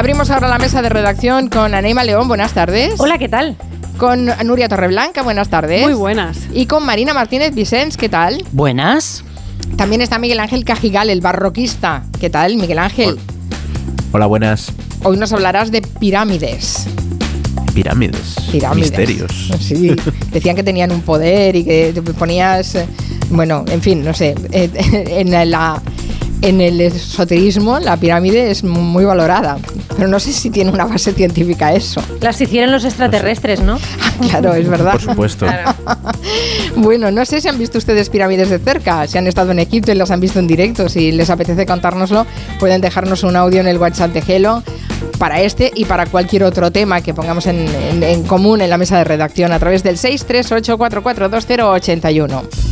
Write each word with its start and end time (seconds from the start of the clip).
Abrimos 0.00 0.30
ahora 0.30 0.48
la 0.48 0.56
mesa 0.56 0.80
de 0.80 0.88
redacción 0.88 1.50
con 1.50 1.74
Aneima 1.74 2.04
León, 2.04 2.26
buenas 2.26 2.54
tardes. 2.54 2.94
Hola, 2.96 3.18
¿qué 3.18 3.28
tal? 3.28 3.58
Con 3.98 4.30
Nuria 4.46 4.66
Torreblanca, 4.66 5.22
buenas 5.22 5.50
tardes. 5.50 5.82
Muy 5.82 5.92
buenas. 5.92 6.38
Y 6.54 6.64
con 6.64 6.86
Marina 6.86 7.12
Martínez 7.12 7.54
Vicens, 7.54 7.98
¿qué 7.98 8.08
tal? 8.08 8.42
Buenas. 8.52 9.22
También 9.76 10.00
está 10.00 10.18
Miguel 10.18 10.40
Ángel 10.40 10.64
Cajigal, 10.64 11.10
el 11.10 11.20
barroquista. 11.20 12.04
¿Qué 12.18 12.30
tal, 12.30 12.56
Miguel 12.56 12.78
Ángel? 12.78 13.18
Hola, 14.12 14.24
buenas. 14.24 14.72
Hoy 15.04 15.18
nos 15.18 15.34
hablarás 15.34 15.70
de 15.70 15.82
pirámides. 15.82 16.86
Pirámides. 17.74 18.36
Pirámides. 18.50 18.92
Misterios. 18.92 19.52
Sí, 19.60 19.94
decían 20.32 20.56
que 20.56 20.62
tenían 20.62 20.92
un 20.92 21.02
poder 21.02 21.56
y 21.56 21.62
que 21.62 21.92
te 21.92 22.00
ponías, 22.00 22.74
eh, 22.74 22.86
bueno, 23.28 23.66
en 23.68 23.82
fin, 23.82 24.02
no 24.02 24.14
sé, 24.14 24.34
eh, 24.50 24.70
en 25.20 25.50
la 25.50 25.82
en 26.42 26.60
el 26.60 26.80
esoterismo 26.80 27.78
la 27.78 27.96
pirámide 27.96 28.50
es 28.50 28.64
muy 28.64 29.04
valorada, 29.04 29.58
pero 29.96 30.08
no 30.08 30.18
sé 30.20 30.32
si 30.32 30.50
tiene 30.50 30.70
una 30.70 30.86
base 30.86 31.12
científica 31.12 31.72
eso. 31.72 32.02
Las 32.20 32.40
hicieron 32.40 32.72
los 32.72 32.84
extraterrestres, 32.84 33.60
¿no? 33.60 33.78
claro, 34.28 34.54
es 34.54 34.68
verdad. 34.68 34.92
Por 34.92 35.02
supuesto. 35.02 35.46
bueno, 36.76 37.10
no 37.10 37.24
sé 37.24 37.40
si 37.40 37.48
han 37.48 37.58
visto 37.58 37.78
ustedes 37.78 38.08
pirámides 38.08 38.50
de 38.50 38.58
cerca, 38.58 39.06
si 39.06 39.18
han 39.18 39.26
estado 39.26 39.52
en 39.52 39.58
Egipto 39.58 39.92
y 39.92 39.94
las 39.94 40.10
han 40.10 40.20
visto 40.20 40.38
en 40.38 40.46
directo, 40.46 40.88
si 40.88 41.12
les 41.12 41.28
apetece 41.30 41.66
contárnoslo, 41.66 42.26
pueden 42.58 42.80
dejarnos 42.80 43.22
un 43.22 43.36
audio 43.36 43.60
en 43.60 43.68
el 43.68 43.76
WhatsApp 43.78 44.12
de 44.12 44.22
Gelo 44.22 44.62
para 45.18 45.42
este 45.42 45.70
y 45.74 45.84
para 45.84 46.06
cualquier 46.06 46.44
otro 46.44 46.70
tema 46.70 47.02
que 47.02 47.12
pongamos 47.12 47.46
en, 47.46 47.68
en 48.02 48.22
común 48.24 48.62
en 48.62 48.70
la 48.70 48.78
mesa 48.78 48.96
de 48.98 49.04
redacción 49.04 49.52
a 49.52 49.58
través 49.58 49.82
del 49.82 49.98
638442081. 49.98 52.69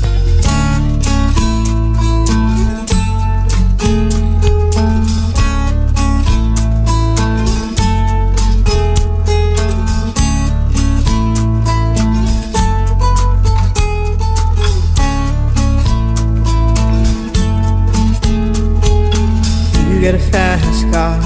Get 20.12 20.14
a 20.14 20.30
fast 20.32 20.90
car. 20.90 21.20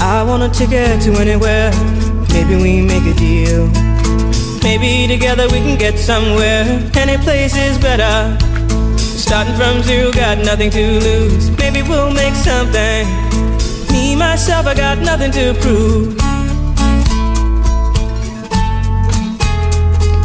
I 0.00 0.24
want 0.24 0.42
a 0.42 0.48
ticket 0.48 1.00
to 1.02 1.12
anywhere. 1.20 1.70
Maybe 2.34 2.56
we 2.56 2.80
make 2.82 3.04
a 3.06 3.14
deal. 3.14 3.70
Maybe 4.64 5.06
together 5.06 5.46
we 5.52 5.60
can 5.60 5.78
get 5.78 5.96
somewhere. 5.96 6.64
Any 6.96 7.16
place 7.18 7.54
is 7.56 7.78
better. 7.78 8.36
Starting 8.98 9.54
from 9.54 9.82
zero, 9.82 10.10
got 10.10 10.38
nothing 10.38 10.70
to 10.72 10.84
lose. 11.06 11.50
Maybe 11.58 11.82
we'll 11.82 12.10
make 12.10 12.34
something. 12.34 13.06
Me, 13.92 14.16
myself, 14.16 14.66
I 14.66 14.74
got 14.74 14.98
nothing 14.98 15.30
to 15.30 15.54
prove. 15.60 16.16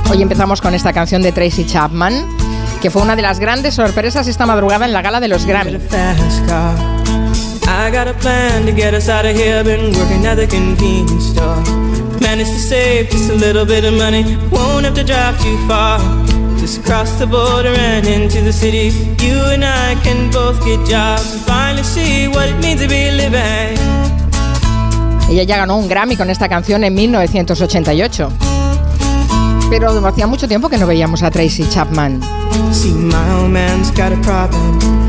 Hoy 0.09 0.23
empezamos 0.23 0.59
con 0.59 0.73
esta 0.73 0.92
canción 0.92 1.22
de 1.22 1.31
Tracy 1.31 1.67
Chapman, 1.67 2.25
que 2.81 2.90
fue 2.90 3.03
una 3.03 3.16
de 3.16 3.22
las 3.22 3.38
grandes 3.38 3.75
sorpresas 3.75 4.28
esta 4.28 4.47
madrugada 4.47 4.86
en 4.86 4.94
la 4.94 5.03
gala 5.03 5.20
de 5.20 5.28
los 5.28 5.45
Grammy. 5.45 5.78
I 7.80 7.89
got 7.89 8.09
a 8.09 8.13
plan 8.13 8.66
to 8.66 8.73
get 8.73 8.94
us 8.94 9.08
out 9.08 9.25
of 9.25 9.33
here. 9.33 9.63
Been 9.63 9.94
working 9.94 10.25
at 10.25 10.35
the 10.35 10.45
convenience 10.47 11.27
store. 11.31 11.63
Managed 12.19 12.52
to 12.52 12.59
save 12.59 13.09
just 13.09 13.30
a 13.30 13.33
little 13.33 13.66
bit 13.66 13.85
of 13.85 13.94
money. 13.94 14.35
Won't 14.52 14.83
have 14.83 14.95
to 14.95 15.03
drive 15.03 15.41
too 15.41 15.58
far. 15.66 15.97
Just 16.59 16.83
cross 16.83 17.09
the 17.19 17.25
border 17.25 17.73
and 17.73 18.05
into 18.05 18.41
the 18.41 18.52
city. 18.52 18.91
You 19.23 19.39
and 19.55 19.63
I 19.63 19.95
can 20.03 20.30
both 20.30 20.59
get 20.66 20.85
jobs 20.89 21.31
and 21.31 21.41
finally 21.47 21.83
see 21.83 22.27
what 22.27 22.50
it 22.50 22.59
means 22.61 22.81
to 22.81 22.88
be 22.89 23.11
living. 23.11 23.80
Ella 25.30 25.44
ya 25.44 25.57
ganó 25.57 25.77
un 25.77 25.88
Grammy 25.88 26.17
con 26.17 26.30
esta 26.30 26.50
canción 26.50 26.83
en 26.83 26.94
1988. 26.94 28.30
Pero 29.69 30.05
hacía 30.05 30.27
mucho 30.27 30.50
tiempo 30.50 30.67
que 30.67 30.77
no 30.77 30.85
veíamos 30.85 31.23
a 31.23 31.31
Tracy 31.31 31.66
Chapman. 31.69 32.19
See, 32.73 32.91
my 32.91 33.16
old 33.39 33.51
man's 33.51 33.89
got 33.91 34.12
a 34.12 34.18
problem. 34.22 35.09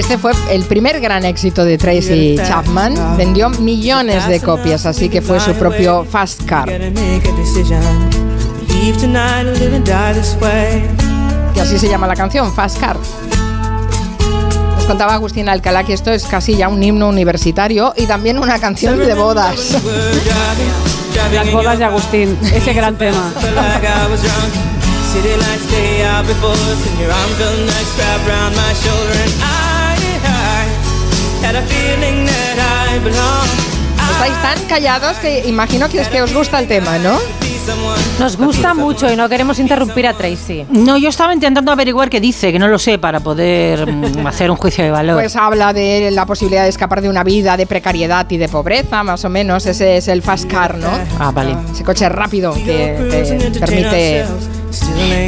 Este 0.00 0.16
fue 0.16 0.32
el 0.48 0.64
primer 0.64 0.98
gran 0.98 1.26
éxito 1.26 1.62
de 1.62 1.76
Tracy 1.76 2.36
Chapman. 2.36 3.18
Vendió 3.18 3.50
millones 3.50 4.26
de 4.26 4.40
copias, 4.40 4.86
así 4.86 5.10
que 5.10 5.20
fue 5.20 5.38
su 5.40 5.52
propio 5.52 6.06
Fast 6.06 6.46
Car. 6.46 6.70
Que 11.52 11.60
así 11.60 11.78
se 11.78 11.86
llama 11.86 12.06
la 12.06 12.16
canción, 12.16 12.50
Fast 12.54 12.80
Car. 12.80 12.96
Nos 14.74 14.84
contaba 14.86 15.12
Agustín 15.12 15.50
Alcalá 15.50 15.84
que 15.84 15.92
esto 15.92 16.10
es 16.10 16.24
casi 16.24 16.56
ya 16.56 16.68
un 16.68 16.82
himno 16.82 17.06
universitario 17.06 17.92
y 17.94 18.06
también 18.06 18.38
una 18.38 18.58
canción 18.58 18.96
de 18.96 19.12
bodas. 19.12 19.76
Las 21.34 21.52
bodas 21.52 21.78
de 21.78 21.84
Agustín, 21.84 22.38
ese 22.54 22.72
gran 22.72 22.96
tema. 22.96 23.34
Estáis 34.12 34.42
tan 34.42 34.64
callados 34.68 35.16
que 35.18 35.48
imagino 35.48 35.88
que 35.88 36.00
es 36.00 36.08
que 36.08 36.22
os 36.22 36.34
gusta 36.34 36.58
el 36.58 36.68
tema, 36.68 36.98
¿no? 36.98 37.18
Nos 38.18 38.36
gusta 38.36 38.74
mucho 38.74 39.10
y 39.10 39.16
no 39.16 39.28
queremos 39.28 39.58
interrumpir 39.58 40.06
a 40.06 40.14
Tracy. 40.14 40.66
No, 40.70 40.96
yo 40.96 41.08
estaba 41.08 41.32
intentando 41.32 41.72
averiguar 41.72 42.10
qué 42.10 42.20
dice, 42.20 42.52
que 42.52 42.58
no 42.58 42.68
lo 42.68 42.78
sé, 42.78 42.98
para 42.98 43.20
poder 43.20 43.90
mm, 43.90 44.26
hacer 44.26 44.50
un 44.50 44.56
juicio 44.56 44.84
de 44.84 44.90
valor. 44.90 45.16
Pues 45.16 45.36
habla 45.36 45.72
de 45.72 46.10
la 46.10 46.26
posibilidad 46.26 46.64
de 46.64 46.68
escapar 46.68 47.00
de 47.00 47.08
una 47.08 47.22
vida 47.22 47.56
de 47.56 47.66
precariedad 47.66 48.26
y 48.28 48.36
de 48.36 48.48
pobreza, 48.48 49.02
más 49.02 49.24
o 49.24 49.28
menos. 49.28 49.66
Ese 49.66 49.96
es 49.96 50.08
el 50.08 50.22
fast 50.22 50.50
car, 50.50 50.76
¿no? 50.78 50.90
Ah, 51.18 51.30
vale. 51.32 51.56
Ese 51.72 51.84
coche 51.84 52.08
rápido 52.08 52.52
que 52.54 53.08
te 53.10 53.60
permite 53.60 54.24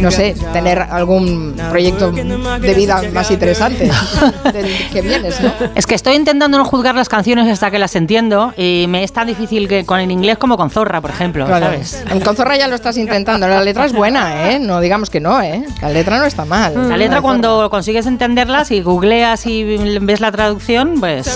no 0.00 0.10
sé, 0.10 0.34
tener 0.52 0.78
algún 0.80 1.54
proyecto 1.70 2.10
de 2.10 2.74
vida 2.74 3.02
más 3.12 3.30
interesante 3.30 3.90
del 4.52 4.66
que 4.92 5.00
vienes, 5.00 5.40
¿no? 5.40 5.52
Es 5.74 5.86
que 5.86 5.94
estoy 5.94 6.14
intentando 6.14 6.58
no 6.58 6.64
juzgar 6.64 6.94
las 6.94 7.08
canciones 7.08 7.48
hasta 7.48 7.70
que 7.70 7.78
las 7.78 7.94
entiendo 7.96 8.52
y 8.56 8.86
me 8.88 9.04
es 9.04 9.12
tan 9.12 9.26
difícil 9.26 9.68
que 9.68 9.84
con 9.84 10.00
el 10.00 10.10
inglés 10.10 10.38
como 10.38 10.56
con 10.56 10.70
Zorra, 10.70 11.00
por 11.00 11.10
ejemplo, 11.10 11.46
¿sabes? 11.46 12.04
Con 12.24 12.36
Zorra 12.36 12.56
ya 12.56 12.68
lo 12.68 12.74
estás 12.74 12.96
intentando, 12.96 13.46
la 13.48 13.62
letra 13.62 13.84
es 13.84 13.92
buena, 13.92 14.50
¿eh? 14.50 14.58
No 14.58 14.80
digamos 14.80 15.10
que 15.10 15.20
no, 15.20 15.40
¿eh? 15.40 15.64
La 15.80 15.90
letra 15.90 16.18
no 16.18 16.24
está 16.24 16.44
mal. 16.44 16.88
La 16.88 16.96
letra 16.96 17.20
cuando 17.20 17.68
consigues 17.70 18.06
entenderlas 18.06 18.70
y 18.70 18.80
googleas 18.80 19.46
y 19.46 19.64
ves 20.00 20.20
la 20.20 20.32
traducción, 20.32 20.96
pues... 21.00 21.26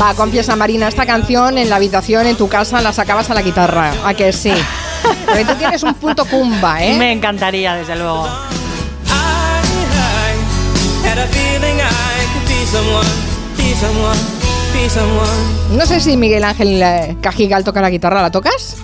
Va, 0.00 0.14
confiesa 0.14 0.56
Marina, 0.56 0.88
esta 0.88 1.04
canción 1.04 1.58
en 1.58 1.68
la 1.68 1.76
habitación, 1.76 2.26
en 2.26 2.34
tu 2.34 2.48
casa, 2.48 2.80
la 2.80 2.90
sacabas 2.90 3.28
a 3.28 3.34
la 3.34 3.42
guitarra. 3.42 3.92
¿A 4.04 4.14
que 4.14 4.32
sí? 4.32 4.52
Porque 5.26 5.44
tú 5.44 5.54
tienes 5.56 5.82
un 5.82 5.92
punto 5.92 6.24
cumba, 6.24 6.82
¿eh? 6.82 6.96
Me 6.96 7.12
encantaría, 7.12 7.74
desde 7.74 7.96
luego. 7.96 8.26
No 15.76 15.84
sé 15.84 16.00
si 16.00 16.16
Miguel 16.16 16.44
Ángel 16.44 16.82
eh, 16.82 17.16
Cajigal 17.20 17.62
toca 17.62 17.82
la 17.82 17.90
guitarra, 17.90 18.22
¿la 18.22 18.30
tocas? 18.30 18.78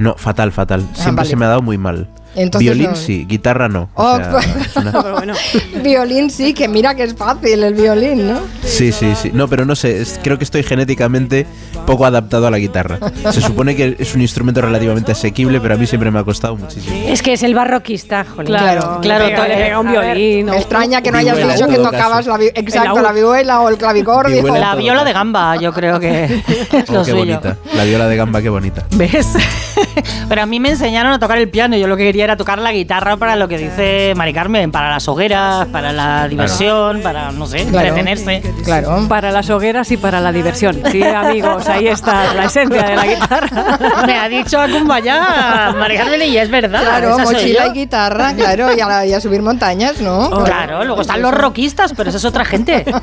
No, 0.00 0.16
fatal, 0.16 0.50
fatal. 0.50 0.84
Siempre 0.94 1.22
vale. 1.22 1.30
se 1.30 1.36
me 1.36 1.44
ha 1.44 1.48
dado 1.48 1.62
muy 1.62 1.78
mal. 1.78 2.08
Entonces 2.36 2.60
Violín 2.60 2.90
no- 2.90 2.96
sí, 2.96 3.24
guitarra 3.26 3.68
no. 3.68 3.88
O 3.94 4.04
Oh, 4.04 4.16
sea, 4.16 4.30
pues- 4.30 5.82
violín 5.82 6.30
sí, 6.30 6.54
que 6.54 6.68
mira 6.68 6.94
que 6.94 7.04
es 7.04 7.14
fácil 7.14 7.62
el 7.64 7.74
violín, 7.74 8.28
¿no? 8.28 8.40
Sí, 8.62 8.92
sí, 8.92 9.14
sí. 9.20 9.30
No, 9.32 9.48
pero 9.48 9.64
no 9.64 9.74
sé, 9.74 10.00
es- 10.02 10.20
creo 10.22 10.38
que 10.38 10.44
estoy 10.44 10.62
genéticamente 10.62 11.46
poco 11.86 12.04
adaptado 12.06 12.46
a 12.46 12.50
la 12.50 12.58
guitarra. 12.58 12.98
Se 13.32 13.40
supone 13.40 13.74
que 13.76 13.96
es 13.98 14.14
un 14.14 14.20
instrumento 14.20 14.60
relativamente 14.60 15.12
asequible, 15.12 15.60
pero 15.60 15.74
a 15.74 15.76
mí 15.78 15.86
siempre 15.86 16.10
me 16.10 16.18
ha 16.18 16.24
costado 16.24 16.56
muchísimo. 16.56 16.94
Es 17.08 17.22
que 17.22 17.32
es 17.32 17.42
el 17.42 17.54
barroquista, 17.54 18.24
jolín. 18.24 18.46
Claro, 18.46 18.98
claro, 19.00 19.26
le 19.26 19.34
pega- 19.34 19.80
un 19.80 19.90
violín. 19.90 20.46
Me 20.46 20.56
extraña 20.56 21.00
que 21.02 21.10
no 21.12 21.18
hayas 21.18 21.36
Vihuela, 21.36 21.54
dicho 21.54 21.68
que 21.68 21.76
tocabas 21.76 22.26
la, 22.26 22.36
vi- 22.38 22.50
exacto, 22.54 23.00
la 23.00 23.12
vihuela 23.12 23.60
o 23.60 23.68
el 23.68 23.76
clavicordio. 23.78 24.36
Vihuela. 24.42 24.58
La 24.58 24.74
viola 24.74 24.94
caso. 25.00 25.04
de 25.06 25.12
gamba, 25.12 25.56
yo 25.56 25.72
creo 25.72 25.98
que 26.00 26.24
es 26.72 26.90
Oh, 26.90 27.02
qué 27.04 27.10
suyo. 27.12 27.16
bonita. 27.16 27.56
La 27.74 27.84
viola 27.84 28.06
de 28.08 28.16
gamba, 28.16 28.42
qué 28.42 28.48
bonita. 28.48 28.84
¿Ves? 28.92 29.26
Pero 30.28 30.42
a 30.42 30.46
mí 30.46 30.58
me 30.60 30.70
enseñaron 30.70 31.12
a 31.12 31.18
tocar 31.18 31.38
el 31.38 31.48
piano. 31.48 31.76
Yo 31.76 31.86
lo 31.86 31.96
que 31.96 32.04
quería 32.04 32.24
a 32.30 32.36
tocar 32.36 32.58
la 32.58 32.72
guitarra 32.72 33.16
para 33.16 33.36
lo 33.36 33.48
que 33.48 33.58
dice 33.58 34.12
Mari 34.16 34.32
Carmen, 34.32 34.70
para 34.72 34.90
las 34.90 35.06
hogueras, 35.08 35.66
para 35.68 35.92
la 35.92 36.28
diversión, 36.28 37.00
para, 37.02 37.30
no 37.32 37.46
sé, 37.46 37.64
Claro. 37.66 37.88
entretenerse. 37.88 38.42
Claro. 38.64 39.06
Para 39.08 39.30
las 39.30 39.48
hogueras 39.50 39.90
y 39.92 39.96
para 39.96 40.20
la 40.20 40.32
diversión. 40.32 40.80
Sí, 40.90 41.02
amigos, 41.02 41.66
ahí 41.68 41.88
está 41.88 42.34
la 42.34 42.44
esencia 42.44 42.82
de 42.82 42.96
la 42.96 43.06
guitarra. 43.06 43.78
Me 44.06 44.18
ha 44.18 44.28
dicho 44.28 44.60
a 44.60 44.68
Kumbaya, 44.68 45.72
Mari 45.78 45.96
Carmen, 45.96 46.22
y 46.22 46.36
es 46.36 46.50
verdad. 46.50 46.82
Claro, 46.82 47.18
mochila 47.18 47.66
y 47.68 47.70
guitarra, 47.72 48.34
claro, 48.34 48.72
y 48.76 48.80
a, 48.80 49.06
y 49.06 49.12
a 49.12 49.20
subir 49.20 49.42
montañas, 49.42 50.00
¿no? 50.00 50.30
Claro, 50.44 50.84
luego 50.84 51.02
están 51.02 51.22
los 51.22 51.32
rockistas, 51.34 51.92
pero 51.96 52.08
eso 52.10 52.18
es 52.18 52.24
otra 52.24 52.44
gente. 52.44 52.84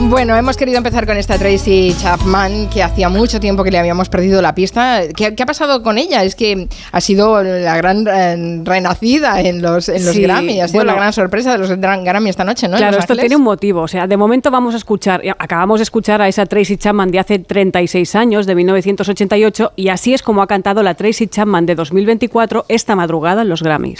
Bueno, 0.00 0.36
hemos 0.36 0.56
querido 0.56 0.78
empezar 0.78 1.06
con 1.06 1.16
esta 1.16 1.38
Tracy 1.38 1.94
Chapman, 2.00 2.68
que 2.70 2.82
hacía 2.82 3.08
mucho 3.08 3.38
tiempo 3.38 3.62
que 3.62 3.70
le 3.70 3.78
habíamos 3.78 4.08
perdido 4.08 4.42
la 4.42 4.52
pista. 4.54 5.02
¿Qué, 5.14 5.34
qué 5.36 5.42
ha 5.42 5.46
pasado 5.46 5.82
con 5.82 5.96
ella? 5.96 6.24
Es 6.24 6.34
que 6.34 6.68
ha 6.90 7.00
sido 7.00 7.41
la 7.42 7.76
gran 7.76 8.06
eh, 8.06 8.60
renacida 8.64 9.40
en 9.40 9.62
los, 9.62 9.88
en 9.88 10.04
los 10.04 10.14
Sí, 10.14 10.22
Grammy, 10.22 10.60
ha 10.60 10.68
sido 10.68 10.78
bueno. 10.78 10.92
la 10.92 10.98
gran 10.98 11.12
sorpresa 11.12 11.52
de 11.52 11.58
los 11.58 11.70
Grammy 11.70 12.30
esta 12.30 12.44
noche, 12.44 12.68
¿no? 12.68 12.76
Claro, 12.76 12.98
esto 12.98 13.16
tiene 13.16 13.36
un 13.36 13.42
motivo. 13.42 13.82
O 13.82 13.88
sea, 13.88 14.06
de 14.06 14.16
momento 14.16 14.50
vamos 14.50 14.74
a 14.74 14.76
escuchar, 14.76 15.22
acabamos 15.38 15.80
de 15.80 15.84
escuchar 15.84 16.22
a 16.22 16.28
esa 16.28 16.46
Tracy 16.46 16.76
Chapman 16.76 17.10
de 17.10 17.18
hace 17.18 17.38
36 17.38 18.14
años, 18.14 18.46
de 18.46 18.54
1988, 18.54 19.72
y 19.76 19.88
así 19.88 20.14
es 20.14 20.22
como 20.22 20.42
ha 20.42 20.46
cantado 20.46 20.82
la 20.82 20.94
Tracy 20.94 21.26
Chapman 21.26 21.66
de 21.66 21.74
2024 21.74 22.66
esta 22.68 22.96
madrugada 22.96 23.42
en 23.42 23.48
los 23.48 23.62
Grammys. 23.62 23.98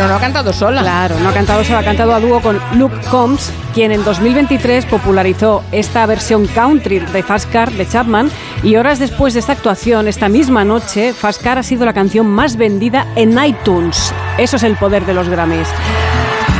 Pero 0.00 0.08
no 0.08 0.16
ha 0.16 0.20
cantado 0.20 0.50
sola. 0.54 0.80
Claro, 0.80 1.20
no 1.20 1.28
ha 1.28 1.34
cantado 1.34 1.62
solo, 1.62 1.80
ha 1.80 1.82
cantado 1.82 2.14
a 2.14 2.20
dúo 2.20 2.40
con 2.40 2.58
Luke 2.72 2.96
Combs, 3.10 3.52
quien 3.74 3.92
en 3.92 4.02
2023 4.02 4.86
popularizó 4.86 5.62
esta 5.72 6.06
versión 6.06 6.46
country 6.46 7.00
de 7.00 7.22
Fast 7.22 7.52
Car 7.52 7.70
de 7.70 7.86
Chapman 7.86 8.30
y 8.62 8.76
horas 8.76 8.98
después 8.98 9.34
de 9.34 9.40
esta 9.40 9.52
actuación, 9.52 10.08
esta 10.08 10.30
misma 10.30 10.64
noche, 10.64 11.12
Fast 11.12 11.42
Car 11.42 11.58
ha 11.58 11.62
sido 11.62 11.84
la 11.84 11.92
canción 11.92 12.26
más 12.26 12.56
vendida 12.56 13.08
en 13.14 13.36
iTunes. 13.44 14.14
Eso 14.38 14.56
es 14.56 14.62
el 14.62 14.76
poder 14.76 15.04
de 15.04 15.12
los 15.12 15.28
Grammys. 15.28 15.68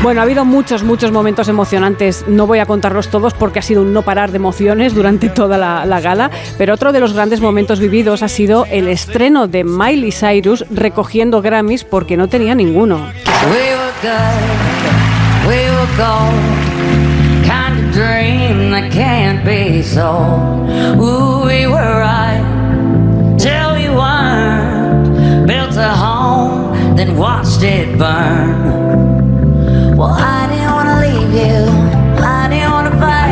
Bueno, 0.02 0.23
ha 0.23 0.25
habido 0.25 0.47
muchos, 0.47 0.82
muchos 0.82 1.12
momentos 1.12 1.47
emocionantes. 1.49 2.25
No 2.26 2.47
voy 2.47 2.58
a 2.58 2.64
contarlos 2.64 3.08
todos 3.08 3.35
porque 3.35 3.58
ha 3.58 3.62
sido 3.62 3.82
un 3.82 3.93
no 3.93 4.00
parar 4.00 4.31
de 4.31 4.37
emociones 4.37 4.94
durante 4.94 5.29
toda 5.29 5.58
la, 5.58 5.85
la 5.85 6.00
gala. 6.00 6.31
Pero 6.56 6.73
otro 6.73 6.93
de 6.93 7.00
los 7.00 7.12
grandes 7.12 7.43
momentos 7.43 7.81
vividos 7.81 8.23
ha 8.23 8.29
sido 8.29 8.64
el 8.70 8.88
estreno 8.88 9.47
de 9.47 9.62
Miley 9.62 10.11
Cyrus 10.11 10.64
recogiendo 10.70 11.43
Grammys 11.43 11.85
porque 11.85 12.17
no 12.17 12.29
tenía 12.29 12.55
ninguno. 12.55 12.97
We 12.97 13.75
were 13.76 13.93
good, 14.00 15.47
we 15.47 15.70
were 15.70 15.87
gold, 15.99 16.32
kind 17.44 17.79
of 17.79 17.94
dream 17.94 18.70
that 18.70 18.91
can't 18.91 19.44
be 19.44 19.82
sold. 19.82 20.70
Ooh, 20.99 21.44
we 21.44 21.67
were 21.67 22.00
right 22.00 22.43
till 23.38 23.75
we 23.75 23.91
weren't. 23.91 25.47
Built 25.47 25.76
a 25.76 25.94
home, 25.94 26.97
then 26.97 27.19
watched 27.19 27.62
it 27.62 27.99
burn. 27.99 29.20
A 30.02 30.49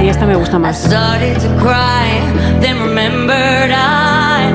mí 0.01 0.09
esta 0.09 0.25
me 0.27 0.35
gusta 0.37 0.57
I 0.57 0.61
más. 0.61 0.77
started 0.85 1.35
to 1.41 1.49
cry, 1.59 2.21
then 2.61 2.79
remembered 2.81 3.71
I. 3.73 4.53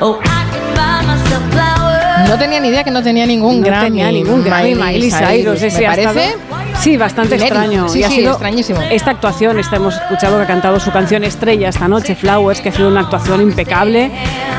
Oh, 0.00 0.18
I 0.22 0.44
could 0.50 0.74
buy 0.76 1.02
myself 1.06 1.42
flowers. 1.50 2.28
No 2.28 2.38
tenía 2.38 2.60
ni 2.60 2.68
idea 2.68 2.84
que 2.84 2.90
no 2.90 3.02
tenía 3.02 3.26
ningún 3.26 3.60
No 3.60 3.66
Grammy. 3.66 3.86
tenía 3.88 4.10
ningún 4.12 4.44
Grammy 4.44 4.74
Miley 4.74 5.10
Cyrus. 5.10 5.62
ese 5.62 5.80
¿Me 5.80 5.86
parece? 5.86 6.36
Sí, 6.80 6.96
bastante 6.96 7.34
extraño. 7.34 7.88
Sí, 7.88 8.00
y 8.00 8.02
ha 8.04 8.08
sí, 8.08 8.16
sido 8.16 8.30
extrañísimo. 8.32 8.80
Esta 8.90 9.10
actuación, 9.10 9.58
esta 9.58 9.76
hemos 9.76 9.96
escuchado 9.96 10.36
que 10.38 10.44
ha 10.44 10.46
cantado 10.46 10.78
su 10.78 10.90
canción 10.92 11.24
estrella 11.24 11.68
esta 11.68 11.88
noche, 11.88 12.14
Flowers, 12.14 12.60
que 12.60 12.68
ha 12.68 12.72
sido 12.72 12.88
una 12.88 13.00
actuación 13.00 13.42
impecable. 13.42 14.10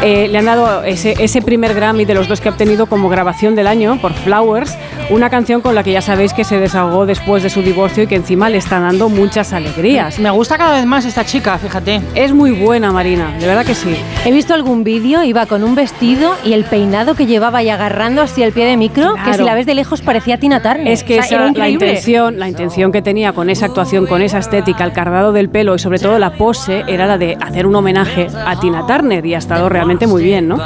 Eh, 0.03 0.27
le 0.29 0.37
han 0.37 0.45
dado 0.45 0.83
ese, 0.83 1.15
ese 1.17 1.41
primer 1.41 1.73
Grammy 1.73 2.05
de 2.05 2.13
los 2.13 2.27
dos 2.27 2.41
que 2.41 2.49
ha 2.49 2.51
obtenido 2.51 2.87
como 2.87 3.09
grabación 3.09 3.55
del 3.55 3.67
año 3.67 3.99
por 4.01 4.13
Flowers, 4.13 4.77
una 5.09 5.29
canción 5.29 5.61
con 5.61 5.75
la 5.75 5.83
que 5.83 5.91
ya 5.93 6.01
sabéis 6.01 6.33
que 6.33 6.43
se 6.43 6.59
desahogó 6.59 7.05
después 7.05 7.41
de 7.41 7.49
su 7.49 7.61
divorcio 7.61 8.03
y 8.03 8.07
que 8.07 8.15
encima 8.15 8.49
le 8.49 8.57
está 8.57 8.79
dando 8.79 9.09
muchas 9.09 9.53
alegrías. 9.53 10.19
Me 10.19 10.29
gusta 10.29 10.57
cada 10.57 10.75
vez 10.75 10.85
más 10.85 11.05
esta 11.05 11.25
chica, 11.25 11.57
fíjate. 11.57 12.01
Es 12.15 12.33
muy 12.33 12.51
buena, 12.51 12.91
Marina, 12.91 13.31
de 13.39 13.47
verdad 13.47 13.65
que 13.65 13.75
sí. 13.75 13.95
He 14.25 14.31
visto 14.31 14.53
algún 14.53 14.83
vídeo, 14.83 15.23
iba 15.23 15.45
con 15.45 15.63
un 15.63 15.73
vestido 15.73 16.35
y 16.43 16.53
el 16.53 16.65
peinado 16.65 17.15
que 17.15 17.25
llevaba 17.25 17.63
y 17.63 17.69
agarrando 17.69 18.21
así 18.21 18.43
el 18.43 18.51
pie 18.51 18.65
de 18.65 18.77
micro, 18.77 19.15
que 19.15 19.21
Claro. 19.23 19.37
si 19.37 19.43
la 19.43 19.55
ves 19.55 19.65
de 19.65 19.73
lejos 19.73 20.01
parecía 20.01 20.37
Tina 20.37 20.61
Turner. 20.61 20.87
Es 20.89 21.03
que 21.03 21.13
O 21.19 21.23
sea, 21.23 21.25
esa- 21.25 21.35
era 21.35 21.43
la 21.45 21.49
increíble. 21.51 21.85
La 22.09 22.49
intención 22.49 22.91
que 22.91 23.03
tenía 23.03 23.33
con 23.33 23.51
esa 23.51 23.67
actuación, 23.67 24.07
con 24.07 24.23
esa 24.23 24.39
estética, 24.39 24.83
el 24.83 24.93
cardado 24.93 25.31
del 25.31 25.47
pelo 25.47 25.75
y 25.75 25.79
sobre 25.79 25.99
todo 25.99 26.17
la 26.17 26.33
pose 26.33 26.83
era 26.87 27.05
la 27.05 27.19
de 27.19 27.37
hacer 27.39 27.67
un 27.67 27.75
homenaje 27.75 28.27
a 28.45 28.59
Tina 28.59 28.87
Turner 28.87 29.23
y 29.27 29.35
ha 29.35 29.37
estado 29.37 29.69
realmente 29.69 30.07
muy 30.07 30.23
bien, 30.23 30.47
¿no? 30.47 30.57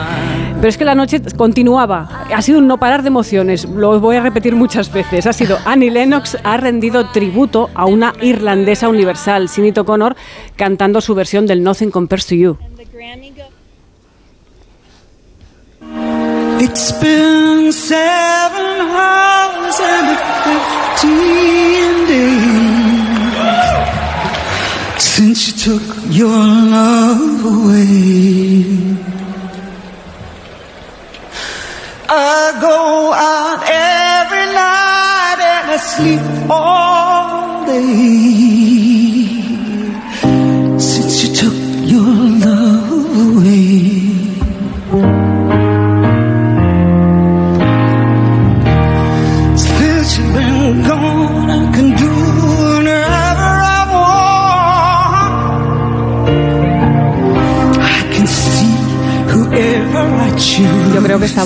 Pero 0.55 0.69
es 0.69 0.77
que 0.77 0.85
la 0.85 0.95
noche 0.95 1.21
continuaba, 1.35 2.25
ha 2.33 2.41
sido 2.41 2.59
un 2.59 2.67
no 2.67 2.77
parar 2.77 3.01
de 3.01 3.09
emociones, 3.09 3.65
lo 3.65 3.99
voy 3.99 4.15
a 4.15 4.21
repetir 4.21 4.55
muchas 4.55 4.91
veces, 4.93 5.27
ha 5.27 5.33
sido 5.33 5.57
Annie 5.65 5.91
Lennox 5.91 6.37
ha 6.45 6.55
rendido 6.55 7.09
tributo 7.09 7.69
a 7.75 7.85
una 7.85 8.13
irlandesa 8.21 8.87
universal, 8.87 9.49
Sinead 9.49 9.79
O'Connor, 9.79 10.15
cantando 10.55 11.01
su 11.01 11.13
versión 11.13 11.45
del 11.45 11.61
Nothing 11.61 11.91
Compares 11.91 12.25
to 12.27 12.35
You. 12.35 12.57
It's 16.61 16.91
been 16.93 17.71
seven 17.71 18.91
hours 18.91 19.79
and 19.81 20.17
fifteen 20.45 22.05
days 22.07 23.43
since 25.01 25.47
you 25.47 25.53
took 25.53 25.85
your 26.09 26.29
love 26.29 27.45
away. 27.45 28.65
I 32.09 32.57
go 32.61 33.11
out 33.13 33.61
every 33.67 34.47
night 34.53 35.39
and 35.51 35.71
I 35.71 35.77
sleep 35.77 36.21
all 36.49 37.65
day 37.65 38.62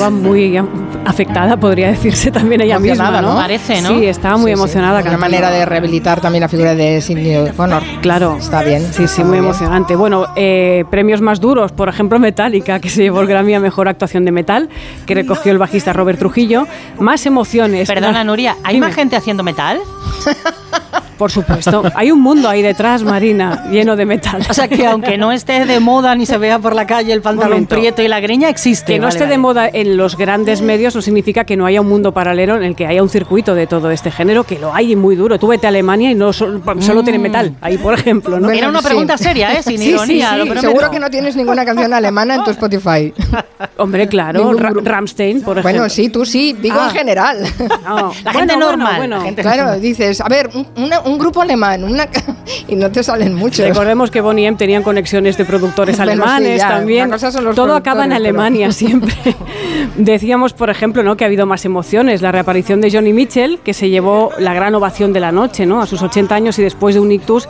estaba 0.08 0.10
muy 0.10 0.58
afectada, 1.06 1.58
podría 1.58 1.88
decirse 1.90 2.32
también 2.32 2.62
ella 2.62 2.76
Emocionada, 2.76 3.12
misma, 3.12 3.22
¿no? 3.22 3.34
¿no? 3.36 3.40
Parece, 3.42 3.82
¿no? 3.82 3.90
Sí, 3.90 4.06
estaba 4.06 4.38
muy 4.38 4.52
Sí, 4.52 4.56
sí. 4.58 4.62
emocionada. 4.62 5.02
Una 5.02 5.18
manera 5.18 5.50
de 5.50 5.66
rehabilitar 5.66 6.22
también 6.22 6.42
la 6.42 6.50
figura 6.50 6.76
de 6.76 7.02
Sidney 7.02 7.36
O'Connor. 7.36 7.84
Claro. 8.02 8.38
Está 8.40 8.64
bien. 8.64 8.82
Sí, 8.86 8.94
sí, 8.94 9.04
está 9.04 9.24
muy 9.24 9.38
emocionante. 9.40 9.96
Bueno, 9.96 10.26
eh, 10.36 10.86
premios 10.90 11.22
más 11.22 11.40
duros, 11.40 11.72
por 11.72 11.90
ejemplo, 11.90 12.20
Metallica, 12.20 12.80
que 12.80 12.90
se 12.90 13.02
llevó 13.04 13.22
el 13.22 13.28
Grammy 13.28 13.54
a 13.56 13.60
Mejor 13.60 13.88
Actuación 13.88 14.26
de 14.26 14.32
Metal, 14.32 14.70
que 15.06 15.14
recogió 15.16 15.52
el 15.52 15.58
bajista 15.58 15.94
Robert 15.94 16.20
Trujillo. 16.20 16.68
Más 17.00 17.26
emociones. 17.26 17.88
Perdona, 17.88 18.24
Nuria, 18.24 18.56
¿hay 18.64 18.76
Dime. 18.76 18.88
más 18.88 18.96
gente 18.96 19.16
haciendo 19.16 19.44
metal? 19.44 19.80
Por 21.18 21.32
supuesto. 21.32 21.84
Hay 21.96 22.12
un 22.12 22.22
mundo 22.22 22.48
ahí 22.50 22.62
detrás, 22.62 23.04
Marina, 23.04 23.66
lleno 23.72 23.96
de 23.96 24.06
metal. 24.06 24.46
O 24.50 24.54
sea 24.54 24.68
que 24.68 24.86
aunque 24.86 25.18
no 25.18 25.32
esté 25.32 25.66
de 25.66 25.80
moda 25.80 26.16
ni 26.16 26.26
se 26.26 26.38
vea 26.38 26.60
por 26.60 26.76
la 26.76 26.86
calle 26.86 27.12
el 27.14 27.22
pantalón 27.22 27.52
Momento. 27.52 27.76
prieto 27.76 28.02
y 28.02 28.08
la 28.08 28.20
greña, 28.20 28.50
existe. 28.50 28.94
Que 28.94 29.00
no 29.00 29.08
Vale, 29.08 29.18
esté 29.18 29.28
de 29.30 29.38
moda 29.38 29.68
en 29.72 29.98
los 29.98 30.16
grandes 30.18 30.62
medios 30.62 30.96
no 30.96 31.02
significa 31.02 31.44
que 31.44 31.58
no 31.58 31.66
haya 31.66 31.82
un 31.82 31.88
mundo 31.90 32.12
paralelo 32.14 32.56
en 32.56 32.64
el 32.64 32.76
que 32.76 32.86
haya 32.88 33.02
un 33.02 33.10
circuito 33.10 33.56
de 33.56 33.68
todo 33.68 33.92
este 33.92 34.12
género, 34.12 34.44
que 34.44 34.60
lo 34.60 34.74
hay 34.74 34.92
y 34.92 34.96
muy 34.96 35.16
duro. 35.16 35.40
Tú 35.40 35.48
vete 35.48 35.68
a 35.68 35.70
Alemania 35.70 36.12
y 36.12 36.16
no 36.16 36.32
solo, 36.34 36.62
solo 36.80 37.04
tiene 37.04 37.20
metal, 37.20 37.56
ahí 37.62 37.78
por 37.78 37.94
ejemplo, 37.94 38.40
¿no? 38.40 38.46
Bueno, 38.48 38.58
Era 38.60 38.70
una 38.70 38.80
sí. 38.82 38.86
pregunta 38.88 39.18
seria, 39.18 39.54
¿eh? 39.54 39.64
Sin 39.64 39.78
Sí, 39.80 39.90
ironía. 39.90 40.38
sí. 40.42 40.48
lo. 40.50 40.62
Seguro 40.62 40.92
que 40.92 41.00
no 41.00 41.10
tienes 41.10 41.36
ninguna 41.36 41.66
canción 41.66 41.94
alemana 41.94 42.36
en 42.36 42.44
tu 42.44 42.52
Spotify. 42.52 43.14
Hombre, 43.78 44.08
claro, 44.08 44.54
Ra- 44.54 44.70
grupo. 44.72 44.90
Rammstein, 44.90 45.42
por 45.42 45.58
ejemplo. 45.58 45.80
Bueno, 45.82 45.90
sí, 45.90 46.10
tú 46.10 46.26
sí, 46.26 46.54
digo 46.60 46.78
Ah. 46.80 46.90
en 46.92 46.96
general. 46.96 47.38
No, 47.88 47.96
La 48.24 48.32
bueno, 48.34 48.40
gente 48.40 48.54
bueno, 48.56 48.60
normal. 48.72 48.98
bueno. 48.98 49.18
la 49.18 49.22
gente 49.24 49.42
Claro, 49.42 49.80
dices, 49.80 50.20
a 50.22 50.28
ver, 50.28 50.50
un, 50.54 50.68
una- 50.76 51.00
un 51.08 51.18
grupo 51.18 51.42
alemán, 51.42 51.84
una 51.84 52.08
y 52.68 52.76
no 52.76 52.92
te 52.92 53.04
salen 53.04 53.34
muchos. 53.34 53.66
Recordemos 53.68 54.12
que 54.12 54.22
Bonnie 54.22 54.48
M 54.48 54.58
tenían 54.58 54.84
conexiones 54.84 55.38
de 55.38 55.46
productores 55.46 55.98
Bueno, 55.98 56.12
sí, 56.12 56.20
alemanes 56.22 56.58
ya, 56.62 56.70
también. 56.70 57.12
Todo 57.56 57.76
acaba 57.76 58.06
en 58.06 58.14
Alemania 58.14 58.72
siempre. 58.72 59.16
Decíamos, 59.96 60.54
por 60.54 60.70
ejemplo, 60.70 61.04
¿no? 61.04 61.18
que 61.18 61.24
ha 61.24 61.28
habido 61.28 61.46
más 61.46 61.66
emociones. 61.66 62.22
La 62.22 62.32
reaparición 62.32 62.82
de 62.82 62.92
Johnny 62.92 63.14
Mitchell, 63.14 63.60
que 63.64 63.74
se 63.74 63.90
llevó 63.90 64.32
la 64.38 64.54
gran 64.54 64.76
ovación 64.76 65.14
de 65.14 65.20
la 65.20 65.32
noche, 65.32 65.66
¿no? 65.66 65.82
A 65.82 65.88
sus 65.88 66.02
80 66.02 66.36
años 66.36 66.60
y 66.60 66.64
después 66.64 66.96
de 66.96 67.02
un 67.02 67.12
ictus, 67.12 67.48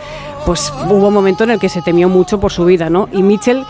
pues 0.48 0.72
hubo 0.90 1.10
un 1.10 1.14
momento 1.14 1.44
en 1.44 1.50
el 1.50 1.60
que 1.60 1.68
se 1.68 1.82
temió 1.82 2.08
mucho 2.08 2.40
por 2.40 2.54
su 2.54 2.64
vida, 2.64 2.90
¿no? 2.90 3.10
Y 3.12 3.22
Mitchell 3.22 3.66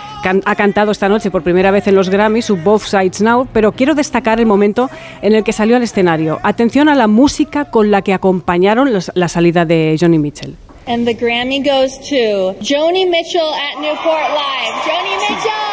ha 0.45 0.55
cantado 0.55 0.91
esta 0.91 1.09
noche 1.09 1.31
por 1.31 1.41
primera 1.41 1.71
vez 1.71 1.87
en 1.87 1.95
los 1.95 2.11
Grammys 2.11 2.45
su 2.45 2.55
Both 2.55 2.83
Sides 2.83 3.19
Now, 3.19 3.47
pero 3.51 3.71
quiero 3.71 3.95
destacar 3.95 4.39
el 4.39 4.45
momento 4.45 4.87
en 5.23 5.33
el 5.33 5.43
que 5.43 5.53
salió 5.53 5.75
al 5.75 5.81
escenario. 5.81 6.37
Atención 6.43 6.87
a 6.87 6.93
la 6.93 7.07
música 7.07 7.71
con 7.71 7.89
la 7.89 8.03
que 8.03 8.13
acompañaron 8.13 8.91
la 9.15 9.27
salida 9.27 9.65
de 9.65 9.97
Johnny 9.99 10.19
Mitchell. 10.19 10.55
And 10.85 11.07
the 11.07 11.15
Grammy 11.15 11.63
goes 11.63 11.97
to 12.09 12.53
Joni 12.61 13.09
Mitchell 13.09 13.41
at 13.41 13.81
Newport 13.81 14.29
Live. 14.29 14.75
Joni 14.85 15.15
Mitchell! 15.17 15.66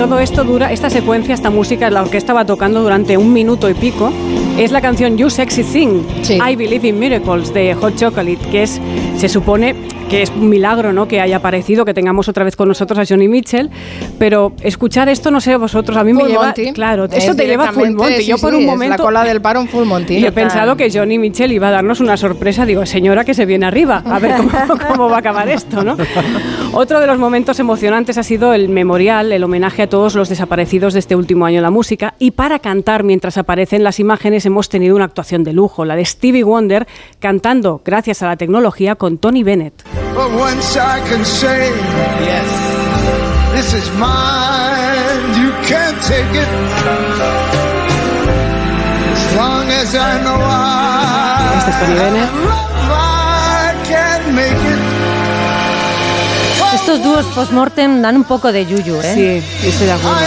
Todo 0.00 0.18
esto 0.18 0.44
dura, 0.44 0.72
esta 0.72 0.88
secuencia, 0.88 1.34
esta 1.34 1.50
música, 1.50 1.90
la 1.90 2.00
orquesta 2.00 2.32
va 2.32 2.46
tocando 2.46 2.80
durante 2.80 3.18
un 3.18 3.34
minuto 3.34 3.68
y 3.68 3.74
pico. 3.74 4.10
Es 4.56 4.72
la 4.72 4.80
canción 4.80 5.18
You 5.18 5.28
Sexy 5.28 5.62
Thing, 5.62 6.02
Sí. 6.22 6.38
I 6.38 6.56
Believe 6.56 6.88
in 6.88 6.98
Miracles 6.98 7.52
de 7.52 7.74
Hot 7.74 7.96
Chocolate, 7.96 8.38
que 8.50 8.62
es, 8.62 8.80
se 9.18 9.28
supone 9.28 9.74
que 10.10 10.22
es 10.22 10.30
un 10.30 10.48
milagro, 10.48 10.92
¿no? 10.92 11.06
Que 11.08 11.20
haya 11.20 11.36
aparecido, 11.36 11.84
que 11.84 11.94
tengamos 11.94 12.28
otra 12.28 12.44
vez 12.44 12.56
con 12.56 12.66
nosotros 12.68 12.98
a 12.98 13.04
Johnny 13.08 13.28
Mitchell, 13.28 13.70
pero 14.18 14.52
escuchar 14.62 15.08
esto, 15.08 15.30
no 15.30 15.40
sé 15.40 15.56
vosotros, 15.56 15.96
a 15.96 16.02
mí 16.04 16.12
me 16.12 16.20
Full 16.22 16.30
lleva, 16.30 16.44
Monty. 16.46 16.72
claro, 16.72 17.04
Es 17.04 17.24
eso 17.24 17.36
te 17.36 17.46
lleva 17.46 17.66
full 17.68 17.74
directamente, 17.84 18.02
Monty. 18.02 18.22
sí, 18.24 18.30
Yo 18.30 18.38
por 18.38 18.50
sí, 18.50 18.56
un 18.56 18.66
momento 18.66 18.96
la 18.98 19.04
cola 19.04 19.24
del 19.24 19.40
paro 19.40 19.60
en 19.60 19.68
Full 19.68 19.84
Monty. 19.84 20.18
y 20.18 20.26
he 20.26 20.32
pensado 20.32 20.76
que 20.76 20.90
Johnny 20.90 21.18
Mitchell 21.18 21.52
iba 21.52 21.68
a 21.68 21.70
darnos 21.70 22.00
una 22.00 22.16
sorpresa. 22.16 22.66
Digo, 22.66 22.84
señora, 22.86 23.24
que 23.24 23.34
se 23.34 23.46
viene 23.46 23.66
arriba. 23.66 24.02
A 24.04 24.18
ver 24.18 24.34
cómo, 24.36 24.50
cómo 24.88 25.08
va 25.08 25.16
a 25.16 25.18
acabar 25.20 25.48
esto, 25.48 25.82
¿no? 25.84 25.96
Otro 26.72 26.98
de 27.00 27.06
los 27.06 27.18
momentos 27.18 27.60
emocionantes 27.60 28.18
ha 28.18 28.22
sido 28.24 28.52
el 28.52 28.68
memorial, 28.68 29.30
el 29.32 29.44
homenaje 29.44 29.82
a 29.82 29.88
todos 29.88 30.14
los 30.16 30.28
desaparecidos 30.28 30.92
de 30.92 30.98
este 30.98 31.14
último 31.16 31.46
año 31.46 31.58
en 31.58 31.62
la 31.62 31.70
música. 31.70 32.14
Y 32.18 32.32
para 32.32 32.58
cantar, 32.58 33.04
mientras 33.04 33.38
aparecen 33.38 33.84
las 33.84 34.00
imágenes, 34.00 34.44
hemos 34.46 34.68
tenido 34.68 34.96
una 34.96 35.04
actuación 35.04 35.44
de 35.44 35.52
lujo, 35.52 35.84
la 35.84 35.94
de 35.96 36.04
Stevie 36.04 36.42
Wonder, 36.44 36.86
cantando, 37.20 37.80
gracias 37.84 38.22
a 38.22 38.26
la 38.26 38.36
tecnología, 38.36 38.96
con 38.96 39.18
Tony 39.18 39.42
Bennett. 39.44 39.99
But 40.20 40.32
once 40.36 40.76
I 40.76 41.00
can 41.08 41.24
say, 41.24 41.60
yes, 42.28 42.48
this 43.56 43.72
is 43.72 43.88
mine, 43.96 45.22
you 45.40 45.50
can't 45.64 45.96
take 46.04 46.32
it. 46.44 46.50
As 49.16 49.24
long 49.40 49.64
as 49.80 49.94
I 49.94 50.12
know 50.20 50.36
I, 50.36 51.64
Este. 51.72 51.88
I 52.92 53.72
can 53.88 54.34
make 54.36 54.60
it. 54.74 54.80
Estos 56.74 57.02
dúos 57.02 57.24
post-mortem 57.34 58.02
dan 58.02 58.16
un 58.16 58.24
poco 58.24 58.52
de 58.52 58.66
yuyu, 58.66 59.00
¿eh? 59.00 59.14
Sí, 59.14 59.68
estoy 59.68 59.86
de 59.86 59.92
acuerdo. 59.92 60.18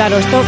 Claro, 0.00 0.16
esto 0.16 0.40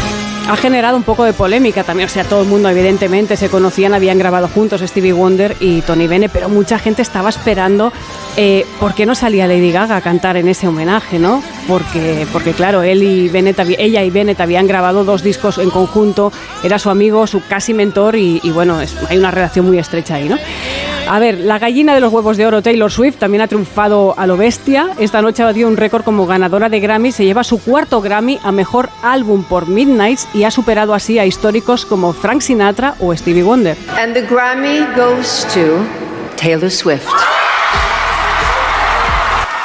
ha 0.49 0.57
generado 0.57 0.97
un 0.97 1.03
poco 1.03 1.25
de 1.25 1.35
polémica 1.35 1.85
también. 1.85 2.07
O 2.07 2.11
sea, 2.11 2.25
todo 2.25 2.41
el 2.41 2.49
mundo, 2.49 2.71
evidentemente, 2.71 3.37
se 3.37 3.51
conocían, 3.51 3.93
habían 3.93 4.17
grabado 4.17 4.49
juntos 4.49 4.81
Stevie 4.81 5.13
Wonder 5.13 5.59
y 5.61 5.83
Tony 5.83 6.07
Bennett, 6.07 6.33
pero 6.33 6.49
mucha 6.49 6.79
gente 6.79 7.03
estaba 7.03 7.29
esperando 7.29 7.93
eh, 8.39 8.65
por 8.81 8.95
qué 8.95 9.05
no 9.05 9.15
salía 9.15 9.47
Lady 9.47 9.71
Gaga 9.71 9.97
a 9.97 10.01
cantar 10.01 10.39
en 10.39 10.49
ese 10.49 10.69
homenaje, 10.69 11.19
¿no? 11.19 11.43
Porque, 11.69 12.27
porque 12.33 12.55
claro, 12.55 12.83
él 12.83 13.03
y 13.03 13.29
Bennett, 13.29 13.59
ella 13.77 14.03
y 14.03 14.09
Bennett 14.09 14.41
habían 14.41 14.67
grabado 14.67 15.05
dos 15.05 15.23
discos 15.23 15.59
en 15.59 15.69
conjunto, 15.69 16.33
era 16.65 16.79
su 16.79 16.89
amigo, 16.89 17.27
su 17.27 17.45
casi 17.47 17.75
mentor 17.75 18.17
y, 18.17 18.41
bueno, 18.55 18.79
hay 19.11 19.19
una 19.19 19.31
relación 19.31 19.67
muy 19.67 19.77
estrecha 19.77 20.15
ahí, 20.15 20.31
¿no? 20.31 20.39
A 21.09 21.19
ver, 21.19 21.39
la 21.41 21.59
gallina 21.59 21.95
de 21.95 22.01
los 22.01 22.13
huevos 22.13 22.37
de 22.37 22.47
oro, 22.47 22.63
Taylor 22.63 22.91
Swift, 22.91 23.19
también 23.19 23.43
ha 23.43 23.49
triunfado 23.49 24.15
a 24.17 24.27
lo 24.27 24.37
bestia. 24.37 24.91
Esta 24.99 25.21
noche 25.21 25.43
ha 25.43 25.47
batido 25.47 25.69
un 25.69 25.77
récord 25.77 26.05
como 26.05 26.27
ganadora 26.27 26.69
de 26.69 26.81
Grammy. 26.81 27.13
Se 27.13 27.25
lleva 27.25 27.45
su 27.45 27.63
cuarto 27.63 28.01
Grammy 28.01 28.39
a 28.43 28.53
mejor 28.53 28.89
álbum 29.03 29.45
por 29.45 29.67
Midnights 29.67 30.29
y 30.33 30.45
ha 30.45 30.51
superado 30.51 30.95
así 30.95 31.19
a 31.19 31.27
históricos 31.27 31.85
como 31.85 32.13
Frank 32.13 32.41
Sinatra 32.41 32.95
o 33.01 33.15
Stevie 33.15 33.43
Wonder. 33.43 33.77
And 33.99 34.15
the 34.15 34.23
Grammy 34.23 34.87
goes 34.97 35.47
to 35.53 35.85
Taylor 36.37 36.71
Swift. 36.71 37.09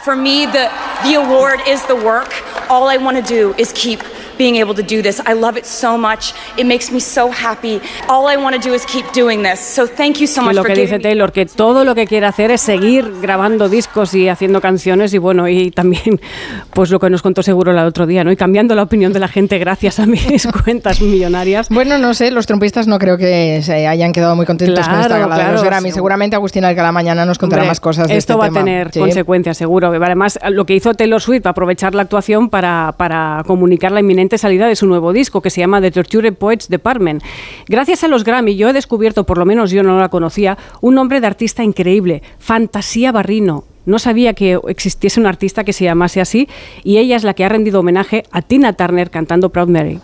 For 0.04 0.16
me, 0.16 0.48
the, 0.48 0.70
the 1.04 1.16
award 1.16 1.60
is 1.68 1.82
the 1.88 1.96
work. 1.96 2.34
All 2.70 2.90
I 2.90 2.98
want 2.98 3.18
to 3.18 3.24
do 3.24 3.54
is 3.58 3.72
keep 3.74 4.02
being 4.38 4.56
able 4.62 4.76
to 4.76 4.82
do 4.84 5.02
this. 5.02 5.20
I 5.26 5.34
love 5.34 5.58
it 5.58 5.66
so 5.66 5.98
much. 5.98 6.34
It 6.58 6.66
makes 6.66 6.92
me 6.92 7.00
so 7.00 7.30
happy. 7.32 7.82
All 8.08 8.28
I 8.32 8.38
want 8.38 8.56
to 8.56 8.70
do 8.70 8.74
is 8.76 8.86
keep 8.86 9.06
doing 9.14 9.44
this. 9.44 9.60
So 9.60 9.88
thank 9.88 10.18
you 10.20 10.28
so 10.28 10.42
Que 10.42 10.46
much 10.48 10.56
lo 10.56 10.62
for 10.64 10.74
que 10.74 10.82
dice 10.82 11.00
Taylor, 11.00 11.32
que 11.32 11.46
todo 11.46 11.84
lo 11.84 11.96
que 11.96 12.06
quiere 12.08 12.26
hacer 12.26 12.52
es 12.52 12.62
seguir 12.62 13.12
grabando 13.22 13.70
discos 13.70 14.14
y 14.14 14.30
haciendo 14.30 14.62
canciones 14.62 15.14
y 15.14 15.18
bueno, 15.18 15.48
y 15.48 15.72
también 15.72 16.20
pues 16.74 16.90
lo 16.92 17.00
que 17.00 17.10
nos 17.10 17.22
contó 17.22 17.44
seguro 17.44 17.72
el 17.72 17.78
otro 17.80 18.06
día, 18.06 18.24
¿no? 18.24 18.32
Y 18.32 18.36
cambiando 18.36 18.76
la 18.76 18.84
opinión 18.84 19.14
de 19.14 19.20
la 19.20 19.28
gente 19.28 19.58
gracias 19.58 20.00
a 20.00 20.06
mis 20.06 20.48
cuentas 20.64 21.02
millonarias. 21.02 21.70
Bueno, 21.70 21.98
no 21.98 22.14
sé, 22.14 22.32
los 22.32 22.46
trompistas 22.46 22.88
no 22.88 23.00
creo 23.00 23.18
que 23.18 23.62
se 23.64 23.88
hayan 23.88 24.12
quedado 24.14 24.36
muy 24.36 24.46
contentos 24.46 24.86
con 24.88 24.96
esta 25.00 25.08
Claro, 25.08 25.30
gala 25.30 25.38
de 25.38 25.52
los 25.52 25.62
claro, 25.62 25.66
Grammy. 25.70 25.90
seguro. 25.90 25.96
Seguramente 25.98 26.36
Agustín 26.36 26.64
Alcalá 26.66 26.92
mañana 26.92 27.26
nos 27.26 27.38
contará 27.38 27.62
Hombre, 27.64 27.70
más 27.72 27.80
cosas 27.80 28.08
de 28.08 28.18
Esto 28.18 28.34
este 28.34 28.40
va 28.42 28.48
tema. 28.48 28.60
a 28.60 28.64
tener 28.64 28.92
Sí. 28.92 29.00
consecuencias, 29.00 29.58
seguro. 29.58 29.88
Además, 29.94 30.40
lo 30.50 30.66
que 30.66 30.76
hizo 30.76 30.94
Taylor 30.94 31.22
Swift, 31.22 31.46
aprovechar 31.48 31.96
la 31.96 32.02
actuación 32.04 32.50
para, 32.50 32.94
para 32.98 33.44
comunicar 33.46 33.92
la 33.92 34.00
inminente 34.00 34.27
salida 34.36 34.68
de 34.68 34.76
su 34.76 34.88
nuevo 34.88 35.14
disco, 35.14 35.42
que 35.42 35.50
se 35.50 35.62
llama 35.62 35.80
The 35.80 35.92
Tortured 35.92 36.34
Poets 36.34 36.68
Department. 36.68 37.24
Gracias 37.68 38.04
a 38.04 38.10
los 38.10 38.24
Grammy, 38.24 38.58
yo 38.58 38.68
he 38.68 38.74
descubierto, 38.74 39.26
por 39.26 39.38
lo 39.38 39.46
menos 39.46 39.72
yo 39.72 39.84
no 39.84 39.98
la 39.98 40.10
conocía, 40.10 40.58
un 40.82 40.96
nombre 40.96 41.22
de 41.22 41.28
artista 41.28 41.64
increíble, 41.64 42.22
Fantasía 42.40 43.14
Barrino. 43.14 43.64
No 43.86 44.00
sabía 44.00 44.34
que 44.34 44.60
existiese 44.68 45.20
un 45.20 45.28
artista 45.28 45.64
que 45.64 45.72
se 45.72 45.86
llamase 45.86 46.20
así 46.20 46.50
y 46.84 46.98
ella 46.98 47.16
es 47.16 47.24
la 47.24 47.34
que 47.34 47.46
ha 47.46 47.50
rendido 47.50 47.80
homenaje 47.80 48.24
a 48.32 48.42
Tina 48.42 48.74
Turner 48.74 49.10
cantando 49.10 49.50
Proud 49.50 49.70
Mary. 49.70 50.02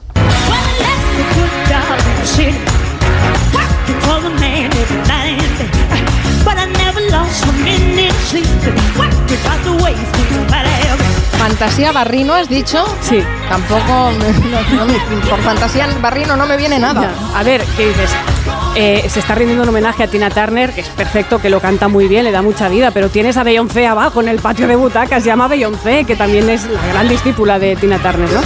Fantasía 11.53 11.91
Barrino, 11.91 12.33
¿has 12.33 12.49
dicho? 12.49 12.83
Sí. 12.99 13.23
Tampoco, 13.47 13.83
no, 13.85 14.85
no, 14.85 15.29
por 15.29 15.39
Fantasía 15.41 15.87
Barrino 16.01 16.35
no 16.35 16.47
me 16.47 16.57
viene 16.57 16.79
nada. 16.79 17.13
Ya. 17.13 17.39
A 17.39 17.43
ver, 17.43 17.63
¿qué 17.77 17.89
dices? 17.89 18.09
Eh, 18.75 19.05
se 19.07 19.19
está 19.19 19.35
rindiendo 19.35 19.63
un 19.63 19.69
homenaje 19.69 20.01
a 20.01 20.07
Tina 20.07 20.31
Turner, 20.31 20.71
que 20.71 20.81
es 20.81 20.89
perfecto, 20.89 21.39
que 21.39 21.49
lo 21.51 21.59
canta 21.59 21.87
muy 21.87 22.07
bien, 22.07 22.23
le 22.23 22.31
da 22.31 22.41
mucha 22.41 22.69
vida, 22.69 22.89
pero 22.91 23.09
tienes 23.09 23.37
a 23.37 23.43
Beyoncé 23.43 23.85
abajo 23.85 24.19
en 24.19 24.27
el 24.27 24.39
patio 24.39 24.67
de 24.67 24.75
butacas, 24.75 25.21
se 25.21 25.29
llama 25.29 25.47
Beyoncé, 25.47 26.05
que 26.05 26.15
también 26.15 26.49
es 26.49 26.65
la 26.67 26.85
gran 26.87 27.07
discípula 27.07 27.59
de 27.59 27.75
Tina 27.75 27.99
Turner, 27.99 28.31
¿no? 28.31 28.41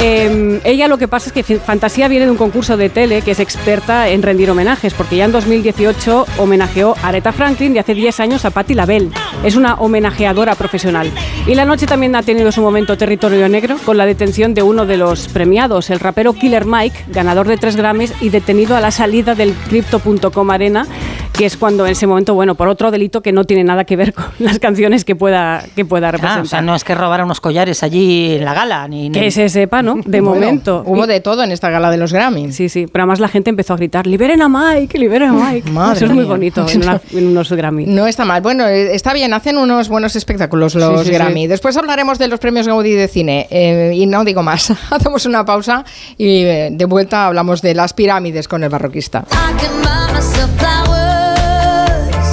Eh, 0.00 0.60
ella 0.64 0.88
lo 0.88 0.98
que 0.98 1.06
pasa 1.06 1.28
es 1.28 1.32
que 1.32 1.58
Fantasía 1.58 2.08
viene 2.08 2.24
de 2.24 2.32
un 2.32 2.36
concurso 2.36 2.76
de 2.76 2.88
tele 2.88 3.22
que 3.22 3.32
es 3.32 3.40
experta 3.40 4.08
en 4.08 4.22
rendir 4.22 4.50
homenajes, 4.50 4.94
porque 4.94 5.16
ya 5.16 5.26
en 5.26 5.32
2018 5.32 6.26
homenajeó 6.38 6.96
a 7.00 7.08
Aretha 7.08 7.32
Franklin 7.32 7.76
y 7.76 7.78
hace 7.78 7.94
10 7.94 8.18
años 8.18 8.44
a 8.44 8.50
Patti 8.50 8.74
LaBelle. 8.74 9.10
Es 9.44 9.54
una 9.54 9.74
homenajeadora 9.74 10.56
profesional. 10.56 11.10
Y 11.46 11.54
la 11.54 11.64
noche 11.64 11.86
también 11.86 12.16
ha 12.16 12.22
tenido 12.22 12.50
su 12.50 12.62
momento 12.62 12.96
territorio 12.98 13.48
negro 13.48 13.76
con 13.84 13.96
la 13.96 14.06
detención 14.06 14.54
de 14.54 14.62
uno 14.62 14.86
de 14.86 14.96
los 14.96 15.28
premiados, 15.28 15.90
el 15.90 16.00
rapero 16.00 16.32
Killer 16.32 16.64
Mike, 16.66 17.04
ganador 17.08 17.46
de 17.46 17.56
tres 17.56 17.76
Grammys 17.76 18.12
y 18.20 18.30
detenido 18.30 18.76
a 18.76 18.80
la 18.80 18.90
salida 18.90 19.34
del 19.34 19.51
Crypto.com 19.68 20.50
Arena, 20.50 20.86
que 21.32 21.46
es 21.46 21.56
cuando 21.56 21.86
en 21.86 21.92
ese 21.92 22.06
momento, 22.06 22.34
bueno, 22.34 22.54
por 22.54 22.68
otro 22.68 22.90
delito 22.90 23.22
que 23.22 23.32
no 23.32 23.44
tiene 23.44 23.64
nada 23.64 23.84
que 23.84 23.96
ver 23.96 24.12
con 24.12 24.24
las 24.38 24.58
canciones 24.58 25.04
que 25.04 25.16
pueda, 25.16 25.64
que 25.74 25.84
pueda 25.84 26.08
Ah, 26.08 26.12
representar. 26.12 26.42
o 26.42 26.46
sea, 26.46 26.60
no 26.62 26.74
es 26.74 26.84
que 26.84 26.94
robara 26.94 27.24
unos 27.24 27.40
collares 27.40 27.82
allí 27.82 28.36
en 28.36 28.44
la 28.44 28.54
gala, 28.54 28.86
ni... 28.88 29.08
ni- 29.08 29.18
Que 29.18 29.30
se 29.30 29.48
sepa, 29.48 29.82
¿no? 29.82 29.96
De 30.04 30.20
Bueno, 30.22 30.34
momento. 30.40 30.82
Hubo 30.86 31.04
Y- 31.04 31.08
de 31.08 31.20
todo 31.20 31.42
en 31.42 31.52
esta 31.52 31.70
gala 31.70 31.90
de 31.90 31.96
los 31.96 32.12
Grammy. 32.12 32.52
Sí, 32.52 32.68
sí, 32.68 32.86
pero 32.86 33.02
además 33.04 33.20
la 33.20 33.28
gente 33.28 33.50
empezó 33.50 33.74
a 33.74 33.76
gritar, 33.76 34.06
liberen 34.06 34.42
a 34.42 34.48
Mike, 34.48 34.98
liberen 34.98 35.30
a 35.30 35.32
Mike. 35.52 35.70
Madre 35.70 35.96
Eso 35.96 36.04
es 36.06 36.10
muy 36.10 36.20
mía. 36.24 36.28
bonito 36.32 36.66
en, 36.68 36.82
una- 36.82 37.00
en 37.12 37.26
unos 37.28 37.52
Grammy. 37.52 37.86
No 37.86 38.06
está 38.06 38.24
mal. 38.24 38.42
Bueno, 38.42 38.66
eh, 38.66 38.94
está 38.94 39.12
bien, 39.14 39.32
hacen 39.34 39.56
unos 39.58 39.88
buenos 39.88 40.16
espectáculos 40.16 40.74
los 40.74 41.00
Sí, 41.00 41.06
sí, 41.06 41.12
Grammy. 41.12 41.42
sí. 41.42 41.46
Después 41.46 41.76
hablaremos 41.76 42.18
de 42.18 42.28
los 42.28 42.38
premios 42.40 42.66
Gaudí 42.68 42.92
de 42.92 43.08
cine. 43.08 43.46
eh, 43.50 43.92
y 43.94 44.06
no 44.06 44.24
digo 44.24 44.42
más. 44.42 44.70
Hacemos 44.90 45.24
una 45.26 45.44
pausa 45.44 45.84
y 46.18 46.42
eh, 46.44 46.68
de 46.72 46.84
vuelta 46.84 47.26
hablamos 47.26 47.62
de 47.62 47.74
las 47.74 47.92
pirámides 47.94 48.48
con 48.48 48.62
el 48.62 48.68
barroquista. 48.68 49.24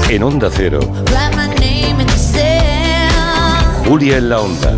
En 0.09 0.23
Onda 0.23 0.49
Cero, 0.51 0.79
Julia 3.85 4.17
en 4.17 4.29
la 4.29 4.39
Onda, 4.39 4.75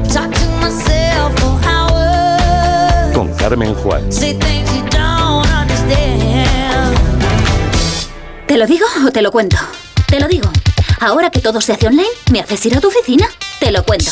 con 3.14 3.34
Carmen 3.36 3.74
Juan. 3.76 4.04
¿Te 8.48 8.58
lo 8.58 8.68
digo 8.68 8.86
o 9.08 9.12
te 9.12 9.22
lo 9.22 9.32
cuento? 9.32 9.58
Te 10.08 10.20
lo 10.20 10.28
digo. 10.28 10.50
Ahora 11.00 11.30
que 11.30 11.40
todo 11.40 11.62
se 11.62 11.74
hace 11.74 11.88
online, 11.88 12.10
¿me 12.32 12.42
haces 12.42 12.66
ir 12.66 12.76
a 12.76 12.82
tu 12.82 12.90
oficina? 12.90 13.26
Te 13.60 13.72
lo 13.72 13.84
cuento. 13.84 14.12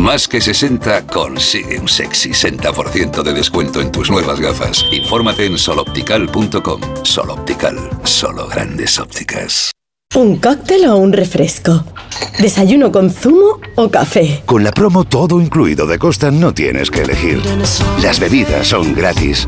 Más 0.00 0.26
que 0.26 0.40
60 0.40 1.06
consigue 1.08 1.78
un 1.78 1.86
sexy 1.86 2.30
60% 2.30 3.22
de 3.22 3.34
descuento 3.34 3.82
en 3.82 3.92
tus 3.92 4.10
nuevas 4.10 4.40
gafas. 4.40 4.82
Infórmate 4.90 5.44
en 5.44 5.58
soloptical.com. 5.58 6.80
Soloptical, 7.02 7.76
solo 8.04 8.48
grandes 8.48 8.98
ópticas. 8.98 9.70
¿Un 10.14 10.38
cóctel 10.38 10.86
o 10.86 10.96
un 10.96 11.12
refresco? 11.12 11.84
¿Desayuno 12.38 12.90
con 12.90 13.10
zumo 13.10 13.60
o 13.74 13.90
café? 13.90 14.42
Con 14.46 14.64
la 14.64 14.72
promo 14.72 15.04
todo 15.04 15.38
incluido 15.38 15.86
de 15.86 15.98
Costa 15.98 16.30
no 16.30 16.54
tienes 16.54 16.90
que 16.90 17.02
elegir. 17.02 17.42
Las 18.02 18.18
bebidas 18.18 18.68
son 18.68 18.94
gratis. 18.94 19.46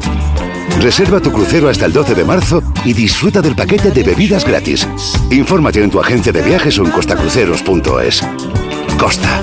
Reserva 0.80 1.20
tu 1.20 1.32
crucero 1.32 1.70
hasta 1.70 1.86
el 1.86 1.94
12 1.94 2.14
de 2.14 2.24
marzo 2.24 2.62
y 2.84 2.92
disfruta 2.92 3.40
del 3.40 3.56
paquete 3.56 3.90
de 3.90 4.02
bebidas 4.02 4.44
gratis. 4.44 4.86
Infórmate 5.30 5.82
en 5.82 5.90
tu 5.90 5.98
agencia 5.98 6.30
de 6.30 6.42
viajes 6.42 6.78
o 6.78 6.84
en 6.84 6.90
costacruceros.es. 6.90 8.22
Costa. 8.98 9.42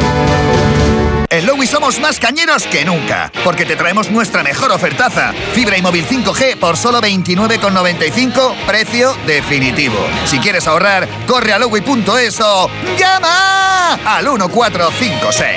En 1.31 1.45
Lowy 1.45 1.65
somos 1.65 1.97
más 2.01 2.19
cañeros 2.19 2.67
que 2.67 2.83
nunca, 2.83 3.31
porque 3.45 3.65
te 3.65 3.77
traemos 3.77 4.11
nuestra 4.11 4.43
mejor 4.43 4.69
ofertaza. 4.73 5.31
Fibra 5.53 5.77
y 5.77 5.81
móvil 5.81 6.05
5G 6.05 6.57
por 6.57 6.75
solo 6.75 6.99
29,95, 6.99 8.53
precio 8.67 9.15
definitivo. 9.25 9.95
Si 10.25 10.39
quieres 10.39 10.67
ahorrar, 10.67 11.07
corre 11.27 11.53
a 11.53 11.59
lowy.es 11.59 12.41
o 12.41 12.69
llama 12.99 13.93
al 14.03 14.25
1456. 14.25 15.55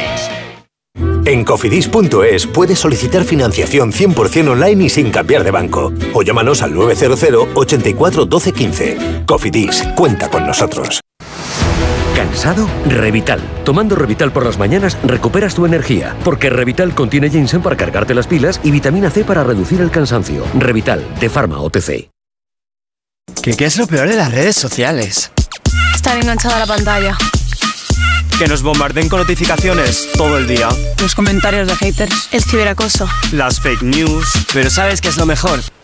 En 1.24 1.44
cofidis.es 1.44 2.46
puedes 2.46 2.78
solicitar 2.78 3.24
financiación 3.24 3.90
100% 3.92 4.50
online 4.50 4.84
y 4.84 4.90
sin 4.90 5.10
cambiar 5.10 5.42
de 5.42 5.50
banco. 5.50 5.92
O 6.12 6.22
llámanos 6.22 6.62
al 6.62 6.72
900 6.72 7.48
84 7.52 8.26
12 8.26 8.52
15. 8.52 8.98
Cofidis, 9.26 9.82
cuenta 9.96 10.30
con 10.30 10.46
nosotros. 10.46 11.03
¿Cansado? 12.24 12.66
Revital. 12.86 13.38
Tomando 13.66 13.96
Revital 13.96 14.32
por 14.32 14.46
las 14.46 14.56
mañanas 14.58 14.96
recuperas 15.04 15.54
tu 15.54 15.66
energía, 15.66 16.16
porque 16.24 16.48
Revital 16.48 16.94
contiene 16.94 17.28
ginseng 17.28 17.60
para 17.60 17.76
cargarte 17.76 18.14
las 18.14 18.26
pilas 18.26 18.60
y 18.64 18.70
vitamina 18.70 19.10
C 19.10 19.24
para 19.24 19.44
reducir 19.44 19.82
el 19.82 19.90
cansancio. 19.90 20.42
Revital, 20.54 21.04
de 21.20 21.28
Pharma 21.28 21.60
OTC. 21.60 22.08
¿Qué, 23.42 23.54
¿Qué 23.54 23.66
es 23.66 23.76
lo 23.76 23.86
peor 23.86 24.08
de 24.08 24.16
las 24.16 24.32
redes 24.32 24.56
sociales? 24.56 25.32
Estar 25.94 26.16
enganchada 26.16 26.56
a 26.56 26.60
la 26.60 26.66
pantalla. 26.66 27.14
Que 28.38 28.48
nos 28.48 28.62
bombarden 28.62 29.10
con 29.10 29.20
notificaciones 29.20 30.08
todo 30.16 30.38
el 30.38 30.46
día. 30.46 30.70
Los 31.02 31.14
comentarios 31.14 31.68
de 31.68 31.76
haters. 31.76 32.30
El 32.32 32.42
ciberacoso. 32.42 33.06
Las 33.32 33.60
fake 33.60 33.82
news. 33.82 34.26
Pero 34.54 34.70
¿sabes 34.70 35.02
qué 35.02 35.08
es 35.08 35.18
lo 35.18 35.26
mejor? 35.26 35.60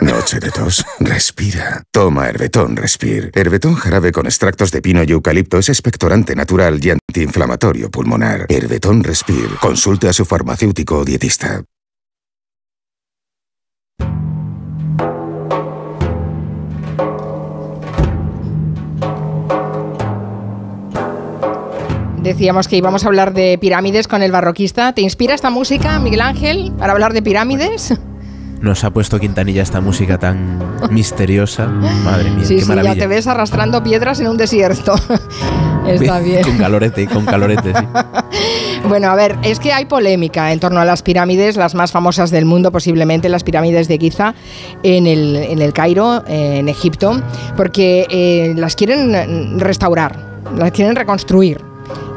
Noche 0.00 0.40
de 0.40 0.50
tos. 0.50 0.84
Respira. 1.00 1.82
Toma 1.90 2.28
Herbetón 2.28 2.76
Respir. 2.76 3.30
Herbetón 3.34 3.74
jarabe 3.74 4.12
con 4.12 4.26
extractos 4.26 4.70
de 4.70 4.82
pino 4.82 5.02
y 5.02 5.10
eucalipto 5.10 5.58
es 5.58 5.68
expectorante 5.68 6.34
natural 6.36 6.78
y 6.84 6.90
antiinflamatorio 6.90 7.90
pulmonar. 7.90 8.46
Herbetón 8.48 9.02
Respir. 9.02 9.48
Consulte 9.60 10.08
a 10.08 10.12
su 10.12 10.24
farmacéutico 10.24 10.98
o 10.98 11.04
dietista. 11.04 11.62
Decíamos 22.22 22.66
que 22.66 22.76
íbamos 22.76 23.04
a 23.04 23.06
hablar 23.06 23.34
de 23.34 23.56
pirámides 23.56 24.08
con 24.08 24.20
el 24.20 24.32
barroquista. 24.32 24.92
¿Te 24.92 25.00
inspira 25.00 25.34
esta 25.34 25.50
música, 25.50 26.00
Miguel 26.00 26.22
Ángel, 26.22 26.72
para 26.76 26.92
hablar 26.92 27.12
de 27.12 27.22
pirámides? 27.22 27.94
Nos 28.60 28.84
ha 28.84 28.90
puesto 28.90 29.18
Quintanilla 29.20 29.62
esta 29.62 29.80
música 29.80 30.18
tan 30.18 30.58
misteriosa. 30.90 31.66
Madre 31.66 32.30
mía, 32.30 32.44
Sí, 32.44 32.56
qué 32.56 32.62
sí, 32.62 32.68
maravilla. 32.68 32.94
ya 32.94 33.00
te 33.00 33.06
ves 33.06 33.26
arrastrando 33.26 33.82
piedras 33.82 34.18
en 34.20 34.28
un 34.28 34.36
desierto. 34.36 34.94
Está 35.86 36.18
bien. 36.18 36.42
Con 36.42 36.58
calorete, 36.58 37.06
con 37.06 37.24
calorete, 37.26 37.72
sí. 37.72 37.84
Bueno, 38.88 39.08
a 39.08 39.14
ver, 39.16 39.36
es 39.42 39.58
que 39.58 39.72
hay 39.72 39.84
polémica 39.86 40.52
en 40.52 40.60
torno 40.60 40.80
a 40.80 40.84
las 40.84 41.02
pirámides, 41.02 41.56
las 41.56 41.74
más 41.74 41.90
famosas 41.92 42.30
del 42.30 42.44
mundo, 42.44 42.70
posiblemente 42.70 43.28
las 43.28 43.42
pirámides 43.42 43.88
de 43.88 43.98
Giza 43.98 44.34
en 44.84 45.06
el, 45.08 45.34
en 45.36 45.60
el 45.60 45.72
Cairo, 45.72 46.22
en 46.28 46.68
Egipto, 46.68 47.20
porque 47.56 48.06
eh, 48.10 48.54
las 48.56 48.76
quieren 48.76 49.58
restaurar, 49.58 50.16
las 50.56 50.70
quieren 50.72 50.94
reconstruir. 50.94 51.60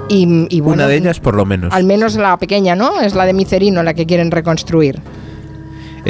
Y, 0.09 0.47
y 0.55 0.59
bueno, 0.61 0.83
Una 0.83 0.87
de 0.87 0.97
ellas, 0.97 1.19
por 1.19 1.35
lo 1.35 1.45
menos. 1.45 1.73
Al 1.73 1.83
menos 1.85 2.15
la 2.15 2.37
pequeña, 2.37 2.75
¿no? 2.75 2.99
Es 3.01 3.15
la 3.15 3.25
de 3.25 3.33
Micerino 3.33 3.81
la 3.83 3.93
que 3.95 4.05
quieren 4.05 4.29
reconstruir. 4.31 4.99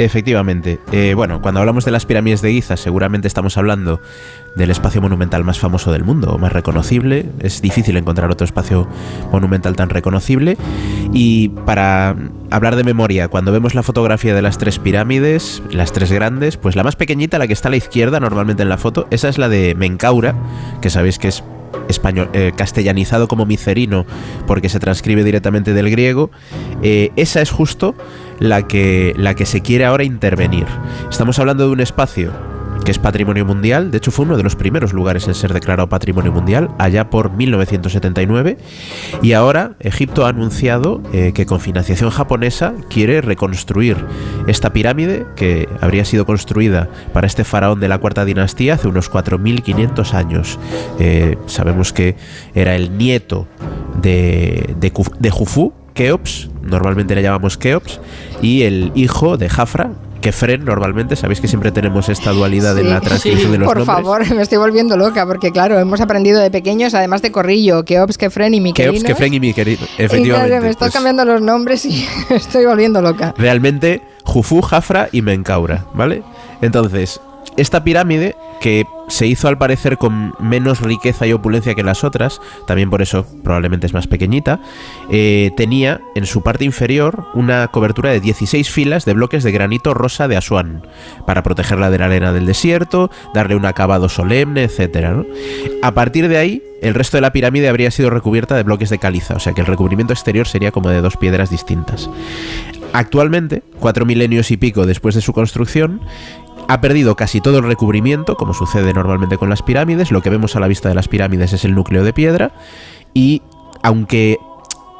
Efectivamente. 0.04 0.80
Eh, 0.92 1.12
bueno, 1.14 1.42
cuando 1.42 1.60
hablamos 1.60 1.84
de 1.84 1.90
las 1.90 2.06
pirámides 2.06 2.40
de 2.40 2.50
Giza, 2.52 2.78
seguramente 2.78 3.28
estamos 3.28 3.58
hablando 3.58 4.00
del 4.56 4.70
espacio 4.70 5.02
monumental 5.02 5.44
más 5.44 5.58
famoso 5.58 5.92
del 5.92 6.04
mundo, 6.04 6.38
más 6.38 6.54
reconocible. 6.54 7.26
Es 7.38 7.60
difícil 7.60 7.98
encontrar 7.98 8.30
otro 8.30 8.46
espacio 8.46 8.88
monumental 9.30 9.76
tan 9.76 9.90
reconocible. 9.90 10.56
Y 11.12 11.50
para 11.66 12.16
hablar 12.50 12.76
de 12.76 12.84
memoria, 12.84 13.28
cuando 13.28 13.52
vemos 13.52 13.74
la 13.74 13.82
fotografía 13.82 14.34
de 14.34 14.40
las 14.40 14.56
tres 14.56 14.78
pirámides, 14.78 15.62
las 15.70 15.92
tres 15.92 16.10
grandes, 16.10 16.56
pues 16.56 16.76
la 16.76 16.82
más 16.82 16.96
pequeñita, 16.96 17.38
la 17.38 17.46
que 17.46 17.52
está 17.52 17.68
a 17.68 17.72
la 17.72 17.76
izquierda 17.76 18.20
normalmente 18.20 18.62
en 18.62 18.70
la 18.70 18.78
foto, 18.78 19.06
esa 19.10 19.28
es 19.28 19.36
la 19.36 19.50
de 19.50 19.74
Menkaura, 19.74 20.34
que 20.80 20.88
sabéis 20.88 21.18
que 21.18 21.28
es 21.28 21.44
español, 21.88 22.30
eh, 22.32 22.52
castellanizado 22.56 23.28
como 23.28 23.46
micerino 23.46 24.06
porque 24.46 24.68
se 24.68 24.80
transcribe 24.80 25.24
directamente 25.24 25.72
del 25.74 25.90
griego, 25.90 26.30
eh, 26.82 27.10
esa 27.16 27.42
es 27.42 27.50
justo 27.50 27.94
la 28.40 28.66
que, 28.66 29.14
la 29.16 29.34
que 29.34 29.46
se 29.46 29.60
quiere 29.60 29.84
ahora 29.84 30.02
intervenir. 30.02 30.66
Estamos 31.10 31.38
hablando 31.38 31.66
de 31.66 31.72
un 31.72 31.80
espacio 31.80 32.32
que 32.84 32.90
es 32.90 32.98
patrimonio 32.98 33.44
mundial, 33.44 33.90
de 33.90 33.98
hecho 33.98 34.10
fue 34.10 34.24
uno 34.24 34.36
de 34.36 34.42
los 34.42 34.56
primeros 34.56 34.92
lugares 34.92 35.28
en 35.28 35.34
ser 35.34 35.52
declarado 35.52 35.88
patrimonio 35.88 36.32
mundial, 36.32 36.70
allá 36.78 37.10
por 37.10 37.30
1979, 37.30 38.56
y 39.22 39.32
ahora 39.32 39.74
Egipto 39.80 40.24
ha 40.24 40.30
anunciado 40.30 41.02
eh, 41.12 41.32
que 41.34 41.46
con 41.46 41.60
financiación 41.60 42.10
japonesa 42.10 42.74
quiere 42.88 43.20
reconstruir 43.20 43.96
esta 44.46 44.72
pirámide 44.72 45.26
que 45.36 45.68
habría 45.80 46.04
sido 46.04 46.24
construida 46.24 46.88
para 47.12 47.26
este 47.26 47.44
faraón 47.44 47.80
de 47.80 47.88
la 47.88 47.98
cuarta 47.98 48.24
dinastía 48.24 48.74
hace 48.74 48.88
unos 48.88 49.10
4.500 49.10 50.14
años. 50.14 50.58
Eh, 50.98 51.36
sabemos 51.46 51.92
que 51.92 52.16
era 52.54 52.74
el 52.74 52.96
nieto 52.96 53.46
de, 54.00 54.74
de, 54.78 54.92
de 55.18 55.30
Jufu, 55.30 55.74
Keops, 56.04 56.48
normalmente 56.62 57.14
le 57.14 57.20
llamamos 57.22 57.58
Keops, 57.58 58.00
y 58.40 58.62
el 58.62 58.90
hijo 58.94 59.36
de 59.36 59.50
Jafra, 59.50 59.90
Kefren 60.22 60.64
normalmente, 60.64 61.14
sabéis 61.14 61.42
que 61.42 61.48
siempre 61.48 61.72
tenemos 61.72 62.08
esta 62.08 62.30
dualidad 62.32 62.78
en 62.78 62.86
Sí, 62.86 62.90
la 62.90 63.00
transcripción 63.02 63.46
sí. 63.48 63.52
de 63.52 63.58
los 63.58 63.68
Por 63.68 63.78
nombres. 63.78 63.96
favor, 64.04 64.34
me 64.34 64.40
estoy 64.42 64.56
volviendo 64.56 64.96
loca 64.96 65.26
porque 65.26 65.50
claro, 65.52 65.78
hemos 65.78 66.00
aprendido 66.00 66.40
de 66.40 66.50
pequeños, 66.50 66.94
además 66.94 67.20
de 67.20 67.30
Corrillo, 67.32 67.84
Keops, 67.84 68.16
Kefren 68.16 68.54
y 68.54 68.60
Miquelinos. 68.62 69.02
Keops, 69.02 69.08
Kefren 69.14 69.34
y 69.34 69.40
Miquelinos, 69.40 69.88
Y 69.98 70.02
efectivamente. 70.04 70.48
claro, 70.48 70.62
me 70.64 70.70
estás 70.70 70.86
pues, 70.88 70.94
cambiando 70.94 71.26
los 71.26 71.42
nombres 71.42 71.84
y 71.84 72.06
estoy 72.30 72.64
volviendo 72.64 73.02
loca. 73.02 73.34
realmente 73.36 74.00
Jufu, 74.24 74.62
Jafra 74.62 75.10
y 75.12 75.20
Menkaura, 75.20 75.84
¿vale? 75.92 76.22
Entonces, 76.62 77.20
esta 77.56 77.84
pirámide, 77.84 78.36
que 78.60 78.86
se 79.08 79.26
hizo 79.26 79.48
al 79.48 79.58
parecer 79.58 79.98
con 79.98 80.34
menos 80.38 80.80
riqueza 80.80 81.26
y 81.26 81.32
opulencia 81.32 81.74
que 81.74 81.82
las 81.82 82.04
otras, 82.04 82.40
también 82.66 82.90
por 82.90 83.02
eso 83.02 83.26
probablemente 83.42 83.86
es 83.86 83.92
más 83.92 84.06
pequeñita, 84.06 84.60
eh, 85.10 85.50
tenía 85.56 86.00
en 86.14 86.26
su 86.26 86.42
parte 86.42 86.64
inferior 86.64 87.26
una 87.34 87.68
cobertura 87.68 88.10
de 88.10 88.20
16 88.20 88.70
filas 88.70 89.04
de 89.04 89.14
bloques 89.14 89.42
de 89.42 89.52
granito 89.52 89.94
rosa 89.94 90.28
de 90.28 90.36
Asuán, 90.36 90.86
para 91.26 91.42
protegerla 91.42 91.90
de 91.90 91.98
la 91.98 92.06
arena 92.06 92.32
del 92.32 92.46
desierto, 92.46 93.10
darle 93.34 93.56
un 93.56 93.66
acabado 93.66 94.08
solemne, 94.08 94.64
etc. 94.64 95.26
A 95.82 95.92
partir 95.92 96.28
de 96.28 96.38
ahí, 96.38 96.62
el 96.82 96.94
resto 96.94 97.16
de 97.16 97.22
la 97.22 97.32
pirámide 97.32 97.68
habría 97.68 97.90
sido 97.90 98.10
recubierta 98.10 98.56
de 98.56 98.62
bloques 98.62 98.90
de 98.90 98.98
caliza, 98.98 99.34
o 99.34 99.40
sea 99.40 99.52
que 99.52 99.60
el 99.60 99.66
recubrimiento 99.66 100.12
exterior 100.12 100.46
sería 100.46 100.70
como 100.70 100.88
de 100.88 101.00
dos 101.00 101.16
piedras 101.16 101.50
distintas. 101.50 102.08
Actualmente, 102.92 103.62
cuatro 103.78 104.04
milenios 104.04 104.50
y 104.50 104.56
pico 104.56 104.86
después 104.86 105.14
de 105.14 105.20
su 105.20 105.32
construcción, 105.32 106.00
ha 106.70 106.80
perdido 106.80 107.16
casi 107.16 107.40
todo 107.40 107.58
el 107.58 107.64
recubrimiento, 107.64 108.36
como 108.36 108.54
sucede 108.54 108.92
normalmente 108.94 109.36
con 109.38 109.50
las 109.50 109.60
pirámides. 109.60 110.12
Lo 110.12 110.22
que 110.22 110.30
vemos 110.30 110.54
a 110.54 110.60
la 110.60 110.68
vista 110.68 110.88
de 110.88 110.94
las 110.94 111.08
pirámides 111.08 111.52
es 111.52 111.64
el 111.64 111.74
núcleo 111.74 112.04
de 112.04 112.12
piedra. 112.12 112.52
Y 113.12 113.42
aunque 113.82 114.38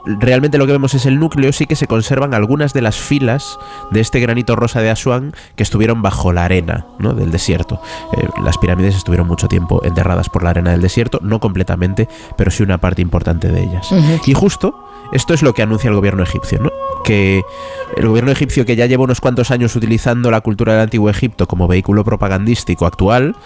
realmente 0.04 0.58
lo 0.58 0.66
que 0.66 0.72
vemos 0.72 0.94
es 0.94 1.06
el 1.06 1.18
núcleo, 1.18 1.52
sí 1.52 1.66
que 1.66 1.76
se 1.76 1.86
conservan 1.86 2.34
algunas 2.34 2.72
de 2.72 2.82
las 2.82 2.96
filas 2.96 3.58
de 3.90 4.00
este 4.00 4.20
granito 4.20 4.56
rosa 4.56 4.80
de 4.80 4.90
Asuán 4.90 5.32
que 5.56 5.62
estuvieron 5.62 6.02
bajo 6.02 6.32
la 6.32 6.44
arena 6.44 6.86
¿no? 6.98 7.14
del 7.14 7.30
desierto. 7.30 7.80
Eh, 8.16 8.28
las 8.42 8.58
pirámides 8.58 8.96
estuvieron 8.96 9.26
mucho 9.26 9.48
tiempo 9.48 9.82
enterradas 9.84 10.28
por 10.28 10.42
la 10.42 10.50
arena 10.50 10.70
del 10.70 10.82
desierto, 10.82 11.18
no 11.22 11.40
completamente, 11.40 12.08
pero 12.36 12.50
sí 12.50 12.62
una 12.62 12.78
parte 12.78 13.02
importante 13.02 13.48
de 13.48 13.62
ellas. 13.62 13.88
Y 14.26 14.34
justo 14.34 14.86
esto 15.12 15.34
es 15.34 15.42
lo 15.42 15.54
que 15.54 15.62
anuncia 15.62 15.88
el 15.88 15.96
gobierno 15.96 16.22
egipcio, 16.22 16.60
¿no? 16.60 16.70
Que 17.04 17.42
el 17.96 18.06
gobierno 18.06 18.30
egipcio, 18.30 18.64
que 18.64 18.76
ya 18.76 18.86
lleva 18.86 19.04
unos 19.04 19.20
cuantos 19.20 19.50
años 19.50 19.74
utilizando 19.74 20.30
la 20.30 20.40
cultura 20.40 20.74
del 20.74 20.82
antiguo 20.82 21.10
Egipto 21.10 21.48
como 21.48 21.66
vehículo 21.66 22.04
propagandístico 22.04 22.86
actual, 22.86 23.36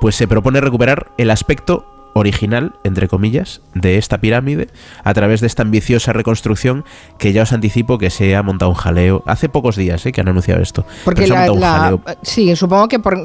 pues 0.00 0.16
se 0.16 0.28
propone 0.28 0.60
recuperar 0.60 1.12
el 1.16 1.30
aspecto 1.30 1.93
original, 2.14 2.72
entre 2.84 3.08
comillas, 3.08 3.60
de 3.74 3.98
esta 3.98 4.18
pirámide 4.18 4.68
a 5.02 5.12
través 5.14 5.40
de 5.40 5.46
esta 5.48 5.62
ambiciosa 5.62 6.12
reconstrucción 6.12 6.84
que 7.18 7.32
ya 7.32 7.42
os 7.42 7.52
anticipo 7.52 7.98
que 7.98 8.08
se 8.10 8.34
ha 8.36 8.42
montado 8.42 8.70
un 8.70 8.76
jaleo 8.76 9.22
hace 9.26 9.48
pocos 9.48 9.76
días 9.76 10.06
¿eh? 10.06 10.12
que 10.12 10.20
han 10.20 10.28
anunciado 10.28 10.62
esto. 10.62 10.86
Porque 11.04 11.26
la, 11.26 11.46
la- 11.48 11.98
sí, 12.22 12.54
supongo 12.56 12.88
que 12.88 12.98
por, 13.00 13.18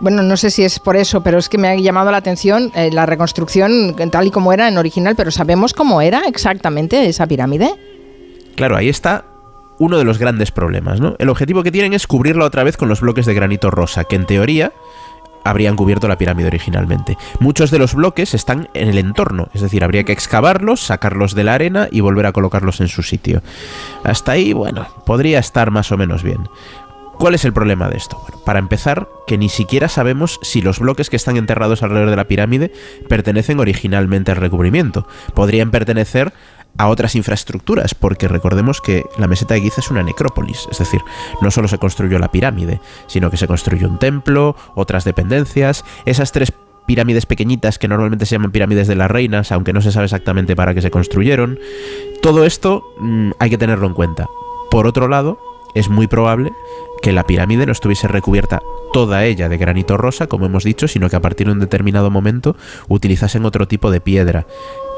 bueno, 0.00 0.22
no 0.22 0.36
sé 0.36 0.50
si 0.50 0.62
es 0.62 0.78
por 0.78 0.96
eso, 0.96 1.22
pero 1.22 1.38
es 1.38 1.48
que 1.48 1.58
me 1.58 1.68
ha 1.68 1.74
llamado 1.76 2.10
la 2.10 2.18
atención 2.18 2.70
eh, 2.74 2.90
la 2.92 3.06
reconstrucción 3.06 3.96
tal 4.10 4.26
y 4.26 4.30
como 4.30 4.52
era 4.52 4.68
en 4.68 4.78
original, 4.78 5.16
pero 5.16 5.30
¿sabemos 5.30 5.72
cómo 5.74 6.00
era 6.02 6.22
exactamente 6.28 7.08
esa 7.08 7.26
pirámide? 7.26 7.70
Claro, 8.56 8.76
ahí 8.76 8.88
está 8.88 9.24
uno 9.78 9.98
de 9.98 10.04
los 10.04 10.18
grandes 10.18 10.52
problemas, 10.52 11.00
¿no? 11.00 11.16
El 11.18 11.28
objetivo 11.28 11.64
que 11.64 11.72
tienen 11.72 11.94
es 11.94 12.06
cubrirla 12.06 12.44
otra 12.44 12.62
vez 12.62 12.76
con 12.76 12.88
los 12.88 13.00
bloques 13.00 13.26
de 13.26 13.34
granito 13.34 13.70
rosa, 13.72 14.04
que 14.04 14.14
en 14.14 14.26
teoría 14.26 14.70
habrían 15.44 15.76
cubierto 15.76 16.08
la 16.08 16.18
pirámide 16.18 16.48
originalmente. 16.48 17.16
Muchos 17.38 17.70
de 17.70 17.78
los 17.78 17.94
bloques 17.94 18.34
están 18.34 18.68
en 18.74 18.88
el 18.88 18.98
entorno, 18.98 19.48
es 19.54 19.60
decir, 19.60 19.84
habría 19.84 20.04
que 20.04 20.12
excavarlos, 20.12 20.80
sacarlos 20.80 21.34
de 21.34 21.44
la 21.44 21.54
arena 21.54 21.88
y 21.90 22.00
volver 22.00 22.26
a 22.26 22.32
colocarlos 22.32 22.80
en 22.80 22.88
su 22.88 23.02
sitio. 23.02 23.42
Hasta 24.02 24.32
ahí, 24.32 24.52
bueno, 24.52 24.88
podría 25.06 25.38
estar 25.38 25.70
más 25.70 25.92
o 25.92 25.96
menos 25.96 26.22
bien. 26.22 26.48
¿Cuál 27.18 27.34
es 27.34 27.44
el 27.44 27.52
problema 27.52 27.88
de 27.88 27.96
esto? 27.96 28.18
Bueno, 28.18 28.42
para 28.44 28.58
empezar, 28.58 29.08
que 29.26 29.38
ni 29.38 29.48
siquiera 29.48 29.88
sabemos 29.88 30.40
si 30.42 30.62
los 30.62 30.80
bloques 30.80 31.10
que 31.10 31.16
están 31.16 31.36
enterrados 31.36 31.82
alrededor 31.82 32.10
de 32.10 32.16
la 32.16 32.24
pirámide 32.24 32.72
pertenecen 33.08 33.60
originalmente 33.60 34.32
al 34.32 34.38
recubrimiento. 34.38 35.06
Podrían 35.32 35.70
pertenecer 35.70 36.32
a 36.78 36.88
otras 36.88 37.14
infraestructuras, 37.14 37.94
porque 37.94 38.28
recordemos 38.28 38.80
que 38.80 39.04
la 39.18 39.28
meseta 39.28 39.54
de 39.54 39.60
Giza 39.60 39.80
es 39.80 39.90
una 39.90 40.02
necrópolis, 40.02 40.66
es 40.70 40.78
decir, 40.78 41.02
no 41.40 41.50
solo 41.50 41.68
se 41.68 41.78
construyó 41.78 42.18
la 42.18 42.30
pirámide, 42.30 42.80
sino 43.06 43.30
que 43.30 43.36
se 43.36 43.46
construyó 43.46 43.88
un 43.88 43.98
templo, 43.98 44.56
otras 44.74 45.04
dependencias, 45.04 45.84
esas 46.04 46.32
tres 46.32 46.52
pirámides 46.86 47.26
pequeñitas 47.26 47.78
que 47.78 47.88
normalmente 47.88 48.26
se 48.26 48.34
llaman 48.34 48.52
pirámides 48.52 48.88
de 48.88 48.96
las 48.96 49.10
reinas, 49.10 49.52
aunque 49.52 49.72
no 49.72 49.80
se 49.80 49.92
sabe 49.92 50.04
exactamente 50.04 50.56
para 50.56 50.74
qué 50.74 50.82
se 50.82 50.90
construyeron. 50.90 51.58
Todo 52.20 52.44
esto 52.44 52.84
mm, 52.98 53.32
hay 53.38 53.50
que 53.50 53.58
tenerlo 53.58 53.86
en 53.86 53.94
cuenta. 53.94 54.28
Por 54.70 54.86
otro 54.86 55.08
lado, 55.08 55.38
es 55.74 55.88
muy 55.88 56.06
probable 56.06 56.52
que 57.02 57.12
la 57.12 57.26
pirámide 57.26 57.66
no 57.66 57.72
estuviese 57.72 58.08
recubierta 58.08 58.62
toda 58.92 59.24
ella 59.24 59.48
de 59.48 59.58
granito 59.58 59.96
rosa, 59.96 60.26
como 60.26 60.46
hemos 60.46 60.64
dicho, 60.64 60.88
sino 60.88 61.10
que 61.10 61.16
a 61.16 61.20
partir 61.20 61.46
de 61.46 61.52
un 61.52 61.60
determinado 61.60 62.10
momento 62.10 62.56
utilizasen 62.88 63.44
otro 63.44 63.68
tipo 63.68 63.90
de 63.90 64.00
piedra. 64.00 64.46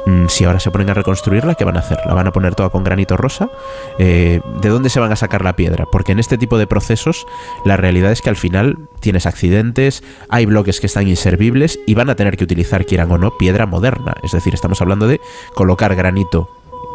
Mm, 0.06 0.26
Si 0.28 0.44
ahora 0.44 0.60
se 0.60 0.70
ponen 0.70 0.88
a 0.90 0.94
reconstruirla, 0.94 1.56
¿qué 1.56 1.64
van 1.64 1.76
a 1.76 1.80
hacer? 1.80 1.98
¿La 2.06 2.14
van 2.14 2.26
a 2.26 2.32
poner 2.32 2.54
toda 2.54 2.70
con 2.70 2.84
granito 2.84 3.16
rosa? 3.16 3.50
Eh, 3.98 4.40
¿De 4.60 4.68
dónde 4.68 4.88
se 4.88 5.00
van 5.00 5.12
a 5.12 5.16
sacar 5.16 5.42
la 5.44 5.56
piedra? 5.56 5.86
Porque 5.90 6.12
en 6.12 6.20
este 6.20 6.38
tipo 6.38 6.58
de 6.58 6.66
procesos 6.66 7.26
la 7.64 7.76
realidad 7.76 8.12
es 8.12 8.22
que 8.22 8.30
al 8.30 8.36
final 8.36 8.76
tienes 9.00 9.26
accidentes, 9.26 10.02
hay 10.28 10.46
bloques 10.46 10.80
que 10.80 10.86
están 10.86 11.08
inservibles 11.08 11.80
y 11.86 11.94
van 11.94 12.08
a 12.08 12.14
tener 12.16 12.36
que 12.36 12.44
utilizar, 12.44 12.86
quieran 12.86 13.10
o 13.10 13.18
no, 13.18 13.36
piedra 13.36 13.66
moderna. 13.66 14.14
Es 14.22 14.32
decir, 14.32 14.54
estamos 14.54 14.80
hablando 14.80 15.08
de 15.08 15.20
colocar 15.54 15.94
granito, 15.96 16.48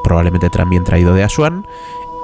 probablemente 0.03 0.49
también 0.49 0.83
traído 0.85 1.13
de 1.13 1.23
Asuán, 1.23 1.65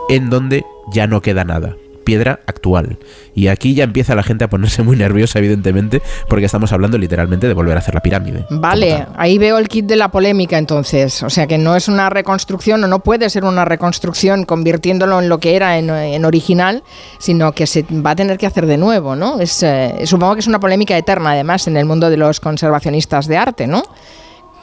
en 0.10 0.30
donde 0.30 0.66
ya 0.90 1.06
no 1.06 1.22
queda 1.22 1.44
nada. 1.44 1.76
Piedra 2.08 2.40
actual. 2.46 3.00
Y 3.36 3.50
aquí 3.50 3.74
ya 3.74 3.84
empieza 3.84 4.16
la 4.16 4.24
gente 4.24 4.46
a 4.46 4.50
ponerse 4.50 4.82
muy 4.82 4.96
nerviosa, 4.96 5.40
evidentemente, 5.40 6.02
porque 6.30 6.46
estamos 6.46 6.72
hablando 6.72 6.98
literalmente 6.98 7.50
de 7.50 7.54
volver 7.54 7.76
a 7.76 7.80
hacer 7.80 7.96
la 7.96 8.00
pirámide. 8.00 8.46
Vale, 8.50 9.06
ahí 9.18 9.38
veo 9.38 9.58
el 9.58 9.68
kit 9.68 9.86
de 9.86 9.98
la 9.98 10.10
polémica 10.10 10.58
entonces. 10.58 11.22
O 11.24 11.30
sea 11.30 11.48
que 11.48 11.58
no 11.58 11.76
es 11.76 11.90
una 11.90 12.10
reconstrucción 12.10 12.82
o 12.82 12.88
no 12.88 13.00
puede 13.00 13.30
ser 13.30 13.44
una 13.44 13.66
reconstrucción 13.66 14.46
convirtiéndolo 14.46 15.20
en 15.20 15.28
lo 15.28 15.40
que 15.40 15.58
era 15.58 15.78
en, 15.78 15.90
en 15.90 16.24
original, 16.24 16.82
sino 17.20 17.52
que 17.52 17.68
se 17.68 17.84
va 17.84 18.12
a 18.12 18.16
tener 18.16 18.38
que 18.38 18.46
hacer 18.46 18.68
de 18.68 18.78
nuevo, 18.78 19.18
¿no? 19.18 19.42
Es, 19.42 19.62
eh, 19.64 20.04
supongo 20.06 20.36
que 20.36 20.40
es 20.40 20.48
una 20.48 20.62
polémica 20.62 20.98
eterna 20.98 21.32
además 21.32 21.68
en 21.68 21.76
el 21.76 21.86
mundo 21.86 22.10
de 22.10 22.16
los 22.16 22.40
conservacionistas 22.40 23.28
de 23.28 23.36
arte, 23.36 23.68
¿no? 23.68 23.84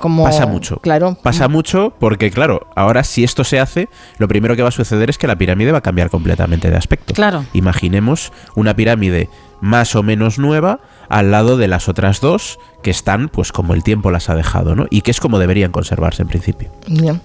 Como, 0.05 0.23
Pasa 0.23 0.45
mucho. 0.45 0.81
Claro. 0.81 1.17
Pasa 1.23 1.49
mucho 1.49 1.95
porque, 1.99 2.31
claro, 2.31 2.67
ahora 2.77 3.05
si 3.05 3.25
esto 3.25 3.43
se 3.43 3.59
hace, 3.59 3.89
lo 4.19 4.29
primero 4.29 4.55
que 4.55 4.61
va 4.61 4.69
a 4.69 4.71
suceder 4.71 5.09
es 5.09 5.17
que 5.17 5.27
la 5.27 5.39
pirámide 5.39 5.73
va 5.73 5.79
a 5.79 5.81
cambiar 5.81 6.11
completamente 6.11 6.69
de 6.69 6.77
aspecto. 6.77 7.15
Claro. 7.15 7.47
Imaginemos 7.55 8.31
una 8.55 8.77
pirámide 8.77 9.31
más 9.63 9.97
o 9.97 10.03
menos 10.03 10.39
nueva 10.39 10.81
al 11.09 11.31
lado 11.31 11.57
de 11.57 11.69
las 11.69 11.89
otras 11.89 12.21
dos 12.21 12.59
que 12.83 12.91
están, 12.91 13.31
pues 13.31 13.51
como 13.51 13.73
el 13.73 13.83
tiempo 13.83 14.11
las 14.11 14.29
ha 14.29 14.35
dejado, 14.35 14.75
¿no? 14.77 14.87
Y 14.91 15.01
que 15.01 15.11
es 15.11 15.19
como 15.19 15.39
deberían 15.39 15.73
conservarse 15.73 16.21
en 16.21 16.29
principio. 16.29 16.71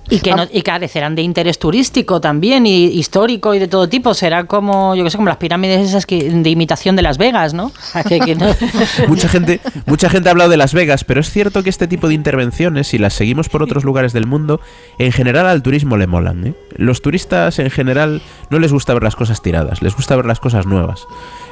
Y 0.09 0.19
que, 0.19 0.33
no, 0.33 0.47
y 0.49 0.61
carecerán 0.61 1.15
de 1.15 1.21
interés 1.21 1.59
turístico 1.59 2.21
también, 2.21 2.65
y 2.65 2.85
histórico 2.85 3.53
y 3.53 3.59
de 3.59 3.67
todo 3.67 3.89
tipo. 3.89 4.13
Será 4.13 4.45
como, 4.45 4.95
yo 4.95 5.03
que 5.03 5.09
sé, 5.09 5.17
como 5.17 5.27
las 5.27 5.35
pirámides 5.37 5.85
esas 5.89 6.05
que, 6.05 6.29
de 6.31 6.49
imitación 6.49 6.95
de 6.95 7.01
Las 7.01 7.17
Vegas, 7.17 7.53
¿no? 7.53 7.65
O 7.65 7.71
sea, 7.91 8.03
que- 8.05 8.21
que 8.21 8.35
no- 8.35 8.55
mucha 9.09 9.27
gente, 9.27 9.59
mucha 9.85 10.09
gente 10.09 10.29
ha 10.29 10.31
hablado 10.31 10.49
de 10.49 10.55
Las 10.55 10.73
Vegas, 10.73 11.03
pero 11.03 11.19
es 11.19 11.29
cierto 11.29 11.61
que 11.61 11.69
este 11.69 11.87
tipo 11.87 12.07
de 12.07 12.13
intervenciones, 12.13 12.87
si 12.87 12.97
las 12.97 13.13
seguimos 13.13 13.49
por 13.49 13.61
otros 13.61 13.83
lugares 13.83 14.13
del 14.13 14.27
mundo, 14.27 14.61
en 14.97 15.11
general 15.11 15.45
al 15.45 15.61
turismo 15.61 15.97
le 15.97 16.07
molan. 16.07 16.47
¿eh? 16.47 16.53
Los 16.77 17.01
turistas 17.01 17.59
en 17.59 17.69
general 17.69 18.21
no 18.49 18.59
les 18.59 18.71
gusta 18.71 18.93
ver 18.93 19.03
las 19.03 19.17
cosas 19.17 19.41
tiradas, 19.41 19.81
les 19.81 19.93
gusta 19.93 20.15
ver 20.15 20.25
las 20.25 20.39
cosas 20.39 20.65
nuevas. 20.65 21.05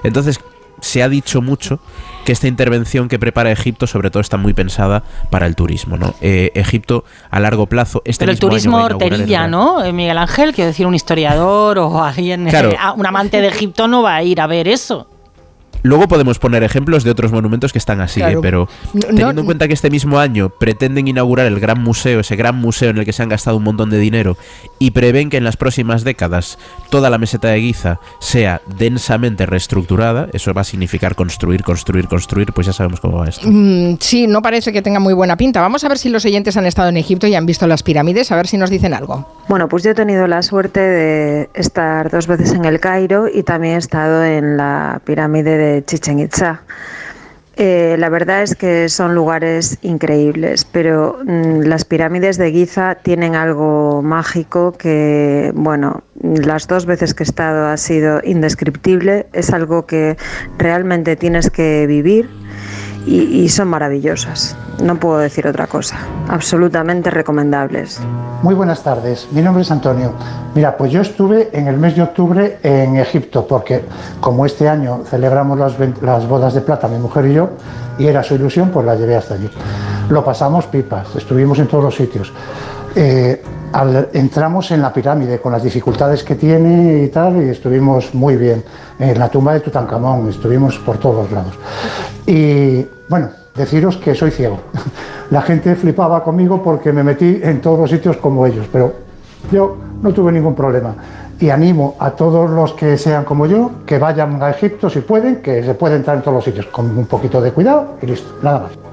Entonces 0.05 0.39
se 0.81 1.03
ha 1.03 1.09
dicho 1.09 1.41
mucho 1.41 1.79
que 2.25 2.31
esta 2.33 2.47
intervención 2.47 3.07
que 3.07 3.17
prepara 3.19 3.51
Egipto 3.51 3.87
sobre 3.87 4.09
todo 4.11 4.19
está 4.21 4.35
muy 4.37 4.53
pensada 4.53 5.03
para 5.29 5.45
el 5.45 5.55
turismo, 5.55 5.95
¿no? 5.97 6.13
Eh, 6.21 6.51
Egipto 6.55 7.05
a 7.29 7.39
largo 7.39 7.67
plazo, 7.67 8.01
este 8.05 8.25
Pero 8.25 8.31
el 8.33 8.35
mismo 8.37 8.49
turismo 8.49 8.77
el 8.87 8.93
horterilla, 8.93 9.47
¿no? 9.47 9.83
Eh, 9.83 9.93
Miguel 9.93 10.17
Ángel, 10.17 10.53
quiero 10.53 10.67
decir, 10.67 10.85
un 10.85 10.93
historiador 10.95 11.79
o 11.79 12.03
alguien, 12.03 12.47
Claro. 12.47 12.71
eh, 12.71 12.77
un 12.95 13.05
amante 13.05 13.39
de 13.41 13.47
Egipto 13.47 13.87
no 13.87 14.01
va 14.01 14.15
a 14.15 14.23
ir 14.23 14.41
a 14.41 14.47
ver 14.47 14.67
eso. 14.67 15.07
Luego 15.87 16.07
podemos 16.07 16.37
poner 16.37 16.63
ejemplos 16.63 17.03
de 17.05 17.11
otros 17.11 17.31
monumentos 17.31 17.71
que 17.71 17.77
están 17.79 18.01
así, 18.01 18.19
Claro. 18.19 18.39
¿eh? 18.39 18.41
pero 18.41 18.67
teniendo 18.99 19.33
no- 19.33 19.39
en 19.41 19.45
cuenta 19.45 19.67
que 19.67 19.73
este 19.73 19.89
mismo 19.89 20.19
año 20.19 20.49
pretenden 20.49 21.07
inaugurar 21.07 21.45
el 21.47 21.59
gran 21.61 21.81
museo, 21.81 22.19
ese 22.19 22.35
gran 22.35 22.55
museo 22.55 22.89
en 22.89 22.97
el 22.97 23.05
que 23.05 23.13
se 23.13 23.23
han 23.23 23.29
gastado 23.29 23.55
un 23.57 23.63
montón 23.63 23.89
de 23.89 23.97
dinero, 23.97 24.37
y 24.79 24.91
prevén 24.91 25.29
que 25.29 25.37
en 25.37 25.43
las 25.45 25.55
próximas 25.57 26.03
décadas 26.03 26.57
toda 26.89 27.09
la 27.09 27.17
meseta 27.17 27.47
de 27.47 27.61
Giza 27.61 27.99
sea 28.19 28.61
densamente 28.77 29.45
reestructurada, 29.45 30.27
eso 30.33 30.53
va 30.53 30.61
a 30.61 30.63
significar 30.65 31.15
construir, 31.15 31.63
construir, 31.63 32.07
construir, 32.07 32.51
pues 32.53 32.67
ya 32.67 32.73
sabemos 32.73 32.99
cómo 32.99 33.19
va 33.19 33.29
esto. 33.29 33.47
Mm, 33.49 33.97
sí, 33.99 34.27
no 34.27 34.41
parece 34.41 34.73
que 34.73 34.81
tenga 34.81 34.99
muy 34.99 35.13
buena 35.13 35.37
pinta. 35.37 35.61
Vamos 35.61 35.83
a 35.83 35.87
ver 35.89 35.97
si 35.97 36.09
los 36.09 36.25
oyentes 36.25 36.57
han 36.57 36.65
estado 36.65 36.89
en 36.89 36.97
Egipto 36.97 37.27
y 37.27 37.35
han 37.35 37.45
visto 37.45 37.65
las 37.67 37.81
pirámides, 37.83 38.31
a 38.31 38.35
ver 38.35 38.47
si 38.47 38.57
nos 38.57 38.69
dicen 38.69 38.93
algo. 38.93 39.25
Bueno, 39.47 39.69
pues 39.69 39.83
yo 39.83 39.91
he 39.91 39.95
tenido 39.95 40.27
la 40.27 40.41
suerte 40.41 40.79
de 40.81 41.49
estar 41.53 42.09
dos 42.11 42.27
veces 42.27 42.51
en 42.53 42.65
el 42.65 42.79
Cairo 42.81 43.27
y 43.33 43.43
también 43.43 43.75
he 43.75 43.77
estado 43.77 44.23
en 44.25 44.57
la 44.57 45.01
pirámide 45.05 45.57
de 45.57 45.76
Chichen 45.85 46.19
Itza. 46.19 46.61
Eh, 47.59 47.95
la 47.97 48.09
verdad 48.09 48.43
es 48.43 48.55
que 48.55 48.87
son 48.87 49.15
lugares 49.15 49.79
increíbles, 49.81 50.63
pero 50.63 51.19
mm, 51.25 51.61
las 51.61 51.85
pirámides 51.85 52.37
de 52.37 52.51
Giza 52.51 52.95
tienen 52.95 53.33
algo 53.33 54.03
mágico 54.03 54.73
que, 54.73 55.51
bueno, 55.55 56.03
las 56.21 56.67
dos 56.67 56.85
veces 56.85 57.15
que 57.15 57.23
he 57.23 57.25
estado 57.25 57.65
ha 57.67 57.77
sido 57.77 58.21
indescriptible, 58.23 59.25
es 59.33 59.51
algo 59.51 59.87
que 59.87 60.17
realmente 60.59 61.15
tienes 61.15 61.49
que 61.49 61.87
vivir 61.87 62.29
y, 63.07 63.49
son 63.49 63.69
maravillosas. 63.69 64.55
No 64.83 64.99
puedo 64.99 65.17
decir 65.19 65.47
otra 65.47 65.67
cosa, 65.67 65.97
absolutamente 66.27 67.09
recomendables. 67.09 67.99
Muy 68.43 68.53
buenas 68.53 68.83
tardes, 68.83 69.27
mi 69.31 69.41
nombre 69.41 69.63
es 69.63 69.71
Antonio. 69.71 70.13
Mira, 70.53 70.77
pues 70.77 70.91
yo 70.91 71.01
estuve 71.01 71.49
en 71.53 71.67
el 71.67 71.77
mes 71.77 71.95
de 71.95 72.03
octubre 72.03 72.59
en 72.61 72.97
Egipto, 72.97 73.47
porque 73.47 73.83
como 74.19 74.45
este 74.45 74.69
año 74.69 75.03
celebramos 75.09 75.57
las, 75.57 75.75
las 76.01 76.27
bodas 76.27 76.53
de 76.53 76.61
plata, 76.61 76.87
mi 76.87 76.99
mujer 76.99 77.25
y 77.27 77.33
yo, 77.33 77.49
y 77.97 78.05
era 78.07 78.21
su 78.21 78.35
ilusión, 78.35 78.69
pues 78.69 78.85
la 78.85 78.95
llevé 78.95 79.15
hasta 79.15 79.35
allí. 79.35 79.49
Lo 80.09 80.23
pasamos 80.23 80.65
pipas, 80.67 81.15
estuvimos 81.15 81.57
en 81.59 81.67
todos 81.67 81.83
los 81.85 81.95
sitios. 81.95 82.31
Eh, 82.95 83.41
entramos 84.13 84.71
en 84.71 84.81
la 84.81 84.93
pirámide 84.93 85.39
con 85.39 85.51
las 85.51 85.63
dificultades 85.63 86.23
que 86.23 86.35
tiene 86.35 87.03
y 87.03 87.07
tal, 87.09 87.41
y 87.41 87.49
estuvimos 87.49 88.13
muy 88.13 88.35
bien. 88.35 88.63
En 88.99 89.17
la 89.19 89.29
tumba 89.29 89.53
de 89.53 89.59
Tutankamón, 89.59 90.29
estuvimos 90.29 90.77
por 90.79 90.97
todos 90.97 91.31
lados. 91.31 91.53
Y 92.25 92.85
bueno, 93.09 93.29
deciros 93.55 93.97
que 93.97 94.15
soy 94.15 94.31
ciego. 94.31 94.59
La 95.29 95.41
gente 95.41 95.75
flipaba 95.75 96.23
conmigo 96.23 96.63
porque 96.63 96.93
me 96.93 97.03
metí 97.03 97.39
en 97.43 97.59
todos 97.59 97.79
los 97.79 97.89
sitios 97.89 98.17
como 98.17 98.45
ellos, 98.45 98.65
pero 98.71 98.93
yo 99.51 99.75
no 100.01 100.13
tuve 100.13 100.31
ningún 100.31 100.55
problema. 100.55 100.95
Y 101.39 101.49
animo 101.49 101.95
a 101.99 102.11
todos 102.11 102.49
los 102.49 102.73
que 102.73 102.97
sean 102.97 103.25
como 103.25 103.45
yo 103.45 103.71
que 103.85 103.99
vayan 103.99 104.41
a 104.41 104.49
Egipto 104.49 104.89
si 104.89 105.01
pueden, 105.01 105.41
que 105.41 105.63
se 105.63 105.73
puede 105.73 105.97
entrar 105.97 106.17
en 106.17 106.23
todos 106.23 106.35
los 106.35 106.45
sitios 106.45 106.67
con 106.67 106.97
un 106.97 107.05
poquito 107.05 107.41
de 107.41 107.51
cuidado 107.51 107.97
y 108.01 108.07
listo, 108.07 108.37
nada 108.41 108.59
más. 108.59 108.86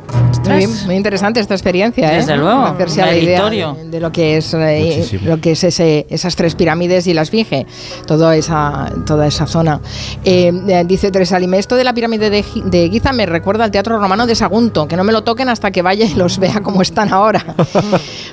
Muy, 0.47 0.59
bien, 0.59 0.71
muy 0.87 0.95
interesante 0.97 1.41
esta 1.41 1.55
experiencia, 1.55 2.13
¿eh? 2.13 2.17
Desde 2.17 2.37
luego, 2.37 2.61
Hacerse 2.67 3.01
la 3.01 3.07
idea 3.25 3.39
de, 3.75 3.85
de 3.91 4.01
lo 4.01 4.13
que 4.13 4.37
es, 4.37 4.53
eh, 4.55 5.19
lo 5.25 5.41
que 5.41 5.53
es 5.53 5.65
ese- 5.65 6.07
esas 6.11 6.37
tres 6.37 6.55
pirámides 6.55 7.07
y 7.07 7.15
la 7.15 7.23
esfinge, 7.23 7.67
toda 8.07 8.37
esa, 8.37 8.93
toda 9.07 9.27
esa 9.27 9.47
zona. 9.47 9.81
Eh, 10.25 10.53
eh, 10.69 10.85
dice 10.87 11.11
Teresa 11.11 11.39
Lime, 11.39 11.59
esto 11.59 11.77
de 11.77 11.85
la 11.85 11.95
pirámide 11.95 12.29
de, 12.31 12.45
de 12.67 12.91
Giza 12.91 13.13
me 13.13 13.25
recuerda 13.27 13.65
al 13.65 13.71
teatro 13.71 13.99
romano 13.99 14.27
de 14.27 14.35
Sagunto, 14.35 14.87
que 14.87 14.97
no 14.97 15.05
me 15.05 15.13
lo 15.13 15.25
toquen 15.25 15.49
hasta 15.49 15.71
que 15.71 15.81
vaya 15.83 16.05
y 16.05 16.15
los 16.15 16.39
vea 16.39 16.61
como 16.63 16.83
están 16.83 17.13
ahora. 17.13 17.45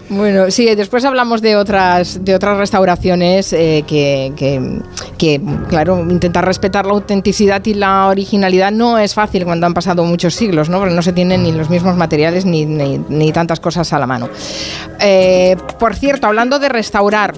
Bueno, 0.09 0.51
sí, 0.51 0.65
después 0.75 1.05
hablamos 1.05 1.41
de 1.41 1.55
otras, 1.55 2.25
de 2.25 2.35
otras 2.35 2.57
restauraciones 2.57 3.53
eh, 3.53 3.85
que, 3.87 4.33
que- 4.35 4.79
que, 5.17 5.39
claro, 5.69 5.99
intentar 6.09 6.43
respetar 6.43 6.85
la 6.85 6.93
autenticidad 6.93 7.63
y 7.65 7.75
la 7.75 8.07
originalidad 8.07 8.71
no 8.71 8.97
es 8.97 9.13
fácil 9.13 9.45
cuando 9.45 9.67
han 9.67 9.73
pasado 9.73 10.03
muchos 10.03 10.33
siglos, 10.33 10.67
¿no? 10.67 10.79
Porque 10.79 10.95
no 10.95 11.01
se 11.03 11.13
tienen 11.13 11.43
ni 11.43 11.51
los 11.51 11.60
mismos 11.69 11.95
materiales 11.95 12.45
ni, 12.45 12.65
ni- 12.65 12.97
ni 13.09 13.31
tantas 13.31 13.59
cosas 13.59 13.91
a 13.93 13.99
la 13.99 14.07
mano. 14.07 14.29
Eh, 14.99 15.55
por 15.79 15.95
cierto, 15.95 16.27
hablando 16.27 16.59
de 16.59 16.69
restaurar, 16.69 17.33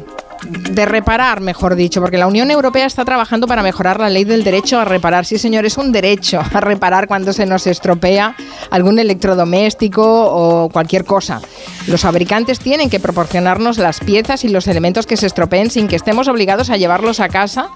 de 0.50 0.86
reparar, 0.86 1.40
mejor 1.42 1.76
dicho, 1.76 2.02
porque 2.02 2.18
la 2.18 2.28
Unión 2.28 2.50
Europea 2.52 2.86
está 2.86 3.06
trabajando 3.06 3.48
para 3.48 3.62
mejorar 3.64 4.00
la 4.00 4.10
ley 4.10 4.24
del 4.24 4.44
derecho 4.44 4.80
a 4.80 4.86
reparar. 4.86 5.26
Sí, 5.26 5.38
señor, 5.38 5.66
es 5.66 5.78
un 5.78 5.92
derecho 5.92 6.42
a 6.54 6.60
reparar 6.60 7.08
cuando 7.08 7.32
se 7.34 7.46
nos 7.46 7.68
estropea 7.68 8.36
algún 8.72 9.00
electrodoméstico 9.00 10.02
o 10.04 10.70
cualquier 10.70 11.06
cosa. 11.06 11.42
Los 11.88 12.02
fabricantes 12.02 12.60
tienen 12.60 12.90
que 12.90 13.00
proporcionarnos 13.00 13.78
las 13.78 14.00
piezas 14.00 14.44
y 14.44 14.50
los 14.50 14.68
elementos 14.68 15.06
que 15.06 15.18
se 15.18 15.28
estropeen 15.28 15.70
sin 15.70 15.88
que 15.88 15.96
estemos 15.96 16.28
obligados 16.28 16.70
a 16.70 16.78
llevarlos 16.78 17.20
a 17.20 17.30
casa, 17.30 17.68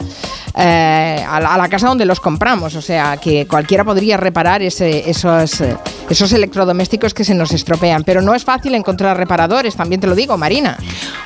eh, 0.56 1.26
a, 1.28 1.40
la, 1.58 1.70
casa 1.70 1.88
donde 1.88 2.06
los 2.06 2.20
compramos. 2.20 2.76
O 2.76 2.82
sea, 2.82 3.18
que 3.18 3.46
cualquiera 3.48 3.84
podría 3.84 4.18
reparar 4.18 4.62
ese- 4.62 5.10
esos, 5.10 5.62
esos 6.10 6.32
electrodomésticos 6.34 7.14
que 7.14 7.24
se 7.24 7.36
nos 7.36 7.52
estropean. 7.52 8.04
Pero 8.04 8.22
no 8.22 8.34
es 8.34 8.44
fácil 8.44 8.76
encontrar 8.76 9.18
reparadores, 9.18 9.76
también 9.76 10.02
te 10.02 10.08
lo 10.08 10.16
digo, 10.16 10.38
Marina. 10.38 10.78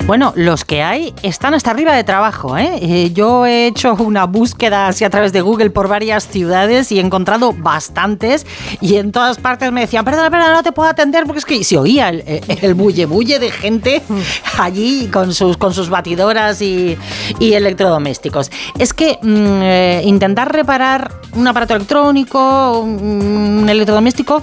Bueno, 0.06 0.32
los 0.34 0.64
que 0.64 0.82
hay 0.82 1.14
están 1.22 1.54
hasta 1.54 1.70
arriba 1.70 1.94
de 1.94 2.02
trabajo. 2.02 2.58
¿eh? 2.58 2.78
Eh, 2.82 3.12
yo 3.12 3.46
he 3.46 3.68
hecho 3.68 3.94
una 3.94 4.26
búsqueda 4.26 4.88
así 4.88 5.04
a 5.04 5.10
través 5.10 5.32
de 5.32 5.40
Google 5.40 5.70
por 5.70 5.86
varias 5.86 6.26
ciudades 6.26 6.90
y 6.90 6.98
he 6.98 7.00
encontrado 7.00 7.52
bastantes 7.52 8.44
y 8.80 8.96
en 8.96 9.12
todas 9.12 9.38
partes 9.38 9.70
me 9.70 9.82
decían, 9.82 10.04
perdona, 10.04 10.28
perdona, 10.28 10.54
no 10.54 10.62
te 10.64 10.72
puedo 10.72 10.90
atender 10.90 11.24
porque 11.24 11.38
es 11.38 11.44
que 11.44 11.62
se 11.62 11.78
oía 11.78 12.08
el, 12.08 12.24
el 12.26 12.74
bulle 12.74 13.06
bulle 13.06 13.38
de 13.38 13.52
gente 13.52 14.02
allí 14.58 15.06
con 15.06 15.32
sus, 15.32 15.56
con 15.56 15.72
sus 15.72 15.88
batidoras 15.88 16.60
y, 16.60 16.98
y 17.38 17.52
electrodomésticos. 17.52 18.50
Es 18.78 18.92
que 18.92 19.18
mm, 19.22 19.62
eh, 19.62 20.02
intentar 20.04 20.52
reparar 20.52 21.12
un 21.34 21.46
aparato 21.46 21.76
electrónico, 21.76 22.80
un, 22.80 23.62
un 23.62 23.68
electrodoméstico, 23.68 24.42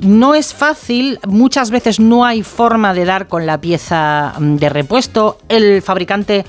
no 0.00 0.34
es 0.34 0.54
fácil, 0.54 1.18
muchas 1.26 1.70
veces 1.70 2.00
no 2.00 2.24
hay 2.24 2.42
forma 2.42 2.94
de 2.94 3.04
dar 3.04 3.28
con 3.28 3.46
la 3.46 3.60
pieza 3.60 4.34
mm, 4.38 4.56
de 4.56 4.68
repuesto, 4.68 5.38
el 5.48 5.82
fabricante 5.82 6.44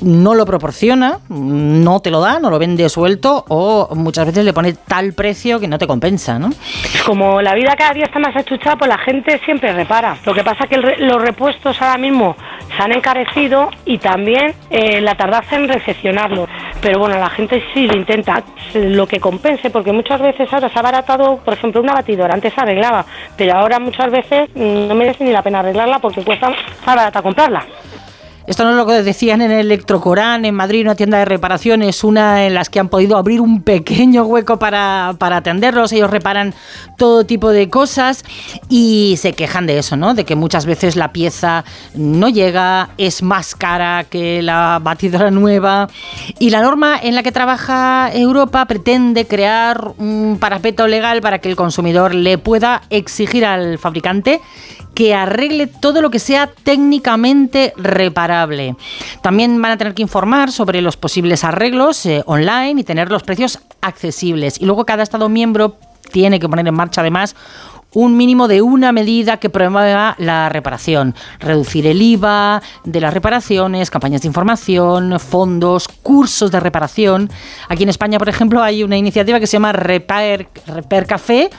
no 0.00 0.34
lo 0.34 0.44
proporciona, 0.44 1.18
no 1.28 2.00
te 2.00 2.10
lo 2.10 2.20
da, 2.20 2.38
no 2.38 2.50
lo 2.50 2.58
vende 2.58 2.88
suelto 2.88 3.44
o 3.48 3.94
muchas 3.94 4.26
veces 4.26 4.44
le 4.44 4.52
pone 4.52 4.74
tal 4.74 5.12
precio 5.12 5.60
que 5.60 5.68
no 5.68 5.78
te 5.78 5.86
compensa, 5.86 6.38
¿no? 6.38 6.50
Como 7.04 7.40
la 7.42 7.54
vida 7.54 7.74
cada 7.76 7.94
día 7.94 8.04
está 8.06 8.18
más 8.18 8.36
achuchada, 8.36 8.76
pues 8.76 8.88
la 8.88 8.98
gente 8.98 9.40
siempre 9.44 9.72
repara. 9.72 10.16
Lo 10.24 10.34
que 10.34 10.44
pasa 10.44 10.64
es 10.64 10.70
que 10.70 10.74
el 10.76 11.06
los 11.06 11.22
repuestos 11.22 11.80
ahora 11.80 11.98
mismo 11.98 12.36
se 12.76 12.82
han 12.82 12.92
encarecido 12.92 13.70
y 13.84 13.98
también 13.98 14.54
eh, 14.70 15.00
la 15.00 15.14
tardanza 15.14 15.56
en 15.56 15.68
recepcionarlos. 15.68 16.48
Pero 16.80 16.98
bueno, 16.98 17.18
la 17.18 17.30
gente 17.30 17.62
sí 17.72 17.86
lo 17.86 17.96
intenta, 17.96 18.42
lo 18.74 19.06
que 19.06 19.20
compense, 19.20 19.70
porque 19.70 19.92
muchas 19.92 20.20
veces 20.20 20.52
ahora 20.52 20.68
se 20.68 20.76
ha 20.76 20.80
abaratado, 20.80 21.38
por 21.38 21.54
ejemplo, 21.54 21.80
una 21.80 21.94
batidora, 21.94 22.34
antes 22.34 22.52
se 22.52 22.60
arreglaba, 22.60 23.06
pero 23.36 23.54
ahora 23.54 23.78
muchas 23.78 24.10
veces 24.10 24.50
mm, 24.54 24.88
no 24.88 24.94
merece 24.94 25.24
ni 25.24 25.32
la 25.32 25.42
pena 25.42 25.60
arreglarla 25.60 25.98
porque 25.98 26.22
cuesta 26.22 26.50
más 26.50 26.58
barata 26.84 27.22
comprarla. 27.22 27.64
Esto 28.46 28.62
no 28.62 28.70
es 28.70 28.76
lo 28.76 28.86
que 28.86 29.02
decían 29.02 29.42
en 29.42 29.50
Electrocorán, 29.50 30.44
en 30.44 30.54
Madrid, 30.54 30.82
una 30.82 30.94
tienda 30.94 31.18
de 31.18 31.24
reparaciones, 31.24 32.04
una 32.04 32.46
en 32.46 32.54
las 32.54 32.70
que 32.70 32.78
han 32.78 32.88
podido 32.88 33.16
abrir 33.16 33.40
un 33.40 33.62
pequeño 33.62 34.22
hueco 34.22 34.58
para, 34.58 35.16
para 35.18 35.38
atenderlos. 35.38 35.90
Ellos 35.90 36.10
reparan 36.10 36.54
todo 36.96 37.26
tipo 37.26 37.50
de 37.50 37.68
cosas 37.68 38.24
y 38.68 39.16
se 39.18 39.32
quejan 39.32 39.66
de 39.66 39.78
eso, 39.78 39.96
¿no? 39.96 40.14
De 40.14 40.24
que 40.24 40.36
muchas 40.36 40.64
veces 40.64 40.94
la 40.94 41.12
pieza 41.12 41.64
no 41.94 42.28
llega, 42.28 42.90
es 42.98 43.20
más 43.22 43.56
cara 43.56 44.04
que 44.04 44.42
la 44.42 44.78
batidora 44.80 45.32
nueva. 45.32 45.88
Y 46.38 46.50
la 46.50 46.62
norma 46.62 46.96
en 47.02 47.16
la 47.16 47.24
que 47.24 47.32
trabaja 47.32 48.10
Europa 48.12 48.64
pretende 48.66 49.26
crear 49.26 49.92
un 49.98 50.38
parapeto 50.38 50.86
legal 50.86 51.20
para 51.20 51.40
que 51.40 51.48
el 51.48 51.56
consumidor 51.56 52.14
le 52.14 52.38
pueda 52.38 52.82
exigir 52.90 53.44
al 53.44 53.78
fabricante 53.78 54.40
que 54.96 55.14
arregle 55.14 55.66
todo 55.66 56.00
lo 56.00 56.10
que 56.10 56.18
sea 56.18 56.46
técnicamente 56.46 57.74
reparable. 57.76 58.76
También 59.20 59.60
van 59.60 59.72
a 59.72 59.76
tener 59.76 59.92
que 59.92 60.00
informar 60.00 60.50
sobre 60.50 60.80
los 60.80 60.96
posibles 60.96 61.44
arreglos 61.44 62.06
eh, 62.06 62.22
online 62.24 62.80
y 62.80 62.84
tener 62.84 63.10
los 63.10 63.22
precios 63.22 63.60
accesibles. 63.82 64.58
Y 64.58 64.64
luego 64.64 64.86
cada 64.86 65.02
Estado 65.02 65.28
miembro 65.28 65.76
tiene 66.12 66.40
que 66.40 66.48
poner 66.48 66.66
en 66.66 66.74
marcha 66.74 67.02
además 67.02 67.36
un 67.96 68.14
mínimo 68.16 68.46
de 68.46 68.60
una 68.60 68.92
medida 68.92 69.38
que 69.38 69.48
promueva 69.48 70.16
la 70.18 70.50
reparación. 70.50 71.14
Reducir 71.40 71.86
el 71.86 72.02
IVA 72.02 72.62
de 72.84 73.00
las 73.00 73.14
reparaciones, 73.14 73.90
campañas 73.90 74.20
de 74.20 74.28
información, 74.28 75.18
fondos, 75.18 75.88
cursos 75.88 76.50
de 76.50 76.60
reparación. 76.60 77.30
Aquí 77.68 77.84
en 77.84 77.88
España, 77.88 78.18
por 78.18 78.28
ejemplo, 78.28 78.62
hay 78.62 78.82
una 78.82 78.98
iniciativa 78.98 79.40
que 79.40 79.46
se 79.46 79.54
llama 79.54 79.72
Repair, 79.72 80.48
Repair 80.66 81.06
Café, 81.06 81.50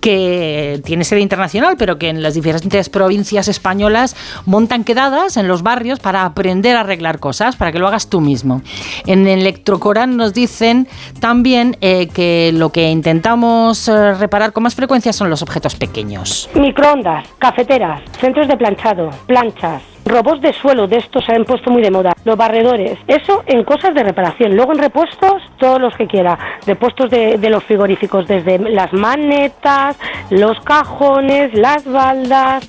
que 0.00 0.80
tiene 0.84 1.04
sede 1.04 1.20
internacional, 1.20 1.76
pero 1.78 1.98
que 1.98 2.08
en 2.08 2.22
las 2.22 2.34
diferentes 2.34 2.88
provincias 2.88 3.48
españolas 3.48 4.16
montan 4.46 4.84
quedadas 4.84 5.36
en 5.36 5.48
los 5.48 5.62
barrios 5.62 6.00
para 6.00 6.24
aprender 6.24 6.76
a 6.76 6.80
arreglar 6.80 7.18
cosas, 7.18 7.56
para 7.56 7.72
que 7.72 7.78
lo 7.78 7.88
hagas 7.88 8.08
tú 8.08 8.20
mismo. 8.20 8.62
En 9.06 9.26
Electrocoran 9.26 10.16
nos 10.16 10.34
dicen 10.34 10.88
también 11.20 11.76
eh, 11.80 12.08
que 12.08 12.50
lo 12.54 12.70
que 12.70 12.90
intentamos 12.90 13.88
eh, 13.88 14.14
reparar 14.14 14.52
con 14.52 14.62
más 14.62 14.74
frecuencia 14.74 15.12
son 15.12 15.30
los 15.30 15.42
objetos 15.42 15.74
pequeños. 15.74 16.48
Microondas, 16.54 17.26
cafeteras, 17.38 18.02
centros 18.20 18.48
de 18.48 18.56
planchado, 18.56 19.10
planchas, 19.26 19.82
robots 20.04 20.40
de 20.40 20.52
suelo, 20.52 20.86
de 20.86 20.96
estos 20.96 21.24
se 21.24 21.32
han 21.32 21.44
puesto 21.44 21.70
muy 21.70 21.82
de 21.82 21.90
moda, 21.90 22.12
los 22.24 22.36
barredores, 22.36 22.98
eso 23.06 23.42
en 23.46 23.64
cosas 23.64 23.94
de 23.94 24.02
reparación. 24.02 24.56
Luego 24.56 24.72
en 24.72 24.78
repuestos, 24.78 25.42
todos 25.58 25.80
los 25.80 25.94
que 25.96 26.06
quiera, 26.06 26.38
repuestos 26.66 27.10
de, 27.10 27.38
de 27.38 27.50
los 27.50 27.64
frigoríficos, 27.64 28.26
desde 28.26 28.58
las 28.58 28.92
manetas, 28.92 29.96
los 30.30 30.58
cajones, 30.60 31.54
las 31.54 31.84
baldas. 31.84 32.68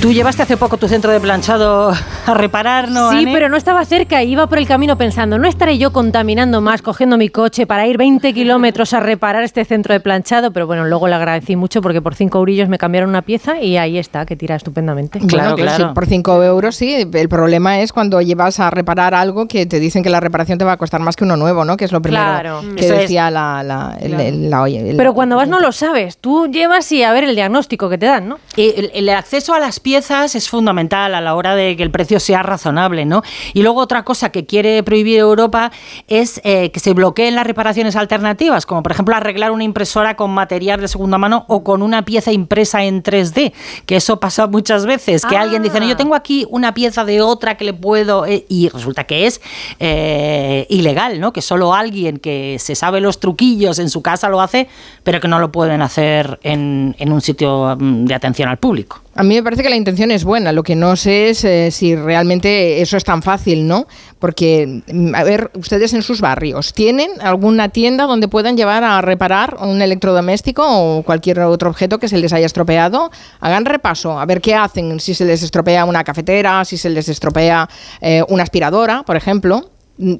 Tú 0.00 0.12
llevaste 0.12 0.42
hace 0.44 0.56
poco 0.56 0.76
tu 0.76 0.86
centro 0.86 1.10
de 1.10 1.18
planchado 1.18 1.90
a 1.90 2.34
reparar, 2.34 2.88
¿no? 2.88 3.10
Sí, 3.10 3.26
pero 3.32 3.48
no 3.48 3.56
estaba 3.56 3.84
cerca 3.84 4.22
iba 4.22 4.46
por 4.46 4.58
el 4.58 4.66
camino 4.68 4.96
pensando, 4.96 5.38
no 5.38 5.48
estaré 5.48 5.76
yo 5.76 5.92
contaminando 5.92 6.60
más 6.60 6.82
cogiendo 6.82 7.16
mi 7.18 7.30
coche 7.30 7.66
para 7.66 7.84
ir 7.88 7.98
20 7.98 8.32
kilómetros 8.32 8.92
a 8.94 9.00
reparar 9.00 9.42
este 9.42 9.64
centro 9.64 9.92
de 9.94 9.98
planchado, 9.98 10.52
pero 10.52 10.68
bueno, 10.68 10.84
luego 10.84 11.08
le 11.08 11.16
agradecí 11.16 11.56
mucho 11.56 11.82
porque 11.82 12.00
por 12.00 12.14
5 12.14 12.38
eurillos 12.38 12.68
me 12.68 12.78
cambiaron 12.78 13.10
una 13.10 13.22
pieza 13.22 13.60
y 13.60 13.76
ahí 13.76 13.98
está, 13.98 14.24
que 14.24 14.36
tira 14.36 14.54
estupendamente. 14.54 15.18
Bueno, 15.20 15.56
sí, 15.76 15.82
por 15.92 16.06
5 16.06 16.44
euros 16.44 16.76
sí. 16.76 17.08
El 17.12 17.28
problema 17.28 17.80
es 17.80 17.92
cuando 17.92 18.20
llevas 18.22 18.60
a 18.60 18.70
reparar 18.70 19.14
algo 19.16 19.48
que 19.48 19.66
te 19.66 19.80
dicen 19.80 20.04
que 20.04 20.10
la 20.10 20.20
reparación 20.20 20.58
te 20.58 20.64
va 20.64 20.72
a 20.72 20.76
costar 20.76 21.00
más 21.00 21.16
que 21.16 21.24
uno 21.24 21.36
nuevo, 21.36 21.64
¿no? 21.64 21.76
Que 21.76 21.84
es 21.86 21.92
lo 21.92 22.00
primero 22.00 22.22
Claro. 22.24 22.60
que 22.76 22.84
Eso 22.84 22.94
es. 22.94 23.00
decía 23.00 23.32
la, 23.32 23.64
la, 23.64 23.96
el- 24.00 24.10
Claro. 24.12 24.22
el- 24.24 24.50
la- 24.50 24.68
el- 24.68 24.96
Pero 24.96 25.12
cuando 25.12 25.34
vas 25.34 25.48
no 25.48 25.58
lo 25.58 25.72
sabes, 25.72 26.18
tú 26.18 26.46
llevas 26.46 26.90
y 26.92 27.02
a 27.02 27.12
ver 27.12 27.24
el 27.24 27.34
diagnóstico 27.34 27.88
que 27.90 27.98
te 27.98 28.06
dan, 28.06 28.28
¿no? 28.28 28.38
El, 28.56 28.92
el 28.94 29.08
acceso 29.08 29.54
a 29.54 29.58
las 29.58 29.80
piezas 29.88 30.34
es 30.34 30.50
fundamental 30.50 31.14
a 31.14 31.22
la 31.22 31.34
hora 31.34 31.54
de 31.54 31.74
que 31.74 31.82
el 31.82 31.90
precio 31.90 32.20
sea 32.20 32.42
razonable, 32.42 33.06
¿no? 33.06 33.22
Y 33.54 33.62
luego 33.62 33.80
otra 33.80 34.04
cosa 34.04 34.30
que 34.30 34.44
quiere 34.44 34.82
prohibir 34.82 35.18
Europa 35.18 35.72
es 36.08 36.42
eh, 36.44 36.70
que 36.72 36.78
se 36.78 36.92
bloqueen 36.92 37.34
las 37.34 37.46
reparaciones 37.46 37.96
alternativas, 37.96 38.66
como 38.66 38.82
por 38.82 38.92
ejemplo 38.92 39.16
arreglar 39.16 39.50
una 39.50 39.64
impresora 39.64 40.14
con 40.14 40.30
material 40.30 40.82
de 40.82 40.88
segunda 40.88 41.16
mano 41.16 41.46
o 41.48 41.64
con 41.64 41.80
una 41.80 42.04
pieza 42.04 42.32
impresa 42.32 42.84
en 42.84 43.02
3D, 43.02 43.54
que 43.86 43.96
eso 43.96 44.20
pasa 44.20 44.46
muchas 44.46 44.84
veces, 44.84 45.24
que 45.24 45.38
alguien 45.38 45.62
dice, 45.62 45.80
no, 45.80 45.88
yo 45.88 45.96
tengo 45.96 46.14
aquí 46.14 46.46
una 46.50 46.74
pieza 46.74 47.06
de 47.06 47.22
otra 47.22 47.56
que 47.56 47.64
le 47.64 47.72
puedo, 47.72 48.26
eh", 48.26 48.44
y 48.50 48.68
resulta 48.68 49.04
que 49.04 49.26
es 49.26 49.40
eh, 49.78 50.66
ilegal, 50.68 51.18
¿no? 51.18 51.32
Que 51.32 51.40
solo 51.40 51.72
alguien 51.72 52.18
que 52.18 52.58
se 52.58 52.74
sabe 52.74 53.00
los 53.00 53.20
truquillos 53.20 53.78
en 53.78 53.88
su 53.88 54.02
casa 54.02 54.28
lo 54.28 54.42
hace, 54.42 54.68
pero 55.02 55.18
que 55.18 55.28
no 55.28 55.38
lo 55.38 55.50
pueden 55.50 55.80
hacer 55.80 56.38
en, 56.42 56.94
en 56.98 57.10
un 57.10 57.22
sitio 57.22 57.74
mm, 57.80 58.04
de 58.04 58.14
atención 58.14 58.50
al 58.50 58.58
público. 58.58 59.00
A 59.18 59.24
mí 59.24 59.34
me 59.34 59.42
parece 59.42 59.64
que 59.64 59.68
la 59.68 59.74
intención 59.74 60.12
es 60.12 60.22
buena, 60.22 60.52
lo 60.52 60.62
que 60.62 60.76
no 60.76 60.94
sé 60.94 61.30
es 61.30 61.42
eh, 61.42 61.72
si 61.72 61.96
realmente 61.96 62.80
eso 62.80 62.96
es 62.96 63.02
tan 63.02 63.20
fácil, 63.20 63.66
¿no? 63.66 63.88
Porque, 64.20 64.84
mm, 64.86 65.12
a 65.12 65.24
ver, 65.24 65.50
ustedes 65.56 65.92
en 65.92 66.02
sus 66.02 66.20
barrios, 66.20 66.72
¿tienen 66.72 67.10
alguna 67.20 67.68
tienda 67.68 68.04
donde 68.04 68.28
puedan 68.28 68.56
llevar 68.56 68.84
a 68.84 69.00
reparar 69.00 69.56
un 69.60 69.82
electrodoméstico 69.82 70.62
o 70.64 71.02
cualquier 71.02 71.40
otro 71.40 71.68
objeto 71.68 71.98
que 71.98 72.06
se 72.06 72.16
les 72.16 72.32
haya 72.32 72.46
estropeado? 72.46 73.10
Hagan 73.40 73.64
repaso, 73.64 74.20
a 74.20 74.24
ver 74.24 74.40
qué 74.40 74.54
hacen, 74.54 75.00
si 75.00 75.14
se 75.14 75.24
les 75.24 75.42
estropea 75.42 75.84
una 75.84 76.04
cafetera, 76.04 76.64
si 76.64 76.76
se 76.76 76.88
les 76.88 77.08
estropea 77.08 77.68
eh, 78.00 78.22
una 78.28 78.44
aspiradora, 78.44 79.02
por 79.02 79.16
ejemplo. 79.16 79.68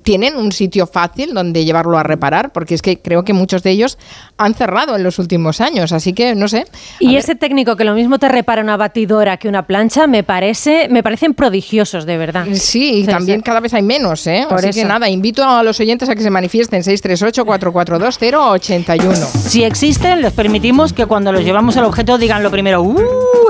¿Tienen 0.02 0.36
un 0.36 0.50
sitio 0.50 0.86
fácil 0.86 1.34
donde 1.34 1.64
llevarlo 1.64 1.98
a 1.98 2.02
reparar? 2.02 2.52
Porque 2.52 2.74
es 2.74 2.82
que 2.82 3.00
creo 3.00 3.24
que 3.24 3.32
muchos 3.32 3.62
de 3.62 3.70
ellos 3.70 3.96
han 4.36 4.54
cerrado 4.54 4.96
en 4.96 5.04
los 5.04 5.20
últimos 5.20 5.60
años, 5.60 5.92
así 5.92 6.12
que 6.12 6.34
no 6.34 6.48
sé. 6.48 6.64
Y 6.98 7.14
ese 7.14 7.36
técnico 7.36 7.76
que 7.76 7.84
lo 7.84 7.94
mismo 7.94 8.18
te 8.18 8.28
repara 8.28 8.60
una 8.60 8.76
batidora 8.76 9.36
que 9.36 9.48
una 9.48 9.66
plancha, 9.66 10.08
me 10.08 10.24
parece, 10.24 10.88
me 10.90 11.04
parecen 11.04 11.32
prodigiosos, 11.34 12.06
de 12.06 12.18
verdad. 12.18 12.44
Sí, 12.54 13.02
y 13.02 13.04
también 13.04 13.40
cada 13.40 13.60
vez 13.60 13.72
hay 13.72 13.82
menos, 13.82 14.26
¿eh? 14.26 14.46
Por 14.48 14.58
así 14.58 14.70
que 14.70 14.80
eso. 14.80 14.88
nada, 14.88 15.08
invito 15.08 15.44
a 15.44 15.62
los 15.62 15.78
oyentes 15.78 16.08
a 16.08 16.16
que 16.16 16.22
se 16.22 16.30
manifiesten 16.30 16.82
638-442-081. 16.82 19.14
Si 19.14 19.62
existen, 19.62 20.22
les 20.22 20.32
permitimos 20.32 20.92
que 20.92 21.06
cuando 21.06 21.30
los 21.32 21.44
llevamos 21.44 21.76
al 21.76 21.84
objeto 21.84 22.18
digan 22.18 22.42
lo 22.42 22.50
primero, 22.50 22.82
¡uh! 22.82 22.96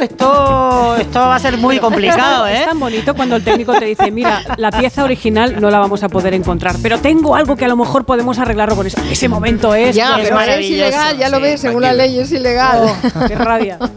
Esto, 0.02 0.96
esto 0.96 1.18
va 1.18 1.36
a 1.36 1.38
ser 1.38 1.56
muy 1.56 1.78
complicado, 1.78 2.46
Es 2.46 2.60
¿eh? 2.60 2.64
tan 2.66 2.78
bonito 2.78 3.14
cuando 3.14 3.36
el 3.36 3.42
técnico 3.42 3.72
te 3.78 3.86
dice, 3.86 4.10
mira, 4.10 4.42
la 4.56 4.70
pieza 4.70 5.04
original 5.04 5.60
no 5.60 5.70
la 5.70 5.78
vamos 5.80 6.02
a 6.02 6.08
poder 6.08 6.17
encontrar, 6.34 6.76
pero 6.82 6.98
tengo 6.98 7.34
algo 7.34 7.56
que 7.56 7.64
a 7.64 7.68
lo 7.68 7.76
mejor 7.76 8.04
podemos 8.04 8.38
arreglarlo 8.38 8.76
con 8.76 8.86
eso. 8.86 9.00
Ese 9.10 9.28
momento 9.28 9.74
es... 9.74 9.96
Ya, 9.96 10.14
pues, 10.14 10.28
pero 10.28 10.52
es 10.52 10.66
ilegal, 10.70 11.18
ya 11.18 11.28
lo 11.28 11.40
ves, 11.40 11.60
según 11.60 11.82
la 11.82 11.92
ley 11.92 12.18
es 12.18 12.32
ilegal. 12.32 12.82
Oh, 12.84 13.26
qué 13.26 13.34
rabia. 13.34 13.78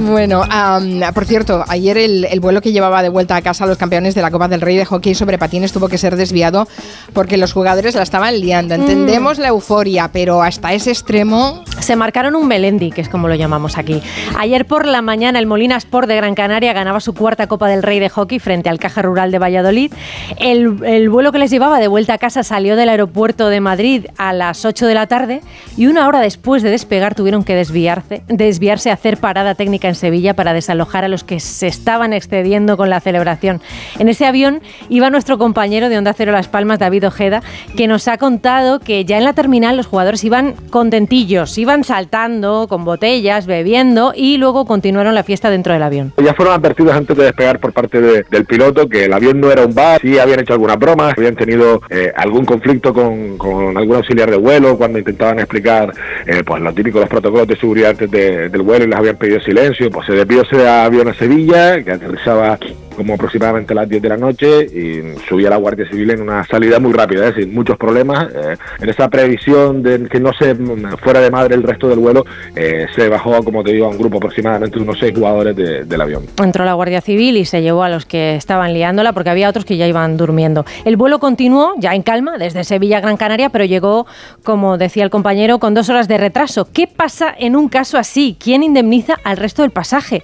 Bueno, 0.00 0.42
am, 0.50 1.00
por 1.14 1.24
cierto, 1.24 1.64
ayer 1.68 1.96
el, 1.96 2.24
el 2.24 2.40
vuelo 2.40 2.60
que 2.60 2.72
llevaba 2.72 3.02
de 3.02 3.08
vuelta 3.08 3.36
a 3.36 3.42
casa 3.42 3.64
a 3.64 3.66
los 3.66 3.78
campeones 3.78 4.14
de 4.14 4.22
la 4.22 4.30
Copa 4.30 4.48
del 4.48 4.60
Rey 4.60 4.76
de 4.76 4.84
hockey 4.84 5.14
sobre 5.14 5.38
patines 5.38 5.72
tuvo 5.72 5.88
que 5.88 5.98
ser 5.98 6.16
desviado 6.16 6.66
porque 7.12 7.36
los 7.36 7.52
jugadores 7.52 7.94
la 7.94 8.02
estaban 8.02 8.38
liando. 8.40 8.74
Entendemos 8.74 9.38
la 9.38 9.48
euforia, 9.48 10.10
pero 10.12 10.42
hasta 10.42 10.72
ese 10.72 10.90
extremo... 10.90 11.62
Se 11.78 11.96
marcaron 11.96 12.34
un 12.34 12.48
Melendi, 12.48 12.90
que 12.90 13.02
es 13.02 13.08
como 13.08 13.28
lo 13.28 13.34
llamamos 13.34 13.78
aquí. 13.78 14.02
Ayer 14.38 14.66
por 14.66 14.86
la 14.86 15.00
mañana 15.00 15.38
el 15.38 15.46
Molina 15.46 15.76
Sport 15.76 16.08
de 16.08 16.16
Gran 16.16 16.34
Canaria 16.34 16.72
ganaba 16.72 17.00
su 17.00 17.14
cuarta 17.14 17.46
Copa 17.46 17.68
del 17.68 17.82
Rey 17.82 18.00
de 18.00 18.08
hockey 18.08 18.38
frente 18.38 18.68
al 18.68 18.78
Caja 18.78 19.02
Rural 19.02 19.30
de 19.30 19.38
Valladolid. 19.38 19.92
El, 20.38 20.84
el 20.84 21.03
vuelo 21.10 21.32
que 21.32 21.38
les 21.38 21.50
llevaba 21.50 21.78
de 21.80 21.88
vuelta 21.88 22.14
a 22.14 22.18
casa 22.18 22.42
salió 22.42 22.76
del 22.76 22.88
aeropuerto 22.88 23.48
de 23.48 23.60
Madrid 23.60 24.06
a 24.16 24.32
las 24.32 24.64
8 24.64 24.86
de 24.86 24.94
la 24.94 25.06
tarde 25.06 25.40
y 25.76 25.86
una 25.86 26.06
hora 26.06 26.20
después 26.20 26.62
de 26.62 26.70
despegar 26.70 27.14
tuvieron 27.14 27.42
que 27.44 27.54
desviarse, 27.54 28.22
desviarse 28.28 28.90
a 28.90 28.94
hacer 28.94 29.16
parada 29.18 29.54
técnica 29.54 29.88
en 29.88 29.94
Sevilla 29.94 30.34
para 30.34 30.52
desalojar 30.52 31.04
a 31.04 31.08
los 31.08 31.24
que 31.24 31.40
se 31.40 31.66
estaban 31.66 32.12
excediendo 32.12 32.76
con 32.76 32.90
la 32.90 33.00
celebración. 33.00 33.60
En 33.98 34.08
ese 34.08 34.26
avión 34.26 34.60
iba 34.88 35.10
nuestro 35.10 35.38
compañero 35.38 35.88
de 35.88 35.98
Onda 35.98 36.12
Cero 36.12 36.32
Las 36.32 36.48
Palmas, 36.48 36.78
David 36.78 37.06
Ojeda, 37.08 37.42
que 37.76 37.86
nos 37.88 38.06
ha 38.08 38.18
contado 38.18 38.78
que 38.80 39.04
ya 39.04 39.18
en 39.18 39.24
la 39.24 39.32
terminal 39.32 39.76
los 39.76 39.86
jugadores 39.86 40.22
iban 40.24 40.54
contentillos, 40.70 41.58
iban 41.58 41.82
saltando 41.82 42.66
con 42.68 42.84
botellas, 42.84 43.46
bebiendo 43.46 44.12
y 44.14 44.36
luego 44.36 44.64
continuaron 44.64 45.14
la 45.14 45.22
fiesta 45.24 45.50
dentro 45.50 45.72
del 45.72 45.82
avión. 45.82 46.12
Ya 46.22 46.34
fueron 46.34 46.54
advertidos 46.54 46.94
antes 46.94 47.16
de 47.16 47.24
despegar 47.24 47.58
por 47.58 47.72
parte 47.72 48.00
de- 48.00 48.22
del 48.30 48.44
piloto 48.44 48.88
que 48.88 49.06
el 49.06 49.12
avión 49.12 49.40
no 49.40 49.50
era 49.50 49.64
un 49.66 49.74
bar, 49.74 50.00
sí 50.00 50.18
habían 50.18 50.40
hecho 50.40 50.52
algunas 50.52 50.78
habían 51.02 51.34
tenido 51.36 51.80
eh, 51.90 52.12
algún 52.16 52.44
conflicto 52.44 52.92
con, 52.94 53.36
con 53.38 53.76
algún 53.76 53.96
auxiliar 53.96 54.30
de 54.30 54.36
vuelo 54.36 54.76
cuando 54.76 54.98
intentaban 54.98 55.38
explicar 55.38 55.92
eh, 56.26 56.42
pues 56.44 56.62
lo 56.62 56.72
típico, 56.72 57.00
los 57.00 57.08
protocolos 57.08 57.48
de 57.48 57.56
seguridad 57.56 57.90
antes 57.90 58.10
de- 58.10 58.48
del 58.48 58.62
vuelo 58.62 58.84
y 58.84 58.88
les 58.88 58.98
habían 58.98 59.16
pedido 59.16 59.40
silencio, 59.40 59.90
pues 59.90 60.06
se 60.06 60.12
desvió 60.14 60.42
ese 60.42 60.66
avión 60.68 61.08
a 61.08 61.14
Sevilla, 61.14 61.82
que 61.82 61.92
aterrizaba 61.92 62.58
como 62.96 63.14
aproximadamente 63.14 63.72
a 63.72 63.76
las 63.76 63.88
10 63.88 64.02
de 64.02 64.08
la 64.08 64.16
noche 64.16 64.64
y 64.64 65.18
subía 65.28 65.50
la 65.50 65.56
Guardia 65.56 65.86
Civil 65.88 66.10
en 66.10 66.22
una 66.22 66.44
salida 66.44 66.78
muy 66.78 66.92
rápida, 66.92 67.28
es 67.28 67.34
decir, 67.36 67.52
muchos 67.52 67.76
problemas. 67.76 68.28
eh, 68.34 68.56
en 68.80 68.88
esa 68.88 69.08
previsión 69.08 69.82
de 69.82 70.08
que 70.08 70.20
no 70.20 70.32
se 70.38 70.54
mm, 70.54 70.96
fuera 71.02 71.20
de 71.20 71.30
madre 71.30 71.54
el 71.54 71.62
resto 71.62 71.88
del 71.88 71.98
vuelo, 71.98 72.24
eh, 72.56 72.86
se 72.94 73.08
bajó, 73.08 73.42
como 73.42 73.62
te 73.62 73.72
digo, 73.72 73.86
a 73.86 73.88
un 73.88 73.98
grupo 73.98 74.18
aproximadamente 74.18 74.76
de 74.78 74.82
unos 74.82 74.98
seis 74.98 75.12
jugadores 75.14 75.54
de- 75.56 75.84
del 75.84 76.00
avión. 76.00 76.24
Entró 76.42 76.64
la 76.64 76.74
Guardia 76.74 77.00
Civil 77.00 77.36
y 77.36 77.44
se 77.44 77.62
llevó 77.62 77.82
a 77.82 77.88
los 77.88 78.06
que 78.06 78.36
estaban 78.36 78.72
liándola 78.74 79.12
porque 79.12 79.30
había 79.30 79.48
otros 79.48 79.64
que 79.64 79.76
ya 79.76 79.86
iban 79.86 80.16
durmiendo. 80.16 80.64
El 80.84 80.96
vuelo 80.96 81.18
continuó 81.18 81.74
ya 81.78 81.94
en 81.94 82.02
calma 82.02 82.38
desde 82.38 82.64
Sevilla 82.64 82.98
a 82.98 83.00
Gran 83.00 83.16
Canaria, 83.16 83.48
pero 83.50 83.64
llegó, 83.64 84.06
como 84.42 84.78
decía 84.78 85.04
el 85.04 85.10
compañero, 85.10 85.58
con 85.58 85.74
dos 85.74 85.88
horas 85.88 86.08
de 86.08 86.18
retraso. 86.18 86.68
¿Qué 86.72 86.86
pasa 86.86 87.34
en 87.38 87.56
un 87.56 87.68
caso 87.68 87.98
así? 87.98 88.36
¿Quién 88.42 88.62
indemniza 88.62 89.14
al 89.24 89.36
resto 89.36 89.62
del 89.62 89.70
pasaje? 89.70 90.22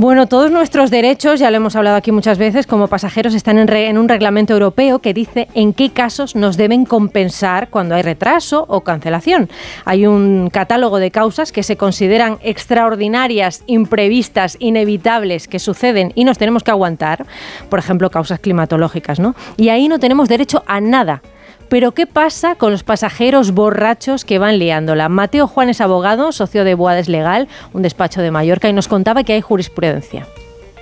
Bueno, 0.00 0.28
todos 0.28 0.52
nuestros 0.52 0.92
derechos, 0.92 1.40
ya 1.40 1.50
lo 1.50 1.56
hemos 1.56 1.74
hablado 1.74 1.96
aquí 1.96 2.12
muchas 2.12 2.38
veces, 2.38 2.68
como 2.68 2.86
pasajeros 2.86 3.34
están 3.34 3.58
en, 3.58 3.66
re- 3.66 3.88
en 3.88 3.98
un 3.98 4.08
reglamento 4.08 4.52
europeo 4.52 5.00
que 5.00 5.12
dice 5.12 5.48
en 5.54 5.72
qué 5.72 5.90
casos 5.90 6.36
nos 6.36 6.56
deben 6.56 6.84
compensar 6.84 7.68
cuando 7.68 7.96
hay 7.96 8.02
retraso 8.02 8.64
o 8.68 8.82
cancelación. 8.82 9.50
Hay 9.84 10.06
un 10.06 10.50
catálogo 10.52 11.00
de 11.00 11.10
causas 11.10 11.50
que 11.50 11.64
se 11.64 11.76
consideran 11.76 12.38
extraordinarias, 12.44 13.64
imprevistas, 13.66 14.56
inevitables, 14.60 15.48
que 15.48 15.58
suceden 15.58 16.12
y 16.14 16.22
nos 16.22 16.38
tenemos 16.38 16.62
que 16.62 16.70
aguantar. 16.70 17.26
Por 17.68 17.80
ejemplo, 17.80 18.08
causas 18.08 18.38
climatológicas, 18.38 19.18
¿no? 19.18 19.34
Y 19.56 19.70
ahí 19.70 19.88
no 19.88 19.98
tenemos 19.98 20.28
derecho 20.28 20.62
a 20.68 20.80
nada. 20.80 21.22
Pero 21.68 21.92
¿qué 21.92 22.06
pasa 22.06 22.54
con 22.54 22.72
los 22.72 22.82
pasajeros 22.82 23.52
borrachos 23.52 24.24
que 24.24 24.38
van 24.38 24.58
liándola? 24.58 25.08
Mateo 25.08 25.46
Juan 25.46 25.68
es 25.68 25.80
abogado, 25.80 26.32
socio 26.32 26.64
de 26.64 26.74
Boades 26.74 27.08
Legal, 27.08 27.48
un 27.74 27.82
despacho 27.82 28.22
de 28.22 28.30
Mallorca, 28.30 28.68
y 28.68 28.72
nos 28.72 28.88
contaba 28.88 29.22
que 29.22 29.34
hay 29.34 29.40
jurisprudencia. 29.42 30.26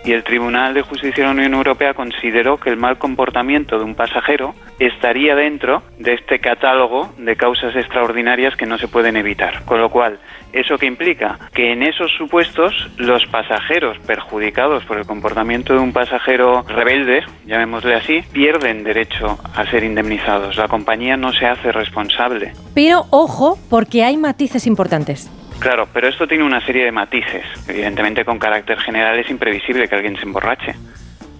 Y 0.06 0.12
el 0.12 0.22
Tribunal 0.22 0.72
de 0.72 0.82
Justicia 0.82 1.24
de 1.24 1.24
la 1.24 1.30
Unión 1.32 1.54
Europea 1.54 1.92
consideró 1.92 2.58
que 2.58 2.70
el 2.70 2.76
mal 2.76 2.96
comportamiento 2.96 3.76
de 3.76 3.82
un 3.82 3.96
pasajero 3.96 4.54
estaría 4.78 5.34
dentro 5.34 5.82
de 5.98 6.14
este 6.14 6.38
catálogo 6.38 7.12
de 7.18 7.34
causas 7.34 7.74
extraordinarias 7.74 8.54
que 8.54 8.66
no 8.66 8.78
se 8.78 8.86
pueden 8.86 9.16
evitar. 9.16 9.64
Con 9.64 9.80
lo 9.80 9.90
cual, 9.90 10.20
¿eso 10.52 10.78
qué 10.78 10.86
implica? 10.86 11.40
Que 11.52 11.72
en 11.72 11.82
esos 11.82 12.12
supuestos 12.16 12.72
los 12.98 13.26
pasajeros 13.26 13.98
perjudicados 14.06 14.84
por 14.84 14.98
el 14.98 15.06
comportamiento 15.06 15.72
de 15.72 15.80
un 15.80 15.92
pasajero 15.92 16.62
rebelde, 16.68 17.24
llamémosle 17.44 17.96
así, 17.96 18.22
pierden 18.32 18.84
derecho 18.84 19.40
a 19.56 19.68
ser 19.72 19.82
indemnizados. 19.82 20.56
La 20.56 20.68
compañía 20.68 21.16
no 21.16 21.32
se 21.32 21.46
hace 21.46 21.72
responsable. 21.72 22.52
Pero 22.76 23.06
ojo, 23.10 23.58
porque 23.68 24.04
hay 24.04 24.16
matices 24.16 24.68
importantes. 24.68 25.28
Claro, 25.58 25.88
pero 25.92 26.08
esto 26.08 26.26
tiene 26.26 26.44
una 26.44 26.60
serie 26.60 26.84
de 26.84 26.92
matices. 26.92 27.44
Evidentemente, 27.68 28.24
con 28.24 28.38
carácter 28.38 28.78
general 28.78 29.18
es 29.18 29.30
imprevisible 29.30 29.88
que 29.88 29.94
alguien 29.94 30.16
se 30.16 30.22
emborrache. 30.22 30.74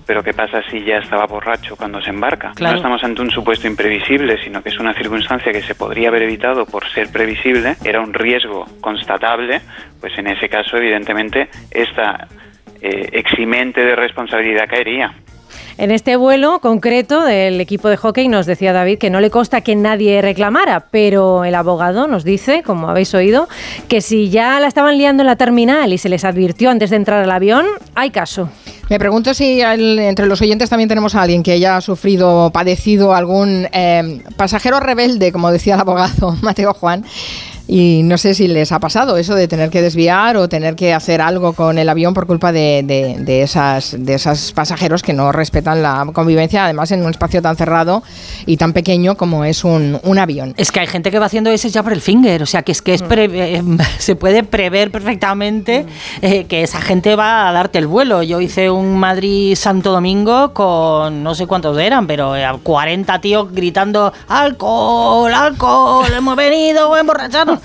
Pero 0.07 0.23
¿qué 0.23 0.33
pasa 0.33 0.63
si 0.71 0.85
ya 0.85 0.99
estaba 0.99 1.27
borracho 1.27 1.75
cuando 1.77 2.01
se 2.01 2.11
embarca? 2.11 2.53
Claro. 2.55 2.75
No 2.75 2.77
estamos 2.79 3.03
ante 3.03 3.23
un 3.23 3.31
supuesto 3.31 3.67
imprevisible, 3.67 4.43
sino 4.43 4.63
que 4.63 4.69
es 4.69 4.79
una 4.79 4.95
circunstancia 4.95 5.53
que 5.53 5.63
se 5.63 5.75
podría 5.75 6.09
haber 6.09 6.23
evitado 6.23 6.65
por 6.65 6.89
ser 6.91 7.11
previsible, 7.11 7.77
era 7.85 8.01
un 8.01 8.15
riesgo 8.15 8.67
constatable, 8.81 9.61
pues 10.01 10.17
en 10.17 10.29
ese 10.29 10.49
caso, 10.49 10.77
evidentemente, 10.77 11.49
esta 11.73 12.29
eh, 12.81 13.09
eximente 13.13 13.85
de 13.85 13.97
responsabilidad 13.97 14.69
caería. 14.69 15.13
En 15.79 15.91
este 15.91 16.17
vuelo 16.17 16.61
concreto 16.61 17.23
del 17.23 17.61
equipo 17.61 17.91
de 17.91 17.99
hockey 17.99 18.29
nos 18.29 18.47
decía 18.47 18.73
David 18.73 18.99
que 18.99 19.11
no 19.11 19.21
le 19.21 19.31
consta 19.31 19.61
que 19.61 19.77
nadie 19.77 20.23
reclamara, 20.23 20.87
pero 20.91 21.45
el 21.45 21.55
abogado 21.55 22.07
nos 22.07 22.25
dice, 22.25 22.63
como 22.63 22.89
habéis 22.89 23.13
oído, 23.13 23.47
que 23.87 24.01
si 24.01 24.31
ya 24.31 24.59
la 24.59 24.69
estaban 24.69 24.97
liando 24.97 25.23
en 25.23 25.27
la 25.27 25.37
terminal 25.37 25.93
y 25.93 25.99
se 25.99 26.09
les 26.09 26.25
advirtió 26.25 26.71
antes 26.71 26.89
de 26.89 26.97
entrar 26.97 27.23
al 27.23 27.31
avión, 27.31 27.67
hay 27.95 28.09
caso. 28.11 28.49
Me 28.89 28.99
pregunto 28.99 29.35
si 29.35 29.61
entre 29.61 30.27
los 30.27 30.41
oyentes 30.41 30.71
también 30.71 30.89
tenemos 30.89 31.15
a 31.15 31.23
alguien 31.23 31.43
que 31.43 31.53
haya 31.53 31.81
sufrido 31.83 32.51
padecido 32.53 33.15
algún 33.15 33.69
eh, 33.73 34.23
pasajero 34.37 34.81
rebelde, 34.81 35.31
como 35.31 35.51
decía 35.51 35.75
el 35.75 35.81
abogado 35.81 36.37
Mateo 36.41 36.73
Juan. 36.73 37.05
Y 37.69 38.03
no 38.05 38.17
sé 38.17 38.35
si 38.35 38.47
les 38.47 38.71
ha 38.71 38.79
pasado 38.79 39.17
eso 39.17 39.35
de 39.35 39.49
tener 39.49 39.71
que 39.71 39.83
desviar 39.83 40.37
o 40.37 40.49
tener 40.49 40.77
que 40.77 40.95
hacer 40.95 41.21
algo 41.21 41.53
con 41.53 41.79
el 41.79 41.89
avión 41.89 42.15
por 42.15 42.27
culpa 42.27 42.53
de, 42.53 42.83
de, 42.85 43.17
de 43.19 43.43
esas, 43.43 43.97
de 43.99 44.15
esos 44.15 44.53
pasajeros 44.53 45.03
que 45.03 45.13
no 45.13 45.33
respetan 45.33 45.83
la 45.83 46.07
convivencia, 46.13 46.65
además 46.65 46.93
en 46.93 47.03
un 47.05 47.11
espacio 47.11 47.43
tan 47.43 47.57
cerrado 47.57 48.03
y 48.47 48.57
tan 48.57 48.73
pequeño 48.73 49.17
como 49.17 49.45
es 49.45 49.65
un, 49.65 49.99
un 50.05 50.19
avión. 50.19 50.55
Es 50.57 50.71
que 50.71 50.79
hay 50.81 50.87
gente 50.87 51.11
que 51.11 51.19
va 51.19 51.27
haciendo 51.27 51.51
ese 51.51 51.69
ya 51.71 51.83
por 51.83 51.93
el 51.93 52.01
finger, 52.01 52.43
o 52.43 52.47
sea 52.47 52.63
que 52.63 52.71
es 52.73 52.83
que 52.83 52.95
es 52.95 53.03
Mm. 53.03 53.09
pre- 53.09 53.55
eh, 53.57 53.63
se 53.99 54.15
puede 54.17 54.43
prever 54.45 54.91
perfectamente 54.93 55.87
eh, 56.23 56.45
que 56.45 56.63
esa 56.63 56.81
gente 56.81 57.17
va 57.17 57.49
a 57.49 57.53
darte 57.53 57.79
el 57.79 57.87
vuelo. 57.89 58.23
Yo 58.23 58.41
hice 58.41 58.71
un 58.71 58.97
Madrid-Santo 58.99 59.91
Domingo 59.93 60.53
con 60.55 61.23
no 61.23 61.35
sé 61.35 61.47
cuántos 61.47 61.77
eran, 61.79 62.07
pero 62.07 62.37
eh, 62.37 62.47
40 62.63 63.21
tíos 63.21 63.53
gritando 63.53 64.13
alcohol, 64.29 65.33
alcohol, 65.35 66.07
hemos 66.17 66.37
venido 66.37 66.95
a 66.95 67.01
emborracharnos. 67.01 67.56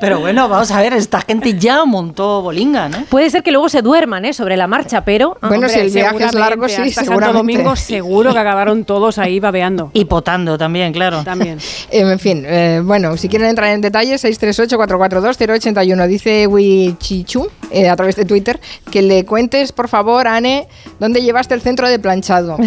Pero 0.00 0.20
bueno, 0.20 0.48
vamos 0.48 0.70
a 0.70 0.80
ver, 0.80 0.92
esta 0.94 1.20
gente 1.20 1.54
ya 1.58 1.84
montó 1.84 2.42
bolinga, 2.42 2.88
¿no? 2.88 3.04
Puede 3.06 3.30
ser 3.30 3.42
que 3.42 3.50
luego 3.50 3.68
se 3.68 3.82
duerman 3.82 4.24
¿eh? 4.24 4.32
sobre 4.32 4.56
la 4.56 4.66
marcha, 4.66 5.04
pero... 5.04 5.36
Bueno, 5.42 5.68
si 5.68 5.78
el 5.78 5.90
viaje 5.90 6.24
es 6.24 6.34
largo, 6.34 6.68
sí, 6.68 6.82
hasta 6.82 7.04
Santo. 7.04 7.32
Domingo 7.32 7.76
seguro 7.76 8.32
que 8.32 8.38
acabaron 8.38 8.84
todos 8.84 9.18
ahí 9.18 9.40
babeando. 9.40 9.90
Y 9.94 10.04
potando 10.04 10.58
también, 10.58 10.92
claro. 10.92 11.22
También. 11.24 11.58
En 11.90 12.18
fin, 12.18 12.44
eh, 12.46 12.80
bueno, 12.84 13.16
si 13.16 13.28
quieren 13.28 13.48
entrar 13.48 13.70
en 13.70 13.80
detalles, 13.80 14.24
638-442-081. 14.24 16.06
Dice 16.06 16.46
Wichichu 16.46 17.48
eh, 17.70 17.88
a 17.88 17.96
través 17.96 18.16
de 18.16 18.24
Twitter 18.24 18.60
que 18.90 19.02
le 19.02 19.24
cuentes, 19.24 19.72
por 19.72 19.88
favor, 19.88 20.26
Ane, 20.26 20.68
dónde 20.98 21.22
llevaste 21.22 21.54
el 21.54 21.60
centro 21.60 21.88
de 21.88 21.98
planchado. 21.98 22.56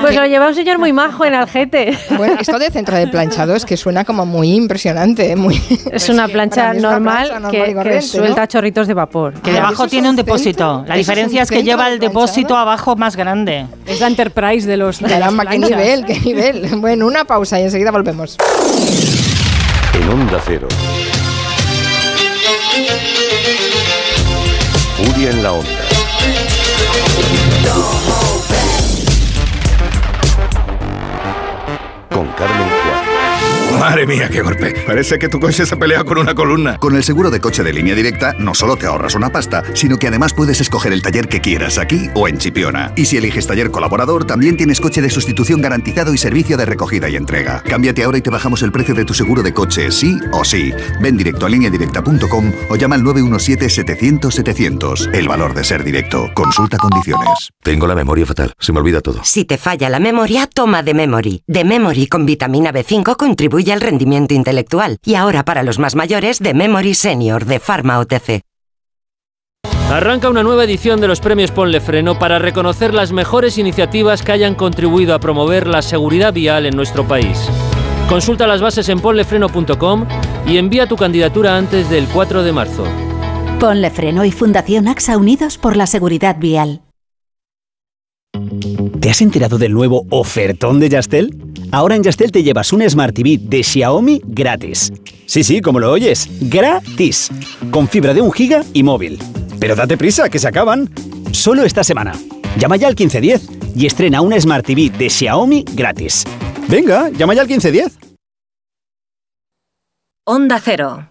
Pues 0.00 0.14
lo 0.14 0.24
lleva 0.26 0.48
un 0.48 0.54
señor 0.54 0.78
muy 0.78 0.92
majo 0.92 1.24
en 1.24 1.34
Algete. 1.34 1.96
Bueno, 2.16 2.36
esto 2.40 2.58
de 2.58 2.70
centro 2.70 2.96
de 2.96 3.08
planchado 3.08 3.54
es 3.54 3.64
que 3.64 3.76
suena 3.76 4.04
como 4.04 4.26
muy 4.26 4.54
impresionante. 4.54 5.32
¿eh? 5.32 5.36
Muy, 5.36 5.60
Es 5.92 6.08
una 6.08 6.28
plancha 6.28 6.72
es 6.72 6.78
una 6.78 6.92
normal, 6.92 7.28
plancha 7.28 7.40
normal 7.40 7.84
que, 7.84 7.90
que 7.90 8.02
suelta 8.02 8.42
¿no? 8.42 8.46
chorritos 8.46 8.86
de 8.86 8.94
vapor. 8.94 9.34
Que 9.34 9.52
debajo 9.52 9.88
tiene 9.88 10.10
un 10.10 10.16
depósito. 10.16 10.84
La 10.86 10.96
diferencia 10.96 11.42
es 11.42 11.50
que 11.50 11.62
lleva 11.62 11.88
el 11.88 11.98
depósito 11.98 12.56
abajo 12.56 12.96
más 12.96 13.16
grande. 13.16 13.66
Es 13.86 14.00
la 14.00 14.06
Enterprise 14.06 14.66
de 14.68 14.76
los. 14.76 15.00
de 15.00 15.18
las 15.18 15.32
qué 15.48 15.58
nivel, 15.58 16.04
qué 16.04 16.20
nivel. 16.20 16.68
Bueno, 16.78 17.06
una 17.06 17.24
pausa 17.24 17.58
y 17.58 17.64
enseguida 17.64 17.90
volvemos. 17.90 18.36
En 19.94 20.08
Onda 20.08 20.40
Cero. 20.44 20.68
Furia 24.96 25.30
en 25.30 25.42
la 25.42 25.52
Onda. 25.52 25.68
Con 32.10 32.26
Carmen. 32.32 32.77
Madre 33.78 34.06
mía, 34.06 34.28
qué 34.28 34.42
golpe. 34.42 34.74
Parece 34.86 35.18
que 35.18 35.28
tu 35.28 35.38
coche 35.38 35.64
se 35.64 35.76
pelea 35.76 36.02
con 36.02 36.18
una 36.18 36.34
columna. 36.34 36.78
Con 36.78 36.96
el 36.96 37.04
seguro 37.04 37.30
de 37.30 37.40
coche 37.40 37.62
de 37.62 37.72
línea 37.72 37.94
directa 37.94 38.34
no 38.38 38.52
solo 38.54 38.76
te 38.76 38.86
ahorras 38.86 39.14
una 39.14 39.30
pasta, 39.30 39.62
sino 39.74 39.98
que 39.98 40.08
además 40.08 40.34
puedes 40.34 40.60
escoger 40.60 40.92
el 40.92 41.00
taller 41.00 41.28
que 41.28 41.40
quieras 41.40 41.78
aquí 41.78 42.10
o 42.14 42.26
en 42.26 42.38
Chipiona. 42.38 42.92
Y 42.96 43.04
si 43.04 43.18
eliges 43.18 43.46
taller 43.46 43.70
colaborador, 43.70 44.24
también 44.24 44.56
tienes 44.56 44.80
coche 44.80 45.00
de 45.00 45.10
sustitución 45.10 45.62
garantizado 45.62 46.12
y 46.12 46.18
servicio 46.18 46.56
de 46.56 46.66
recogida 46.66 47.08
y 47.08 47.14
entrega. 47.14 47.62
Cámbiate 47.62 48.02
ahora 48.02 48.18
y 48.18 48.22
te 48.22 48.30
bajamos 48.30 48.62
el 48.62 48.72
precio 48.72 48.96
de 48.96 49.04
tu 49.04 49.14
seguro 49.14 49.44
de 49.44 49.54
coche, 49.54 49.92
sí 49.92 50.18
o 50.32 50.44
sí. 50.44 50.72
Ven 51.00 51.16
directo 51.16 51.46
a 51.46 51.48
lineadirecta.com 51.48 52.52
o 52.70 52.76
llama 52.76 52.96
al 52.96 53.04
917-700-700. 53.04 55.14
El 55.14 55.28
valor 55.28 55.54
de 55.54 55.62
ser 55.62 55.84
directo. 55.84 56.28
Consulta 56.34 56.78
condiciones. 56.78 57.50
Tengo 57.62 57.86
la 57.86 57.94
memoria 57.94 58.26
fatal. 58.26 58.52
Se 58.58 58.72
me 58.72 58.80
olvida 58.80 59.00
todo. 59.00 59.20
Si 59.22 59.44
te 59.44 59.56
falla 59.56 59.88
la 59.88 60.00
memoria, 60.00 60.48
toma 60.52 60.82
de 60.82 60.94
Memory. 60.94 61.44
De 61.46 61.62
Memory 61.62 62.08
con 62.08 62.26
vitamina 62.26 62.72
B5 62.72 63.14
contribuye 63.16 63.67
al 63.70 63.80
rendimiento 63.80 64.34
intelectual. 64.34 64.98
Y 65.04 65.14
ahora 65.14 65.44
para 65.44 65.62
los 65.62 65.78
más 65.78 65.94
mayores, 65.94 66.38
de 66.40 66.54
Memory 66.54 66.94
Senior 66.94 67.44
de 67.44 67.60
Pharma 67.60 67.98
OTC. 67.98 68.42
Arranca 69.90 70.28
una 70.28 70.42
nueva 70.42 70.64
edición 70.64 71.00
de 71.00 71.08
los 71.08 71.20
premios 71.20 71.50
Ponle 71.50 71.80
Freno 71.80 72.18
para 72.18 72.38
reconocer 72.38 72.92
las 72.92 73.10
mejores 73.10 73.56
iniciativas 73.56 74.22
que 74.22 74.32
hayan 74.32 74.54
contribuido 74.54 75.14
a 75.14 75.18
promover 75.18 75.66
la 75.66 75.80
seguridad 75.80 76.34
vial 76.34 76.66
en 76.66 76.76
nuestro 76.76 77.08
país. 77.08 77.48
Consulta 78.06 78.46
las 78.46 78.60
bases 78.60 78.88
en 78.90 79.00
ponlefreno.com 79.00 80.06
y 80.46 80.58
envía 80.58 80.86
tu 80.86 80.96
candidatura 80.96 81.56
antes 81.56 81.88
del 81.88 82.06
4 82.06 82.42
de 82.42 82.52
marzo. 82.52 82.84
Ponle 83.58 83.90
Freno 83.90 84.24
y 84.26 84.30
Fundación 84.30 84.88
AXA 84.88 85.16
Unidos 85.16 85.56
por 85.56 85.76
la 85.76 85.86
Seguridad 85.86 86.36
Vial. 86.38 86.82
¿Te 89.00 89.10
has 89.10 89.22
enterado 89.22 89.58
del 89.58 89.72
nuevo 89.72 90.06
ofertón 90.10 90.80
de 90.80 90.90
Yastel? 90.90 91.47
Ahora 91.70 91.96
en 91.96 92.02
Yastel 92.02 92.32
te 92.32 92.42
llevas 92.42 92.72
un 92.72 92.88
Smart 92.88 93.14
TV 93.14 93.38
de 93.40 93.62
Xiaomi 93.62 94.22
gratis. 94.24 94.90
Sí, 95.26 95.44
sí, 95.44 95.60
como 95.60 95.80
lo 95.80 95.92
oyes, 95.92 96.28
gratis. 96.40 97.30
Con 97.70 97.86
fibra 97.88 98.14
de 98.14 98.22
un 98.22 98.32
giga 98.32 98.64
y 98.72 98.82
móvil. 98.82 99.18
Pero 99.60 99.76
date 99.76 99.98
prisa, 99.98 100.30
que 100.30 100.38
se 100.38 100.48
acaban. 100.48 100.88
Solo 101.32 101.64
esta 101.64 101.84
semana. 101.84 102.12
Llama 102.58 102.76
ya 102.76 102.86
al 102.86 102.94
1510 102.94 103.76
y 103.76 103.86
estrena 103.86 104.22
una 104.22 104.40
Smart 104.40 104.64
TV 104.64 104.88
de 104.88 105.10
Xiaomi 105.10 105.64
gratis. 105.74 106.24
Venga, 106.68 107.10
llama 107.10 107.34
ya 107.34 107.42
al 107.42 107.48
1510. 107.48 107.98
Onda 110.24 110.60
Cero. 110.64 111.10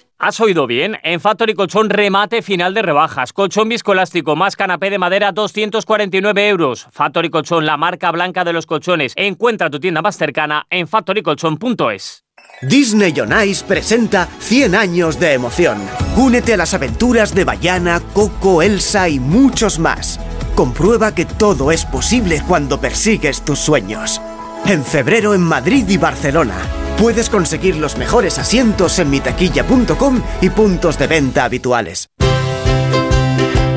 ¿Has 0.21 0.39
oído 0.39 0.67
bien? 0.67 0.99
En 1.01 1.19
Factory 1.19 1.55
Colchón 1.55 1.89
remate 1.89 2.43
final 2.43 2.75
de 2.75 2.83
rebajas. 2.83 3.33
Colchón 3.33 3.69
viscoelástico 3.69 4.35
más 4.35 4.55
canapé 4.55 4.91
de 4.91 4.99
madera 4.99 5.31
249 5.31 6.47
euros. 6.47 6.87
Factory 6.91 7.31
Colchón, 7.31 7.65
la 7.65 7.75
marca 7.75 8.11
blanca 8.11 8.43
de 8.43 8.53
los 8.53 8.67
colchones. 8.67 9.13
Encuentra 9.15 9.71
tu 9.71 9.79
tienda 9.79 10.03
más 10.03 10.15
cercana 10.15 10.67
en 10.69 10.87
factorycolchón.es. 10.87 12.23
Disney 12.61 13.19
on 13.19 13.31
presenta 13.67 14.27
100 14.37 14.75
años 14.75 15.19
de 15.19 15.33
emoción. 15.33 15.79
Únete 16.15 16.53
a 16.53 16.57
las 16.57 16.75
aventuras 16.75 17.33
de 17.33 17.43
Bayana, 17.43 17.99
Coco, 18.13 18.61
Elsa 18.61 19.09
y 19.09 19.19
muchos 19.19 19.79
más. 19.79 20.19
Comprueba 20.53 21.15
que 21.15 21.25
todo 21.25 21.71
es 21.71 21.83
posible 21.83 22.43
cuando 22.47 22.79
persigues 22.79 23.43
tus 23.43 23.57
sueños. 23.57 24.21
En 24.65 24.83
febrero 24.83 25.33
en 25.33 25.41
Madrid 25.41 25.87
y 25.89 25.97
Barcelona. 25.97 26.55
Puedes 26.97 27.29
conseguir 27.29 27.77
los 27.77 27.97
mejores 27.97 28.37
asientos 28.37 28.99
en 28.99 29.09
mitaquilla.com 29.09 30.21
y 30.41 30.49
puntos 30.49 30.97
de 30.97 31.07
venta 31.07 31.45
habituales. 31.45 32.07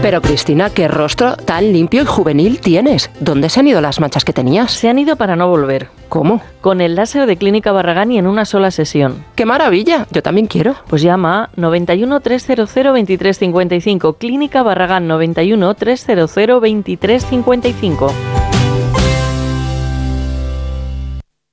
Pero 0.02 0.20
Cristina, 0.20 0.68
¿qué 0.68 0.86
rostro 0.86 1.34
tan 1.34 1.72
limpio 1.72 2.02
y 2.02 2.04
juvenil 2.04 2.60
tienes? 2.60 3.10
¿Dónde 3.20 3.48
se 3.48 3.60
han 3.60 3.68
ido 3.68 3.80
las 3.80 4.00
manchas 4.00 4.22
que 4.22 4.34
tenías? 4.34 4.70
Se 4.70 4.90
han 4.90 4.98
ido 4.98 5.16
para 5.16 5.34
no 5.34 5.48
volver. 5.48 5.88
¿Cómo? 6.10 6.42
Con 6.60 6.82
el 6.82 6.94
láser 6.94 7.26
de 7.26 7.38
Clínica 7.38 7.72
Barragán 7.72 8.12
y 8.12 8.18
en 8.18 8.26
una 8.26 8.44
sola 8.44 8.70
sesión. 8.70 9.24
¡Qué 9.34 9.46
maravilla! 9.46 10.06
Yo 10.10 10.22
también 10.22 10.46
quiero. 10.46 10.76
Pues 10.88 11.00
llama 11.00 11.44
a 11.44 11.50
91 11.56 12.20
300 12.20 12.74
2355. 12.74 14.12
Clínica 14.18 14.62
Barragán 14.62 15.08
91 15.08 15.74
300 15.74 16.34
2355. 16.34 18.12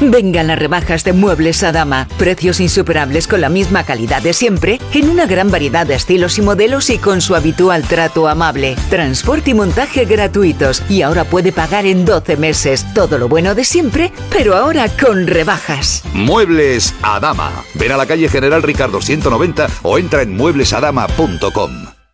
Vengan 0.00 0.48
las 0.48 0.58
rebajas 0.58 1.04
de 1.04 1.12
Muebles 1.12 1.62
Adama. 1.62 2.06
Precios 2.18 2.60
insuperables 2.60 3.26
con 3.26 3.40
la 3.40 3.48
misma 3.48 3.84
calidad 3.84 4.22
de 4.22 4.32
siempre, 4.32 4.78
en 4.92 5.08
una 5.08 5.26
gran 5.26 5.50
variedad 5.50 5.86
de 5.86 5.94
estilos 5.94 6.38
y 6.38 6.42
modelos 6.42 6.90
y 6.90 6.98
con 6.98 7.20
su 7.20 7.34
habitual 7.34 7.82
trato 7.82 8.28
amable. 8.28 8.76
Transporte 8.90 9.50
y 9.50 9.54
montaje 9.54 10.04
gratuitos. 10.04 10.82
Y 10.90 11.02
ahora 11.02 11.24
puede 11.24 11.50
pagar 11.52 11.86
en 11.86 12.04
12 12.04 12.36
meses. 12.36 12.86
Todo 12.94 13.18
lo 13.18 13.28
bueno 13.28 13.54
de 13.54 13.64
siempre, 13.64 14.12
pero 14.30 14.54
ahora 14.54 14.88
con 14.88 15.26
rebajas. 15.26 16.02
Muebles 16.12 16.94
Adama. 17.02 17.64
Ven 17.74 17.92
a 17.92 17.96
la 17.96 18.06
calle 18.06 18.28
General 18.28 18.62
Ricardo 18.62 19.00
190 19.00 19.66
o 19.82 19.98
entra 19.98 20.22
en 20.22 20.36
mueblesadama.com. 20.36 21.95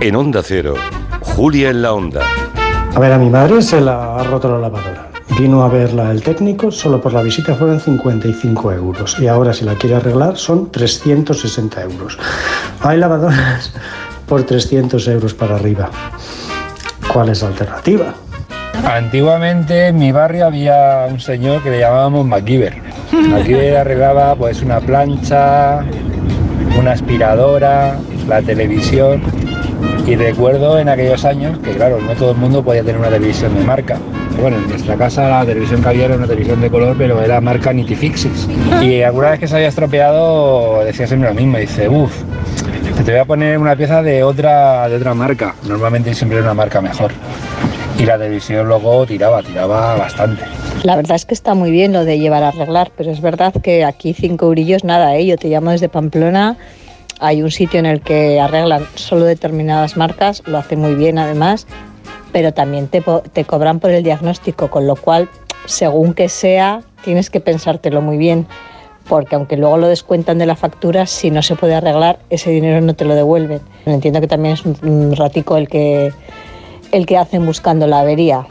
En 0.00 0.14
Onda 0.14 0.42
Cero, 0.42 0.74
Julia 1.20 1.70
en 1.70 1.80
la 1.80 1.94
Onda. 1.94 2.20
A 2.94 3.00
ver, 3.00 3.12
a 3.12 3.18
mi 3.18 3.30
madre 3.30 3.62
se 3.62 3.80
la 3.80 4.16
ha 4.16 4.22
roto 4.24 4.50
la 4.50 4.58
lavadora. 4.58 5.08
Vino 5.38 5.62
a 5.64 5.68
verla 5.68 6.10
el 6.10 6.22
técnico, 6.22 6.70
solo 6.70 7.00
por 7.00 7.14
la 7.14 7.22
visita 7.22 7.54
fueron 7.54 7.80
55 7.80 8.72
euros. 8.72 9.16
Y 9.18 9.26
ahora 9.26 9.54
si 9.54 9.64
la 9.64 9.74
quiere 9.74 9.96
arreglar 9.96 10.36
son 10.36 10.70
360 10.70 11.82
euros. 11.82 12.18
Hay 12.80 12.98
lavadoras 12.98 13.72
por 14.28 14.42
300 14.42 15.08
euros 15.08 15.32
para 15.32 15.56
arriba. 15.56 15.90
¿Cuál 17.12 17.30
es 17.30 17.42
la 17.42 17.48
alternativa? 17.48 18.14
Antiguamente 18.84 19.88
en 19.88 19.98
mi 19.98 20.12
barrio 20.12 20.46
había 20.46 21.06
un 21.10 21.20
señor 21.20 21.62
que 21.62 21.70
le 21.70 21.80
llamábamos 21.80 22.26
MacGyver. 22.26 22.82
MacGyver 23.12 23.78
arreglaba 23.78 24.34
pues 24.36 24.62
una 24.62 24.78
plancha, 24.80 25.84
una 26.78 26.92
aspiradora, 26.92 27.98
la 28.28 28.42
televisión. 28.42 29.22
Y 30.06 30.14
recuerdo 30.14 30.78
en 30.78 30.88
aquellos 30.88 31.24
años 31.24 31.58
que 31.58 31.72
claro, 31.72 31.98
no 32.00 32.12
todo 32.14 32.30
el 32.30 32.36
mundo 32.36 32.62
podía 32.62 32.82
tener 32.82 33.00
una 33.00 33.08
televisión 33.08 33.52
de 33.56 33.64
marca. 33.64 33.98
Bueno, 34.40 34.56
en 34.56 34.68
nuestra 34.68 34.96
casa 34.96 35.28
la 35.28 35.44
televisión 35.44 35.82
que 35.82 35.88
había 35.88 36.04
era 36.04 36.14
una 36.14 36.28
televisión 36.28 36.60
de 36.60 36.70
color, 36.70 36.94
pero 36.96 37.20
era 37.20 37.40
marca 37.40 37.72
Nitifixis. 37.72 38.46
Y 38.80 39.02
alguna 39.02 39.30
vez 39.30 39.40
que 39.40 39.48
se 39.48 39.56
había 39.56 39.68
estropeado 39.68 40.84
decía 40.84 41.08
siempre 41.08 41.28
lo 41.28 41.34
mismo, 41.34 41.58
dice, 41.58 41.88
uff, 41.88 42.22
te 43.04 43.10
voy 43.10 43.20
a 43.20 43.24
poner 43.24 43.58
una 43.58 43.74
pieza 43.74 44.00
de 44.02 44.22
otra, 44.22 44.88
de 44.88 44.96
otra 44.96 45.12
marca. 45.14 45.56
Normalmente 45.66 46.14
siempre 46.14 46.38
era 46.38 46.46
una 46.46 46.54
marca 46.54 46.80
mejor. 46.80 47.10
Y 47.98 48.04
la 48.04 48.16
televisión 48.16 48.68
luego 48.68 49.06
tiraba, 49.06 49.42
tiraba 49.42 49.96
bastante. 49.96 50.42
La 50.84 50.94
verdad 50.94 51.16
es 51.16 51.24
que 51.24 51.34
está 51.34 51.54
muy 51.54 51.72
bien 51.72 51.92
lo 51.92 52.04
de 52.04 52.18
llevar 52.20 52.44
a 52.44 52.48
arreglar, 52.48 52.92
pero 52.96 53.10
es 53.10 53.20
verdad 53.20 53.54
que 53.60 53.84
aquí 53.84 54.12
cinco 54.12 54.46
eurillos 54.46 54.84
nada, 54.84 55.16
¿eh? 55.16 55.26
yo 55.26 55.36
te 55.36 55.48
llamo 55.48 55.72
desde 55.72 55.88
Pamplona, 55.88 56.56
hay 57.20 57.42
un 57.42 57.50
sitio 57.50 57.80
en 57.80 57.86
el 57.86 58.00
que 58.00 58.40
arreglan 58.40 58.86
solo 58.94 59.24
determinadas 59.24 59.96
marcas, 59.96 60.42
lo 60.46 60.58
hace 60.58 60.76
muy 60.76 60.94
bien 60.94 61.18
además, 61.18 61.66
pero 62.32 62.52
también 62.52 62.88
te, 62.88 63.02
te 63.32 63.44
cobran 63.44 63.80
por 63.80 63.90
el 63.90 64.02
diagnóstico, 64.02 64.70
con 64.70 64.86
lo 64.86 64.96
cual, 64.96 65.28
según 65.64 66.14
que 66.14 66.28
sea, 66.28 66.82
tienes 67.04 67.30
que 67.30 67.40
pensártelo 67.40 68.02
muy 68.02 68.18
bien, 68.18 68.46
porque 69.08 69.36
aunque 69.36 69.56
luego 69.56 69.78
lo 69.78 69.88
descuentan 69.88 70.38
de 70.38 70.46
la 70.46 70.56
factura, 70.56 71.06
si 71.06 71.30
no 71.30 71.42
se 71.42 71.56
puede 71.56 71.74
arreglar, 71.74 72.18
ese 72.28 72.50
dinero 72.50 72.80
no 72.80 72.94
te 72.94 73.04
lo 73.04 73.14
devuelven. 73.14 73.60
Entiendo 73.86 74.20
que 74.20 74.26
también 74.26 74.54
es 74.54 74.64
un, 74.64 74.76
un 74.82 75.16
ratico 75.16 75.56
el 75.56 75.68
que, 75.68 76.12
el 76.92 77.06
que 77.06 77.16
hacen 77.16 77.46
buscando 77.46 77.86
la 77.86 78.00
avería. 78.00 78.46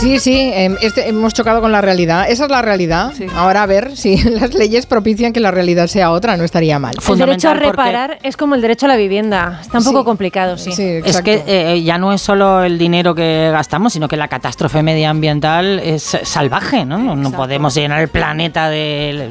Sí, 0.00 0.18
sí, 0.18 0.50
em, 0.54 0.76
este- 0.82 1.08
hemos 1.08 1.32
chocado 1.32 1.60
con 1.62 1.72
la 1.72 1.80
realidad. 1.80 2.26
Esa 2.28 2.44
es 2.44 2.50
la 2.50 2.60
realidad. 2.60 3.12
Ahora 3.34 3.62
a 3.62 3.66
ver 3.66 3.96
si 3.96 4.16
las 4.30 4.52
leyes 4.54 4.84
propician 4.84 5.32
que 5.32 5.40
la 5.40 5.50
realidad 5.50 5.86
sea 5.86 6.10
otra, 6.10 6.36
no 6.36 6.44
estaría 6.44 6.78
mal. 6.78 6.94
El 7.14 7.18
derecho 7.18 7.48
a 7.48 7.54
reparar 7.54 8.18
es 8.22 8.36
como 8.36 8.54
el 8.54 8.60
derecho 8.60 8.84
a 8.86 8.90
la 8.90 8.96
vivienda. 8.96 9.58
Está 9.62 9.78
un 9.78 9.84
poco 9.84 10.04
complicado, 10.04 10.58
sí. 10.58 10.70
Es 11.04 11.22
que 11.22 11.42
eh, 11.46 11.82
ya 11.82 11.96
no 11.98 12.12
es 12.12 12.20
solo 12.20 12.62
el 12.62 12.76
dinero 12.78 13.14
que 13.14 13.48
gastamos, 13.50 13.94
sino 13.94 14.06
que 14.06 14.16
la 14.18 14.28
catástrofe 14.28 14.82
medioambiental 14.82 15.78
es 15.80 16.02
salvaje, 16.24 16.84
¿no? 16.84 16.98
No- 16.98 17.16
No 17.16 17.30
podemos 17.32 17.74
llenar 17.74 18.00
el 18.02 18.08
planeta 18.08 18.68
de 18.68 19.30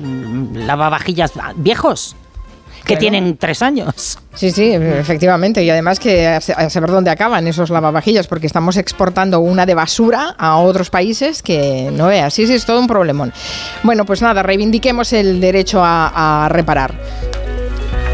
lavavajillas 0.53 1.31
viejos 1.55 2.15
que 2.85 2.93
Claro. 2.93 2.99
tienen 2.99 3.37
tres 3.37 3.61
años. 3.61 4.19
Sí, 4.35 4.51
sí, 4.51 4.71
efectivamente. 4.73 5.63
Y 5.63 5.69
además 5.69 5.99
que 5.99 6.27
a 6.27 6.39
saber 6.41 6.91
dónde 6.91 7.09
acaban 7.09 7.47
esos 7.47 7.69
lavavajillas, 7.69 8.27
porque 8.27 8.47
estamos 8.47 8.77
exportando 8.77 9.39
una 9.39 9.65
de 9.65 9.73
basura 9.73 10.35
a 10.37 10.57
otros 10.57 10.89
países 10.89 11.41
que 11.41 11.89
no 11.91 12.07
veas. 12.07 12.33
Sí, 12.33 12.45
sí, 12.47 12.53
es 12.53 12.65
todo 12.65 12.79
un 12.79 12.87
problemón. 12.87 13.33
Bueno, 13.83 14.05
pues 14.05 14.21
nada, 14.21 14.43
reivindiquemos 14.43 15.13
el 15.13 15.39
derecho 15.41 15.83
a, 15.83 16.45
a 16.45 16.49
reparar. 16.49 16.93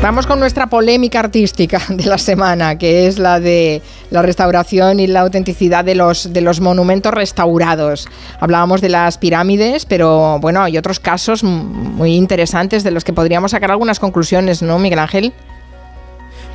Vamos 0.02 0.26
con 0.26 0.40
nuestra 0.40 0.66
polémica 0.66 1.20
artística 1.20 1.80
de 1.90 2.06
la 2.06 2.18
semana, 2.18 2.76
que 2.76 3.06
es 3.06 3.20
la 3.20 3.40
de 3.40 3.84
la 4.10 4.24
restauración 4.24 5.00
y 5.00 5.06
la 5.06 5.22
autenticidad 5.22 5.86
de 5.86 5.94
los, 5.94 6.34
de 6.34 6.42
los 6.42 6.60
monumentos 6.60 7.14
restaurados. 7.14 8.08
Hablábamos 8.40 8.82
de 8.82 8.90
las 8.90 9.20
pirámides, 9.20 9.86
pero 9.86 10.40
bueno, 10.40 10.64
hay 10.64 10.80
otros 10.80 11.00
casos 11.00 11.44
muy 11.44 12.16
interesantes 12.16 12.84
de 12.84 12.90
los 12.90 13.04
que 13.04 13.14
podríamos 13.14 13.52
sacar 13.52 13.70
algunas 13.70 14.00
conclusiones, 14.00 14.64
¿no, 14.64 14.80
Miguel 14.80 15.00
Ángel? 15.00 15.34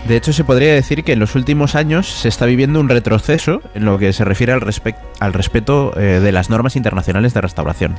De 0.06 0.16
hecho, 0.16 0.32
se 0.32 0.44
podría 0.44 0.72
decir 0.72 1.02
que 1.02 1.14
en 1.14 1.18
los 1.18 1.34
últimos 1.34 1.74
años 1.74 2.08
se 2.08 2.28
está 2.28 2.46
viviendo 2.46 2.78
un 2.78 2.88
retroceso 2.88 3.60
en 3.74 3.84
lo 3.84 3.98
que 3.98 4.12
se 4.12 4.24
refiere 4.24 4.52
al, 4.52 4.62
al 5.18 5.32
respeto 5.32 5.98
eh, 5.98 6.20
de 6.20 6.30
las 6.30 6.48
normas 6.48 6.76
internacionales 6.76 7.34
de 7.34 7.40
restauración. 7.40 7.96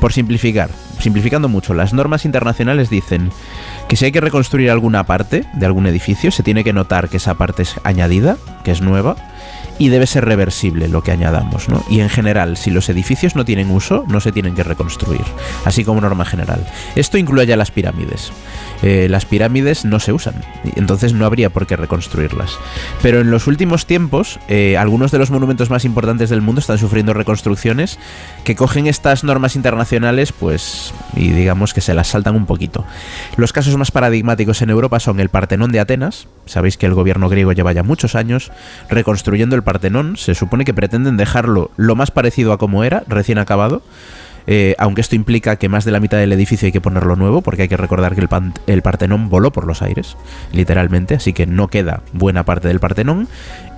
Por 0.00 0.12
simplificar, 0.12 0.68
simplificando 0.98 1.48
mucho, 1.48 1.72
las 1.72 1.92
normas 1.92 2.24
internacionales 2.24 2.90
dicen 2.90 3.30
que 3.88 3.94
si 3.94 4.06
hay 4.06 4.12
que 4.12 4.20
reconstruir 4.20 4.68
alguna 4.68 5.04
parte 5.04 5.44
de 5.52 5.66
algún 5.66 5.86
edificio, 5.86 6.32
se 6.32 6.42
tiene 6.42 6.64
que 6.64 6.72
notar 6.72 7.08
que 7.08 7.18
esa 7.18 7.34
parte 7.34 7.62
es 7.62 7.76
añadida, 7.84 8.36
que 8.64 8.72
es 8.72 8.80
nueva, 8.80 9.14
y 9.78 9.88
debe 9.88 10.06
ser 10.06 10.24
reversible 10.24 10.88
lo 10.88 11.02
que 11.02 11.12
añadamos, 11.12 11.68
¿no? 11.68 11.84
Y 11.88 12.00
en 12.00 12.08
general, 12.08 12.56
si 12.56 12.70
los 12.70 12.88
edificios 12.88 13.36
no 13.36 13.44
tienen 13.44 13.70
uso, 13.70 14.04
no 14.08 14.20
se 14.20 14.32
tienen 14.32 14.54
que 14.54 14.62
reconstruir, 14.62 15.24
así 15.64 15.84
como 15.84 16.00
norma 16.00 16.24
general. 16.24 16.64
Esto 16.94 17.18
incluye 17.18 17.46
ya 17.46 17.56
las 17.56 17.70
pirámides. 17.70 18.32
Eh, 18.82 19.08
las 19.08 19.24
pirámides 19.24 19.84
no 19.84 19.98
se 19.98 20.12
usan, 20.12 20.34
entonces 20.76 21.14
no 21.14 21.24
habría 21.26 21.50
por 21.50 21.66
qué 21.66 21.76
reconstruirlas. 21.76 22.58
Pero 23.02 23.20
en 23.20 23.30
los 23.30 23.46
últimos 23.46 23.86
tiempos, 23.86 24.38
eh, 24.48 24.76
algunos 24.76 25.10
de 25.10 25.18
los 25.18 25.30
monumentos 25.30 25.70
más 25.70 25.84
importantes 25.84 26.30
del 26.30 26.42
mundo 26.42 26.60
están 26.60 26.78
sufriendo 26.78 27.14
reconstrucciones 27.14 27.98
que 28.44 28.56
cogen 28.56 28.86
estas 28.86 29.24
normas 29.24 29.56
internacionales, 29.56 30.32
pues, 30.32 30.92
y 31.16 31.30
digamos 31.30 31.74
que 31.74 31.80
se 31.80 31.94
las 31.94 32.08
saltan 32.08 32.36
un 32.36 32.46
poquito. 32.46 32.84
Los 33.36 33.52
casos 33.52 33.76
más 33.76 33.90
paradigmáticos 33.90 34.62
en 34.62 34.70
Europa 34.70 35.00
son 35.00 35.18
el 35.18 35.30
Partenón 35.30 35.72
de 35.72 35.80
Atenas. 35.80 36.28
Sabéis 36.46 36.76
que 36.76 36.86
el 36.86 36.94
gobierno 36.94 37.28
griego 37.28 37.52
lleva 37.52 37.72
ya 37.72 37.82
muchos 37.82 38.14
años 38.14 38.52
reconstruyendo 38.88 39.56
el 39.56 39.63
Partenón. 39.64 40.16
Se 40.16 40.34
supone 40.34 40.64
que 40.64 40.74
pretenden 40.74 41.16
dejarlo 41.16 41.70
lo 41.76 41.96
más 41.96 42.10
parecido 42.10 42.52
a 42.52 42.58
como 42.58 42.84
era, 42.84 43.02
recién 43.08 43.38
acabado. 43.38 43.82
Eh, 44.46 44.74
aunque 44.78 45.00
esto 45.00 45.16
implica 45.16 45.56
que 45.56 45.70
más 45.70 45.86
de 45.86 45.90
la 45.90 46.00
mitad 46.00 46.18
del 46.18 46.30
edificio 46.30 46.66
hay 46.66 46.72
que 46.72 46.82
ponerlo 46.82 47.16
nuevo, 47.16 47.40
porque 47.40 47.62
hay 47.62 47.68
que 47.68 47.78
recordar 47.78 48.14
que 48.14 48.20
el, 48.20 48.28
pan- 48.28 48.52
el 48.66 48.82
Partenón 48.82 49.30
voló 49.30 49.52
por 49.52 49.66
los 49.66 49.80
aires, 49.80 50.18
literalmente, 50.52 51.14
así 51.14 51.32
que 51.32 51.46
no 51.46 51.68
queda 51.68 52.02
buena 52.12 52.44
parte 52.44 52.68
del 52.68 52.78
Partenón, 52.78 53.26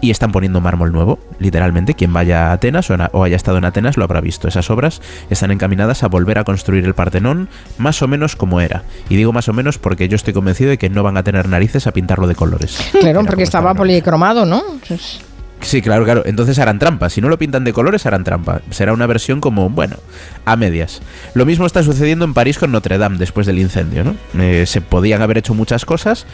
y 0.00 0.10
están 0.10 0.32
poniendo 0.32 0.60
mármol 0.60 0.90
nuevo, 0.90 1.20
literalmente. 1.38 1.94
Quien 1.94 2.12
vaya 2.12 2.48
a 2.48 2.52
Atenas 2.54 2.90
o, 2.90 3.22
haya 3.22 3.36
estado 3.36 3.58
en 3.58 3.64
Atenas 3.64 3.96
lo 3.96 4.02
habrá 4.02 4.20
visto. 4.20 4.48
Esas 4.48 4.68
obras 4.68 5.00
están 5.30 5.52
encaminadas 5.52 6.02
a 6.02 6.08
volver 6.08 6.36
a 6.38 6.42
construir 6.42 6.84
el 6.84 6.94
Partenón 6.94 7.48
más 7.78 8.02
o 8.02 8.08
menos 8.08 8.34
como 8.34 8.60
era. 8.60 8.82
Y 9.08 9.14
digo 9.14 9.32
más 9.32 9.48
o 9.48 9.52
menos 9.52 9.78
porque 9.78 10.08
yo 10.08 10.16
estoy 10.16 10.34
convencido 10.34 10.70
de 10.70 10.78
que 10.78 10.90
no 10.90 11.04
van 11.04 11.16
a 11.16 11.22
tener 11.22 11.48
narices 11.48 11.86
a 11.86 11.92
pintarlo 11.92 12.26
de 12.26 12.34
colores. 12.34 12.76
Claro, 12.90 13.24
porque 13.24 13.44
estaba 13.44 13.72
policromado, 13.72 14.44
¿no? 14.44 14.64
Pues- 14.88 15.20
Sí, 15.60 15.82
claro, 15.82 16.04
claro. 16.04 16.22
Entonces 16.26 16.58
harán 16.58 16.78
trampa. 16.78 17.08
Si 17.10 17.20
no 17.20 17.28
lo 17.28 17.38
pintan 17.38 17.64
de 17.64 17.72
colores, 17.72 18.06
harán 18.06 18.24
trampa. 18.24 18.60
Será 18.70 18.92
una 18.92 19.06
versión 19.06 19.40
como, 19.40 19.68
bueno, 19.68 19.96
a 20.44 20.54
medias. 20.56 21.00
Lo 21.34 21.46
mismo 21.46 21.66
está 21.66 21.82
sucediendo 21.82 22.24
en 22.24 22.34
París 22.34 22.58
con 22.58 22.70
Notre 22.70 22.98
Dame 22.98 23.18
después 23.18 23.46
del 23.46 23.58
incendio, 23.58 24.04
¿no? 24.04 24.16
Eh, 24.40 24.66
se 24.66 24.80
podían 24.80 25.22
haber 25.22 25.38
hecho 25.38 25.54
muchas 25.54 25.84
cosas, 25.84 26.26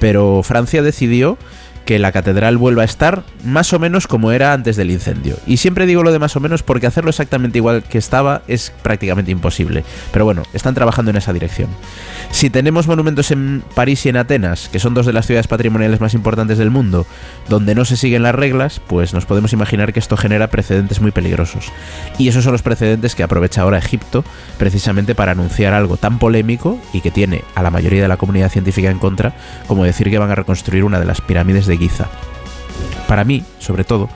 pero 0.00 0.42
Francia 0.42 0.82
decidió 0.82 1.38
que 1.84 1.98
la 1.98 2.12
catedral 2.12 2.56
vuelva 2.56 2.82
a 2.82 2.84
estar 2.84 3.24
más 3.44 3.72
o 3.72 3.78
menos 3.78 4.06
como 4.06 4.32
era 4.32 4.52
antes 4.52 4.76
del 4.76 4.90
incendio. 4.90 5.36
Y 5.46 5.56
siempre 5.56 5.86
digo 5.86 6.02
lo 6.02 6.12
de 6.12 6.18
más 6.18 6.36
o 6.36 6.40
menos 6.40 6.62
porque 6.62 6.86
hacerlo 6.86 7.10
exactamente 7.10 7.58
igual 7.58 7.82
que 7.82 7.98
estaba 7.98 8.42
es 8.48 8.72
prácticamente 8.82 9.30
imposible. 9.30 9.84
Pero 10.12 10.24
bueno, 10.24 10.42
están 10.52 10.74
trabajando 10.74 11.10
en 11.10 11.16
esa 11.16 11.32
dirección. 11.32 11.68
Si 12.30 12.48
tenemos 12.50 12.86
monumentos 12.86 13.30
en 13.30 13.64
París 13.74 14.06
y 14.06 14.08
en 14.08 14.16
Atenas, 14.16 14.68
que 14.68 14.78
son 14.78 14.94
dos 14.94 15.06
de 15.06 15.12
las 15.12 15.26
ciudades 15.26 15.48
patrimoniales 15.48 16.00
más 16.00 16.14
importantes 16.14 16.58
del 16.58 16.70
mundo, 16.70 17.06
donde 17.48 17.74
no 17.74 17.84
se 17.84 17.96
siguen 17.96 18.22
las 18.22 18.34
reglas, 18.34 18.80
pues 18.86 19.12
nos 19.12 19.26
podemos 19.26 19.52
imaginar 19.52 19.92
que 19.92 19.98
esto 19.98 20.16
genera 20.16 20.48
precedentes 20.48 21.00
muy 21.00 21.10
peligrosos. 21.10 21.72
Y 22.18 22.28
esos 22.28 22.44
son 22.44 22.52
los 22.52 22.62
precedentes 22.62 23.14
que 23.14 23.22
aprovecha 23.22 23.62
ahora 23.62 23.78
Egipto 23.78 24.24
precisamente 24.58 25.14
para 25.14 25.32
anunciar 25.32 25.74
algo 25.74 25.96
tan 25.96 26.18
polémico 26.18 26.78
y 26.92 27.00
que 27.00 27.10
tiene 27.10 27.42
a 27.54 27.62
la 27.62 27.70
mayoría 27.70 28.02
de 28.02 28.08
la 28.08 28.16
comunidad 28.16 28.50
científica 28.50 28.90
en 28.90 28.98
contra, 28.98 29.34
como 29.66 29.84
decir 29.84 30.10
que 30.10 30.18
van 30.18 30.30
a 30.30 30.34
reconstruir 30.34 30.84
una 30.84 31.00
de 31.00 31.06
las 31.06 31.20
pirámides 31.20 31.66
de 31.66 31.69
Giza. 31.76 32.08
Para 33.08 33.24
mí, 33.24 33.44
sobre 33.58 33.84
todo, 33.84 34.08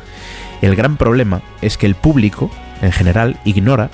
el 0.63 0.77
gran 0.77 0.97
problema 0.97 1.43
es 1.61 1.77
que 1.77 1.87
el 1.87 1.95
público, 1.95 2.51
en 2.81 2.93
general, 2.93 3.39
ignora 3.45 3.91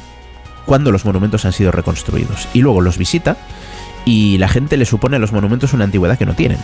cuándo 0.66 0.92
los 0.92 1.04
monumentos 1.04 1.44
han 1.44 1.52
sido 1.52 1.72
reconstruidos 1.72 2.48
y 2.52 2.60
luego 2.60 2.80
los 2.80 2.98
visita 2.98 3.36
y 4.04 4.38
la 4.38 4.48
gente 4.48 4.76
le 4.76 4.84
supone 4.84 5.16
a 5.16 5.18
los 5.18 5.32
monumentos 5.32 5.72
una 5.72 5.84
antigüedad 5.84 6.18
que 6.18 6.26
no 6.26 6.34
tienen. 6.34 6.58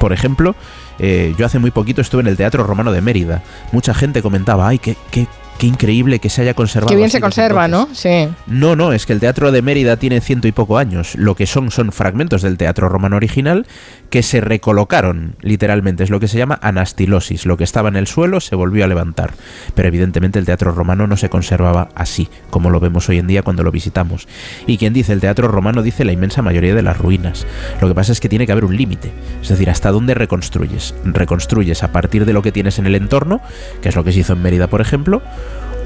Por 0.00 0.12
ejemplo, 0.12 0.54
eh, 0.98 1.34
yo 1.38 1.46
hace 1.46 1.58
muy 1.58 1.70
poquito 1.70 2.00
estuve 2.00 2.22
en 2.22 2.26
el 2.26 2.36
Teatro 2.36 2.64
Romano 2.64 2.92
de 2.92 3.00
Mérida. 3.00 3.42
Mucha 3.72 3.94
gente 3.94 4.22
comentaba, 4.22 4.68
ay, 4.68 4.78
qué, 4.78 4.96
qué, 5.10 5.26
qué 5.58 5.66
increíble 5.66 6.20
que 6.20 6.30
se 6.30 6.42
haya 6.42 6.54
conservado. 6.54 6.88
Qué 6.88 6.96
bien 6.96 7.10
se 7.10 7.20
conserva, 7.20 7.66
entonces". 7.66 8.04
¿no? 8.04 8.28
Sí. 8.28 8.34
No, 8.46 8.76
no, 8.76 8.92
es 8.92 9.04
que 9.04 9.12
el 9.12 9.20
Teatro 9.20 9.52
de 9.52 9.60
Mérida 9.60 9.96
tiene 9.96 10.20
ciento 10.20 10.48
y 10.48 10.52
poco 10.52 10.78
años. 10.78 11.14
Lo 11.16 11.34
que 11.34 11.46
son 11.46 11.70
son 11.70 11.92
fragmentos 11.92 12.42
del 12.42 12.56
Teatro 12.56 12.88
Romano 12.88 13.16
original 13.16 13.66
que 14.10 14.22
se 14.22 14.40
recolocaron, 14.40 15.36
literalmente. 15.40 16.04
Es 16.04 16.10
lo 16.10 16.20
que 16.20 16.28
se 16.28 16.38
llama 16.38 16.58
anastilosis. 16.62 17.44
Lo 17.44 17.56
que 17.56 17.64
estaba 17.64 17.88
en 17.88 17.96
el 17.96 18.06
suelo 18.06 18.40
se 18.40 18.54
volvió 18.54 18.84
a 18.84 18.88
levantar. 18.88 19.32
Pero 19.74 19.88
evidentemente 19.88 20.38
el 20.38 20.46
Teatro 20.46 20.72
Romano 20.72 21.06
no 21.06 21.16
se 21.16 21.28
conservaba 21.28 21.88
así, 21.94 22.28
como 22.50 22.70
lo 22.70 22.80
vemos 22.80 23.08
hoy 23.08 23.18
en 23.18 23.26
día 23.26 23.42
cuando 23.42 23.64
lo 23.64 23.72
visitamos. 23.72 24.28
Y 24.66 24.78
quien 24.78 24.92
dice 24.92 25.12
el 25.12 25.20
Teatro 25.20 25.48
Romano 25.48 25.82
dice 25.82 26.04
la 26.04 26.12
inmensa 26.12 26.40
mayoría 26.40 26.74
de 26.74 26.82
las 26.82 26.98
ruinas. 26.98 27.46
Lo 27.80 27.88
que 27.88 27.94
pasa 27.94 28.12
es 28.12 28.20
que 28.20 28.28
tiene 28.28 28.46
que 28.46 28.52
haber 28.52 28.64
un 28.64 28.76
límite. 28.76 29.12
Es 29.42 29.48
decir, 29.48 29.68
hasta 29.68 29.90
dónde 29.90 30.14
reconstruyes. 30.14 30.94
Reconstruyes 31.04 31.82
a 31.82 31.92
partir 31.92 32.24
de 32.24 32.32
lo 32.32 32.42
que 32.42 32.52
tienes 32.52 32.78
en 32.78 32.86
el 32.86 32.94
entorno, 32.94 33.40
que 33.82 33.88
es 33.88 33.96
lo 33.96 34.04
que 34.04 34.12
se 34.12 34.20
hizo 34.20 34.34
en 34.34 34.42
Mérida, 34.42 34.68
por 34.68 34.80
ejemplo, 34.80 35.22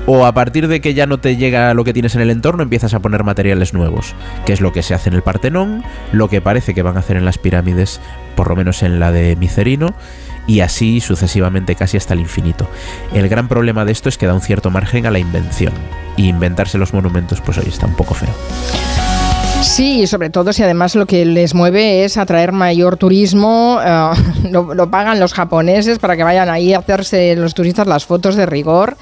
o 0.07 0.27
a 0.27 0.33
partir 0.33 0.69
de 0.69 0.81
que 0.81 0.95
ya 0.95 1.07
no 1.07 1.19
te 1.19 1.37
llega 1.37 1.75
lo 1.75 1.85
que 1.85 1.93
tienes 1.93 2.15
en 2.15 2.21
el 2.21 2.31
entorno, 2.31 2.63
empiezas 2.63 2.95
a 2.95 3.01
poner 3.01 3.25
materiales 3.25 3.75
nuevos, 3.75 4.15
que 4.45 4.53
es 4.53 4.61
lo 4.61 4.73
que 4.73 4.83
se 4.83 4.95
hace 4.95 5.09
en 5.11 5.15
el 5.15 5.23
Partenón, 5.23 5.85
lo 6.13 6.29
que 6.29 6.41
parece 6.41 6.75
que 6.75 6.83
van 6.83 6.97
a 6.97 7.01
hacer 7.01 7.17
en 7.17 7.25
las 7.25 7.39
pirámides, 7.39 8.01
por 8.35 8.49
lo 8.49 8.57
menos 8.57 8.83
en 8.83 8.99
la 8.99 9.13
de 9.13 9.37
Micerino, 9.37 9.95
y 10.47 10.61
así 10.61 11.01
sucesivamente 11.01 11.77
casi 11.77 11.97
hasta 11.97 12.15
el 12.15 12.21
infinito. 12.21 12.69
El 13.15 13.29
gran 13.29 13.49
problema 13.49 13.85
de 13.85 13.93
esto 13.93 14.09
es 14.09 14.19
que 14.19 14.27
da 14.27 14.35
un 14.35 14.41
cierto 14.41 14.71
margen 14.71 15.07
a 15.07 15.11
la 15.11 15.19
invención, 15.19 15.73
y 16.17 16.29
inventarse 16.29 16.79
los 16.79 16.93
monumentos, 16.93 17.41
pues 17.41 17.59
hoy 17.59 17.69
está 17.69 17.87
un 17.87 17.95
poco 17.95 18.15
feo. 18.15 19.02
Sí, 19.63 20.03
y 20.03 20.07
sobre 20.07 20.29
todo 20.29 20.53
si 20.53 20.63
además 20.63 20.97
lo 20.97 21.07
que 21.07 21.25
les 21.25 21.55
mueve 21.55 22.05
es 22.05 22.17
atraer 22.17 22.53
mayor 22.53 22.97
turismo, 22.97 23.81
eh, 23.83 24.11
lo, 24.51 24.75
lo 24.75 24.91
pagan 24.91 25.21
los 25.21 25.33
japoneses 25.33 25.99
para 25.99 26.17
que 26.17 26.25
vayan 26.25 26.51
ahí 26.51 26.75
a 26.75 26.79
hacerse 26.79 27.35
los 27.37 27.55
turistas 27.55 27.87
las 27.87 28.05
fotos 28.05 28.35
de 28.37 28.45
rigor. 28.45 28.97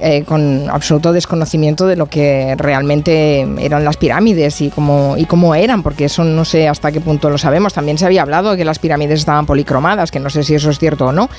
eh, 0.00 0.24
con 0.24 0.68
absoluto 0.70 1.12
desconocimiento 1.12 1.86
de 1.86 1.96
lo 1.96 2.06
que 2.06 2.54
realmente 2.58 3.46
eran 3.58 3.84
las 3.84 3.96
pirámides 3.96 4.60
y 4.60 4.70
cómo, 4.70 5.16
y 5.16 5.24
cómo 5.24 5.54
eran, 5.54 5.82
porque 5.82 6.06
eso 6.06 6.22
no 6.24 6.44
sé 6.44 6.68
hasta 6.68 6.92
qué 6.92 7.00
punto 7.00 7.30
lo 7.30 7.38
sabemos. 7.38 7.72
También 7.72 7.96
se 7.98 8.04
había 8.04 8.22
hablado 8.22 8.50
de 8.50 8.56
que 8.58 8.64
las 8.64 8.78
pirámides 8.78 9.20
estaban 9.20 9.46
policromadas, 9.46 10.10
que 10.10 10.20
no 10.20 10.30
sé 10.30 10.42
si 10.42 10.54
eso 10.54 10.70
es 10.70 10.78
cierto 10.78 11.06
o 11.06 11.12
no, 11.12 11.30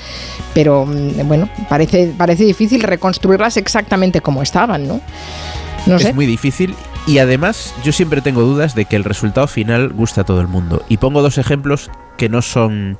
pero 0.54 0.86
mm, 0.86 1.26
bueno, 1.28 1.48
parece, 1.68 2.12
parece 2.16 2.44
difícil 2.44 2.82
reconstruirlas 2.82 3.56
exactamente 3.56 4.20
como 4.20 4.42
estaban, 4.42 4.88
¿no? 4.88 5.00
No 5.86 5.98
sé. 5.98 6.08
Es 6.08 6.14
muy 6.14 6.26
difícil 6.26 6.74
y 7.08 7.20
además 7.20 7.74
yo 7.82 7.92
siempre 7.92 8.20
tengo 8.20 8.42
dudas 8.42 8.74
de 8.74 8.84
que 8.84 8.94
el 8.94 9.02
resultado 9.02 9.46
final 9.46 9.88
guste 9.88 10.20
a 10.20 10.24
todo 10.24 10.42
el 10.42 10.46
mundo. 10.46 10.84
Y 10.90 10.98
pongo 10.98 11.22
dos 11.22 11.38
ejemplos 11.38 11.90
que 12.18 12.28
no 12.28 12.42
son 12.42 12.98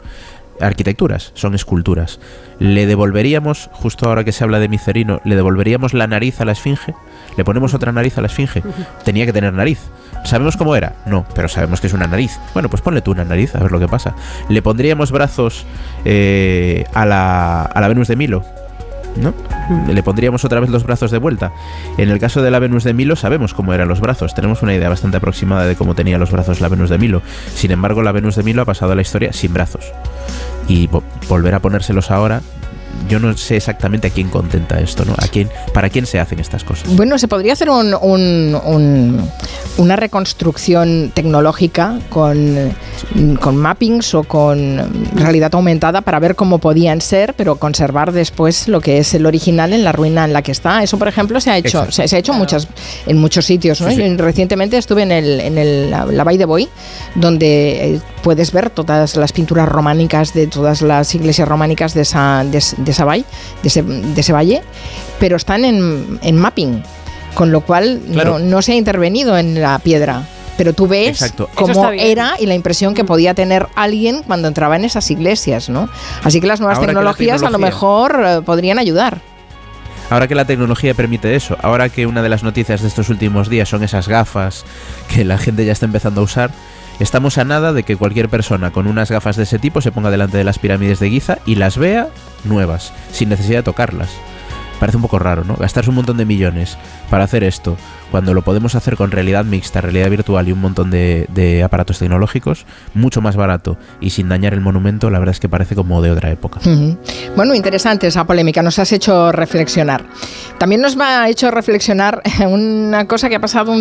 arquitecturas, 0.61 1.31
son 1.35 1.55
esculturas. 1.55 2.19
¿Le 2.59 2.87
devolveríamos, 2.87 3.69
justo 3.71 4.09
ahora 4.09 4.25
que 4.25 4.33
se 4.33 4.45
habla 4.45 4.61
de 4.61 4.69
Micerino, 4.69 5.21
le 5.25 5.37
devolveríamos 5.37 5.93
la 5.93 6.07
nariz 6.07 6.41
a 6.41 6.47
la 6.47 6.53
esfinge? 6.53 6.95
¿Le 7.37 7.45
ponemos 7.45 7.75
otra 7.75 7.93
nariz 7.93 8.17
a 8.17 8.23
la 8.23 8.29
esfinge? 8.29 8.63
Tenía 9.05 9.27
que 9.27 9.33
tener 9.35 9.53
nariz. 9.53 9.79
¿Sabemos 10.25 10.57
cómo 10.57 10.75
era? 10.75 10.97
No, 11.05 11.27
pero 11.35 11.49
sabemos 11.49 11.83
que 11.83 11.89
es 11.89 11.93
una 11.93 12.07
nariz. 12.07 12.33
Bueno, 12.55 12.71
pues 12.71 12.81
ponle 12.81 13.03
tú 13.03 13.11
una 13.11 13.27
nariz, 13.27 13.55
a 13.55 13.61
ver 13.61 13.71
lo 13.71 13.79
que 13.79 13.89
pasa. 13.89 14.15
¿Le 14.49 14.63
pondríamos 14.63 15.13
brazos 15.13 15.67
eh, 16.07 16.87
a, 16.95 17.05
la, 17.05 17.63
a 17.63 17.81
la 17.81 17.89
Venus 17.89 18.09
de 18.09 18.17
Milo? 18.17 18.43
¿No? 19.19 19.35
Le 19.93 20.03
pondríamos 20.03 20.45
otra 20.45 20.61
vez 20.61 20.71
los 20.71 20.85
brazos 20.85 21.11
de 21.11 21.19
vuelta. 21.19 21.53
En 21.97 22.09
el 22.11 22.19
caso 22.19 22.43
de 22.43 22.51
la 22.51 22.59
Venus 22.59 22.85
de 22.85 22.95
Milo 22.95 23.17
sabemos 23.17 23.55
cómo 23.55 23.75
eran 23.75 23.89
los 23.89 24.01
brazos, 24.01 24.35
tenemos 24.35 24.63
una 24.63 24.75
idea 24.75 24.89
bastante 24.89 25.17
aproximada 25.19 25.67
de 25.67 25.77
cómo 25.77 25.95
tenía 25.95 26.19
los 26.19 26.31
brazos 26.31 26.61
la 26.61 26.69
Venus 26.69 26.91
de 26.91 26.99
Milo. 26.99 27.23
Sin 27.55 27.71
embargo, 27.71 28.03
la 28.03 28.13
Venus 28.13 28.37
de 28.37 28.43
Milo 28.43 28.63
ha 28.63 28.65
pasado 28.65 28.93
a 28.93 28.95
la 28.95 29.03
historia 29.03 29.33
sin 29.33 29.53
brazos. 29.53 29.85
Y 30.69 30.89
vo- 30.89 31.03
volver 31.29 31.55
a 31.55 31.61
ponérselos 31.61 32.11
ahora, 32.11 32.43
yo 33.09 33.19
no 33.21 33.37
sé 33.37 33.57
exactamente 33.57 34.09
a 34.09 34.11
quién 34.11 34.29
contenta 34.29 34.79
esto, 34.81 35.05
¿no? 35.05 35.15
A 35.15 35.29
quién, 35.29 35.49
para 35.73 35.89
quién 35.91 36.07
se 36.07 36.19
hacen 36.21 36.41
estas 36.41 36.65
cosas. 36.65 36.95
Bueno, 36.97 37.19
se 37.19 37.29
podría 37.29 37.53
hacer 37.55 37.71
un- 37.71 37.95
un- 37.95 38.59
un- 38.65 39.29
una 39.79 39.97
reconstrucción 39.97 41.11
tecnológica 41.15 41.99
con, 42.11 42.73
con 43.41 43.57
mappings 43.57 44.15
o 44.15 44.25
con 44.25 44.79
realidad 45.15 45.55
aumentada 45.55 46.01
para 46.03 46.19
ver 46.19 46.35
cómo 46.37 46.59
podían 46.59 47.01
ser, 47.01 47.35
pero 47.35 47.57
conservar 47.57 48.13
después 48.13 48.69
lo 48.69 48.81
que 48.81 48.99
es 48.99 49.15
el 49.15 49.27
original 49.27 49.73
en 49.73 49.85
la 49.85 49.93
ruina 49.93 50.25
en 50.25 50.33
la 50.33 50.43
que 50.43 50.53
está. 50.53 50.83
Eso, 50.83 50.99
por 50.99 51.09
ejemplo, 51.09 51.41
se 51.41 51.51
ha 51.51 51.57
hecho, 51.59 51.91
se, 51.91 52.07
se 52.09 52.17
ha 52.17 52.19
hecho 52.19 52.33
muchas, 52.35 52.69
en 53.07 53.17
muchos 53.19 53.45
sitios. 53.47 53.81
¿no? 53.81 53.89
Sí, 53.91 53.97
sí. 53.97 54.03
Yo 54.17 54.17
recientemente 54.25 54.77
estuve 54.79 55.03
en, 55.03 55.13
el, 55.13 55.41
en 55.41 55.59
el- 55.59 55.91
la, 55.91 56.07
la 56.07 56.25
Bay 56.25 56.37
de 56.37 56.45
Boy, 56.45 56.69
donde 57.15 57.95
eh, 57.95 58.01
puedes 58.23 58.53
ver 58.53 58.71
todas 58.71 59.17
las 59.17 59.33
pinturas 59.33 59.69
románicas 59.69 60.35
de 60.35 60.47
todas 60.47 60.83
las 60.83 61.15
iglesias 61.15 61.49
románicas 61.49 61.95
de 61.95 62.03
esa, 62.03 62.45
de, 62.45 62.63
de 62.79 62.91
esa 62.91 63.05
de 63.05 63.25
ese, 63.65 63.83
de 63.83 64.21
ese 64.21 64.33
valle, 64.33 64.63
pero 65.19 65.37
están 65.37 65.65
en, 65.65 66.19
en 66.23 66.37
mapping, 66.37 66.83
con 67.35 67.53
lo 67.53 67.61
cual 67.61 68.01
Claro. 68.13 68.39
no, 68.39 68.45
no 68.45 68.63
se 68.63 68.73
ha 68.73 68.77
intervenido 68.77 69.37
en 69.39 69.61
la 69.61 69.79
piedra. 69.79 70.23
Pero 70.57 70.73
tú 70.73 70.89
ves 70.89 71.09
Exacto. 71.11 71.49
Cómo 71.55 71.91
era 71.91 72.35
y 72.41 72.47
la 72.47 72.55
impresión 72.55 72.93
que 72.93 73.05
podía 73.05 73.33
tener 73.33 73.69
alguien 73.77 74.25
cuando 74.27 74.49
entraba 74.49 74.75
en 74.75 74.85
esas 74.85 75.09
iglesias, 75.09 75.69
¿no? 75.69 75.89
Así 76.25 76.41
que 76.41 76.49
las 76.49 76.59
nuevas 76.59 76.79
Ahora 76.79 76.89
que 76.89 76.95
la 76.95 76.99
tecnologías 76.99 77.43
a 77.45 77.51
lo 77.51 77.59
mejor 77.59 78.21
eh, 78.27 78.41
podrían 78.45 78.79
ayudar. 78.81 79.21
Ahora 80.11 80.27
que 80.27 80.35
la 80.35 80.47
tecnología 80.47 80.95
permite 80.95 81.37
eso, 81.37 81.57
ahora 81.63 81.91
que 81.91 82.07
una 82.07 82.23
de 82.23 82.29
las 82.29 82.43
noticias 82.43 82.81
de 82.81 82.89
estos 82.89 83.09
últimos 83.09 83.49
días 83.49 83.69
son 83.69 83.85
esas 83.85 84.09
gafas 84.09 84.65
que 85.15 85.25
la 85.25 85.39
gente 85.39 85.65
ya 85.65 85.73
está 85.73 85.87
empezando 85.87 86.23
a 86.23 86.25
usar, 86.25 86.51
estamos 87.01 87.39
a 87.39 87.45
nada 87.45 87.73
de 87.73 87.83
que 87.83 87.97
cualquier 87.97 88.29
persona 88.29 88.71
con 88.71 88.87
unas 88.87 89.11
gafas 89.11 89.37
de 89.37 89.45
ese 89.45 89.59
tipo 89.59 89.81
se 89.81 89.93
ponga 89.93 90.11
delante 90.11 90.39
de 90.39 90.45
las 90.45 90.59
pirámides 90.59 91.01
de 91.01 91.11
Giza 91.11 91.39
y 91.47 91.55
las 91.57 91.79
vea 91.79 92.09
nuevas, 92.45 92.93
sin 93.13 93.29
necesidad 93.29 93.59
de 93.59 93.65
tocarlas. 93.65 94.11
Parece 94.79 94.97
un 94.97 95.03
poco 95.03 95.19
raro, 95.19 95.45
¿no? 95.45 95.57
Gastarse 95.57 95.91
un 95.91 95.97
montón 95.97 96.17
de 96.17 96.25
millones 96.25 96.79
para 97.11 97.25
hacer 97.25 97.43
esto, 97.45 97.77
cuando 98.11 98.33
lo 98.35 98.43
podemos 98.43 98.75
hacer 98.75 98.97
con 98.97 99.11
realidad 99.11 99.45
mixta, 99.45 99.81
realidad 99.81 100.11
virtual 100.11 100.49
y 100.49 100.53
un 100.53 100.61
montón 100.61 100.91
de, 100.91 101.63
aparatos 101.65 101.99
tecnológicos, 101.99 102.65
mucho 102.95 103.21
más 103.21 103.37
barato 103.37 103.77
y 104.01 104.11
sin 104.11 104.29
dañar 104.29 104.55
el 104.55 104.61
monumento, 104.61 105.11
la 105.11 105.19
verdad 105.19 105.35
es 105.35 105.41
que 105.41 105.49
parece 105.49 105.75
como 105.75 106.01
de 106.03 106.11
otra 106.11 106.31
época. 106.31 106.61
Ujú. 106.61 106.97
Bueno, 107.37 107.55
interesante 107.55 108.07
esa 108.07 108.25
polémica, 108.25 108.63
nos 108.63 108.79
has 108.79 108.93
hecho 108.93 109.33
reflexionar. 109.33 110.05
También 110.59 110.81
nos 110.81 110.97
ha 110.99 111.29
hecho 111.29 111.51
reflexionar 111.51 112.23
una 112.49 113.07
cosa 113.07 113.29
que 113.29 113.37
ha 113.37 113.41
pasado, 113.41 113.75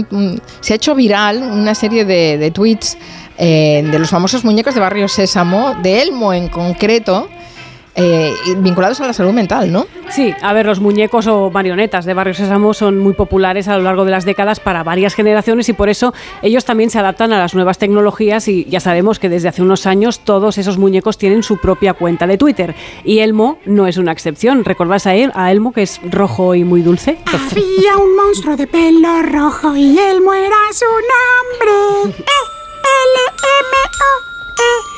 se 0.59 0.73
ha 0.73 0.75
hecho 0.75 0.95
viral 0.95 1.41
una 1.41 1.75
serie 1.75 2.05
de, 2.05 2.37
de 2.37 2.51
tweets 2.51 2.97
eh, 3.37 3.87
de 3.89 3.99
los 3.99 4.09
famosos 4.09 4.43
muñecos 4.43 4.73
de 4.73 4.81
Barrio 4.81 5.07
Sésamo, 5.07 5.75
de 5.83 6.01
Elmo 6.01 6.33
en 6.33 6.47
concreto, 6.47 7.29
eh, 7.97 8.33
vinculados 8.57 9.01
a 9.01 9.07
la 9.07 9.13
salud 9.13 9.33
mental, 9.33 9.71
¿no? 9.71 9.87
Sí, 10.09 10.31
a 10.41 10.53
ver, 10.53 10.67
los 10.67 10.79
muñecos 10.79 11.25
o 11.25 11.49
marionetas 11.49 12.05
de 12.05 12.13
Barrio 12.13 12.35
Sésamo 12.35 12.75
son 12.75 12.99
muy 12.99 13.13
populares 13.13 13.67
a 13.67 13.75
lo 13.75 13.83
largo 13.83 14.05
de 14.05 14.11
las 14.11 14.23
décadas 14.23 14.59
para 14.59 14.83
varias 14.83 15.15
generaciones 15.15 15.67
y 15.67 15.73
por 15.73 15.89
eso 15.89 16.13
ellos 16.43 16.63
también 16.63 16.91
se 16.91 16.99
adaptan 16.99 17.33
a 17.33 17.39
las 17.39 17.55
nuevas 17.55 17.79
tecnologías 17.79 18.47
y 18.47 18.65
ya 18.65 18.79
sabemos 18.79 19.17
que 19.17 19.29
desde 19.29 19.49
hace 19.49 19.63
unos 19.63 19.87
años 19.87 20.19
todos 20.19 20.59
esos 20.59 20.77
muñecos 20.77 21.17
tienen 21.17 21.41
su 21.41 21.57
propia 21.57 21.93
cuenta 21.93 22.27
de 22.27 22.37
Twitter 22.37 22.75
y 23.03 23.19
Elmo 23.19 23.57
no 23.65 23.87
es 23.87 23.97
una 23.97 24.11
excepción. 24.11 24.63
¿Recordáis 24.63 25.07
a, 25.07 25.15
él, 25.15 25.31
a 25.33 25.51
Elmo 25.51 25.73
que 25.73 25.81
es 25.81 25.99
rojo 26.09 26.53
y 26.53 26.63
muy 26.63 26.83
dulce? 26.83 27.17
Había 27.25 27.97
un 27.97 28.15
monstruo 28.15 28.55
de 28.55 28.67
pelo 28.67 29.23
rojo 29.23 29.75
y 29.75 29.97
Elmo 29.97 30.33
era 30.33 30.55
su 30.71 30.85
nombre. 30.85 32.15
E-L-M-O. 32.87 34.07
E-L-M-O. 34.59 34.96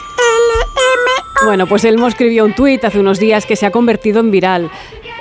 Bueno, 1.45 1.67
pues 1.67 1.85
Elmo 1.85 2.07
escribió 2.07 2.43
un 2.43 2.53
tuit 2.53 2.83
hace 2.83 2.99
unos 2.99 3.17
días 3.17 3.45
que 3.45 3.55
se 3.55 3.65
ha 3.65 3.71
convertido 3.71 4.19
en 4.19 4.29
viral. 4.29 4.69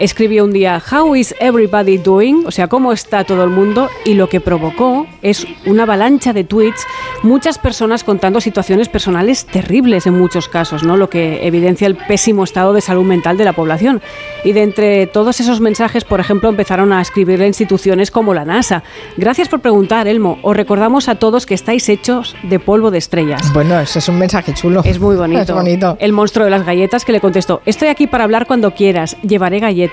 Escribió 0.00 0.44
un 0.44 0.52
día 0.52 0.82
How 0.90 1.14
is 1.14 1.34
everybody 1.40 1.98
doing? 1.98 2.44
O 2.46 2.50
sea, 2.50 2.68
¿cómo 2.68 2.92
está 2.92 3.24
todo 3.24 3.44
el 3.44 3.50
mundo? 3.50 3.88
Y 4.04 4.14
lo 4.14 4.28
que 4.28 4.40
provocó 4.40 5.06
es 5.22 5.46
una 5.66 5.82
avalancha 5.82 6.32
de 6.32 6.44
tweets, 6.44 6.86
muchas 7.22 7.58
personas 7.58 8.04
contando 8.04 8.40
situaciones 8.40 8.88
personales 8.88 9.46
terribles 9.46 10.06
en 10.06 10.18
muchos 10.18 10.48
casos, 10.48 10.82
¿no? 10.84 10.96
Lo 10.96 11.10
que 11.10 11.46
evidencia 11.46 11.86
el 11.86 11.96
pésimo 11.96 12.44
estado 12.44 12.72
de 12.72 12.80
salud 12.80 13.04
mental 13.04 13.36
de 13.36 13.44
la 13.44 13.52
población. 13.52 14.00
Y 14.44 14.52
de 14.52 14.62
entre 14.62 15.06
todos 15.06 15.40
esos 15.40 15.60
mensajes, 15.60 16.04
por 16.04 16.20
ejemplo, 16.20 16.48
empezaron 16.48 16.92
a 16.92 17.00
escribirle 17.00 17.46
instituciones 17.46 18.10
como 18.10 18.34
la 18.34 18.44
NASA. 18.44 18.82
Gracias 19.16 19.48
por 19.48 19.60
preguntar, 19.60 20.06
Elmo. 20.06 20.38
Os 20.42 20.56
recordamos 20.56 21.08
a 21.08 21.16
todos 21.16 21.46
que 21.46 21.54
estáis 21.54 21.88
hechos 21.88 22.36
de 22.42 22.58
polvo 22.58 22.90
de 22.90 22.98
estrellas. 22.98 23.52
Bueno, 23.52 23.78
ese 23.80 23.98
es 23.98 24.08
un 24.08 24.18
mensaje 24.18 24.54
chulo. 24.54 24.82
Es 24.84 25.00
muy 25.00 25.16
bonito. 25.16 25.38
Es 25.48 25.52
bonito. 25.52 25.96
El 26.00 26.12
monstruo 26.12 26.44
de 26.44 26.50
las 26.50 26.66
galletas 26.66 27.04
que 27.04 27.12
le 27.12 27.20
contestó, 27.20 27.62
estoy 27.64 27.88
aquí 27.88 28.06
para 28.06 28.24
hablar 28.24 28.46
cuando 28.46 28.74
quieras, 28.74 29.16
llevaré 29.22 29.60
galletas. 29.60 29.87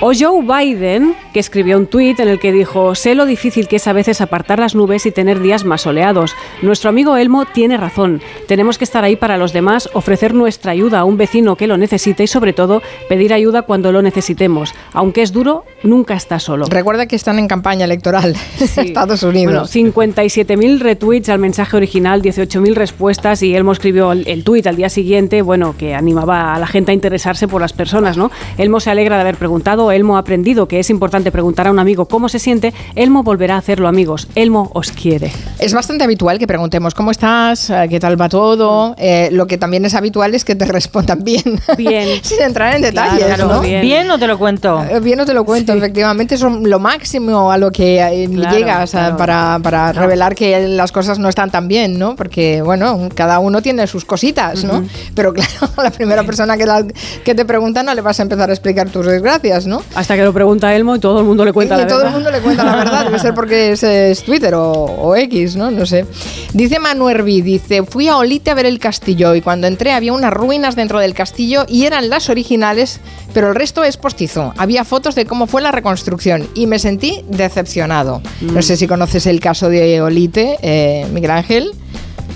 O 0.00 0.12
Joe 0.12 0.42
Biden, 0.42 1.14
que 1.32 1.40
escribió 1.40 1.78
un 1.78 1.86
tuit 1.86 2.18
en 2.20 2.28
el 2.28 2.38
que 2.38 2.52
dijo, 2.52 2.94
sé 2.94 3.14
lo 3.14 3.26
difícil 3.26 3.68
que 3.68 3.76
es 3.76 3.86
a 3.86 3.92
veces 3.92 4.20
apartar 4.20 4.58
las 4.58 4.74
nubes 4.74 5.06
y 5.06 5.12
tener 5.12 5.40
días 5.40 5.64
más 5.64 5.82
soleados. 5.82 6.34
Nuestro 6.62 6.90
amigo 6.90 7.16
Elmo 7.16 7.44
tiene 7.46 7.76
razón. 7.76 8.20
Tenemos 8.48 8.76
que 8.76 8.84
estar 8.84 9.04
ahí 9.04 9.16
para 9.16 9.38
los 9.38 9.52
demás, 9.52 9.88
ofrecer 9.94 10.34
nuestra 10.34 10.72
ayuda 10.72 10.98
a 10.98 11.04
un 11.04 11.16
vecino 11.16 11.56
que 11.56 11.66
lo 11.66 11.76
necesite 11.76 12.24
y 12.24 12.26
sobre 12.26 12.52
todo 12.52 12.82
pedir 13.08 13.32
ayuda 13.32 13.62
cuando 13.62 13.92
lo 13.92 14.02
necesitemos. 14.02 14.74
Aunque 14.92 15.22
es 15.22 15.32
duro, 15.32 15.64
nunca 15.82 16.14
está 16.14 16.38
solo. 16.38 16.66
Recuerda 16.68 17.06
que 17.06 17.16
están 17.16 17.38
en 17.38 17.48
campaña 17.48 17.84
electoral 17.84 18.36
Estados 18.60 19.22
Unidos. 19.22 19.70
Bueno, 19.72 19.94
57.000 19.94 20.80
retweets 20.80 21.28
al 21.28 21.38
mensaje 21.38 21.76
original, 21.76 22.20
18.000 22.20 22.74
respuestas 22.74 23.42
y 23.42 23.54
Elmo 23.54 23.72
escribió 23.72 24.12
el, 24.12 24.26
el 24.26 24.44
tuit 24.44 24.66
al 24.66 24.76
día 24.76 24.88
siguiente, 24.88 25.40
bueno, 25.42 25.76
que 25.78 25.94
animaba 25.94 26.54
a 26.54 26.58
la 26.58 26.66
gente 26.66 26.90
a 26.90 26.94
interesarse 26.94 27.46
por 27.48 27.60
las 27.60 27.72
personas, 27.72 28.16
¿no? 28.16 28.30
Elmo 28.58 28.80
se 28.80 28.90
alegra 28.90 29.03
de 29.12 29.20
haber 29.20 29.36
preguntado, 29.36 29.92
Elmo 29.92 30.16
ha 30.16 30.20
aprendido 30.20 30.66
que 30.68 30.78
es 30.80 30.90
importante 30.90 31.30
preguntar 31.30 31.66
a 31.66 31.70
un 31.70 31.78
amigo 31.78 32.06
cómo 32.06 32.28
se 32.28 32.38
siente, 32.38 32.72
Elmo 32.94 33.22
volverá 33.22 33.54
a 33.56 33.58
hacerlo, 33.58 33.88
amigos. 33.88 34.28
Elmo 34.34 34.70
os 34.74 34.90
quiere. 34.92 35.30
Es 35.58 35.74
bastante 35.74 36.04
habitual 36.04 36.38
que 36.38 36.46
preguntemos 36.46 36.94
cómo 36.94 37.10
estás, 37.10 37.70
Eh, 37.70 37.86
qué 37.90 38.00
tal 38.00 38.20
va 38.20 38.28
todo. 38.28 38.94
Eh, 38.98 39.28
lo 39.32 39.46
que 39.46 39.58
también 39.58 39.84
es 39.84 39.94
habitual 39.94 40.34
es 40.34 40.44
que 40.44 40.54
te 40.54 40.64
respondan 40.78 41.22
bien. 41.24 41.60
Bien. 41.76 42.08
Sin 42.22 42.40
entrar 42.42 42.74
en 42.76 42.82
detalles, 42.82 43.24
Claro, 43.26 43.48
¿no? 43.48 43.60
bien. 43.60 43.82
Bien 43.82 44.10
o 44.10 44.18
te 44.18 44.26
lo 44.26 44.38
cuento. 44.38 44.82
Eh, 44.84 45.00
Bien 45.00 45.18
no 45.18 45.26
te 45.26 45.34
lo 45.34 45.44
cuento, 45.44 45.72
efectivamente, 45.72 46.36
son 46.38 46.68
lo 46.68 46.78
máximo 46.78 47.50
a 47.52 47.58
lo 47.58 47.70
que 47.70 48.00
eh, 48.00 48.28
Claro, 48.32 48.56
llegas 48.56 48.90
claro. 48.92 49.16
para, 49.16 49.58
para 49.62 49.92
revelar 49.92 50.34
que 50.34 50.68
las 50.68 50.92
cosas 50.92 51.18
no 51.18 51.28
están 51.28 51.50
tan 51.50 51.68
bien, 51.68 51.98
¿no? 51.98 52.16
Porque, 52.16 52.62
bueno, 52.62 53.08
cada 53.14 53.38
uno 53.38 53.60
tiene 53.62 53.86
sus 53.86 54.04
cositas, 54.04 54.64
¿no? 54.64 54.78
Ujú. 54.78 54.86
Pero 55.14 55.32
claro, 55.34 55.50
a 55.76 55.82
la 55.84 55.90
primera 55.90 56.22
persona 56.24 56.56
que, 56.56 56.66
la- 56.66 56.84
que 57.24 57.34
te 57.34 57.44
pregunta 57.44 57.82
no 57.82 57.94
le 57.94 58.00
vas 58.00 58.18
a 58.20 58.22
empezar 58.22 58.48
a 58.50 58.52
explicar 58.52 58.88
tus 58.94 59.04
desgracias, 59.06 59.66
¿no? 59.66 59.82
Hasta 59.94 60.14
que 60.16 60.22
lo 60.22 60.32
pregunta 60.32 60.74
Elmo 60.74 60.96
y 60.96 61.00
todo 61.00 61.18
el 61.18 61.26
mundo 61.26 61.44
le 61.44 61.52
cuenta 61.52 61.74
y 61.74 61.78
la 61.78 61.86
todo 61.86 61.98
verdad. 61.98 62.12
el 62.12 62.22
mundo 62.22 62.30
le 62.30 62.40
cuenta 62.40 62.64
la 62.64 62.76
verdad, 62.76 63.04
debe 63.06 63.18
ser 63.18 63.34
porque 63.34 63.72
es, 63.72 63.82
es 63.82 64.22
Twitter 64.22 64.54
o, 64.54 64.62
o 64.72 65.16
X, 65.16 65.56
¿no? 65.56 65.70
No 65.70 65.84
sé. 65.84 66.06
Dice 66.52 66.78
Manu 66.78 67.08
Herví, 67.08 67.42
dice, 67.42 67.82
fui 67.82 68.08
a 68.08 68.16
Olite 68.16 68.52
a 68.52 68.54
ver 68.54 68.66
el 68.66 68.78
castillo 68.78 69.34
y 69.34 69.40
cuando 69.42 69.66
entré 69.66 69.92
había 69.92 70.12
unas 70.12 70.32
ruinas 70.32 70.76
dentro 70.76 71.00
del 71.00 71.12
castillo 71.12 71.64
y 71.68 71.84
eran 71.86 72.08
las 72.08 72.30
originales, 72.30 73.00
pero 73.34 73.48
el 73.48 73.54
resto 73.56 73.82
es 73.82 73.96
postizo. 73.96 74.54
Había 74.56 74.84
fotos 74.84 75.16
de 75.16 75.26
cómo 75.26 75.46
fue 75.48 75.60
la 75.60 75.72
reconstrucción 75.72 76.48
y 76.54 76.66
me 76.68 76.78
sentí 76.78 77.24
decepcionado. 77.28 78.22
No 78.40 78.62
sé 78.62 78.76
si 78.76 78.86
conoces 78.86 79.26
el 79.26 79.40
caso 79.40 79.68
de 79.68 80.00
Olite, 80.00 80.56
eh, 80.62 81.06
Miguel 81.12 81.32
Ángel. 81.32 81.72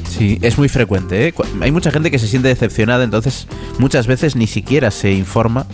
Sí, 0.09 0.39
es 0.43 0.59
muy 0.59 0.69
frecuente. 0.69 1.29
¿eh? 1.29 1.35
Hay 1.61 1.71
mucha 1.71 1.91
gente 1.93 2.11
que 2.11 2.19
se 2.19 2.27
siente 2.27 2.49
decepcionada, 2.49 3.05
entonces 3.05 3.47
muchas 3.79 4.07
veces 4.07 4.35
ni 4.35 4.47
siquiera 4.47 4.91
se 4.91 5.13
informa 5.13 5.67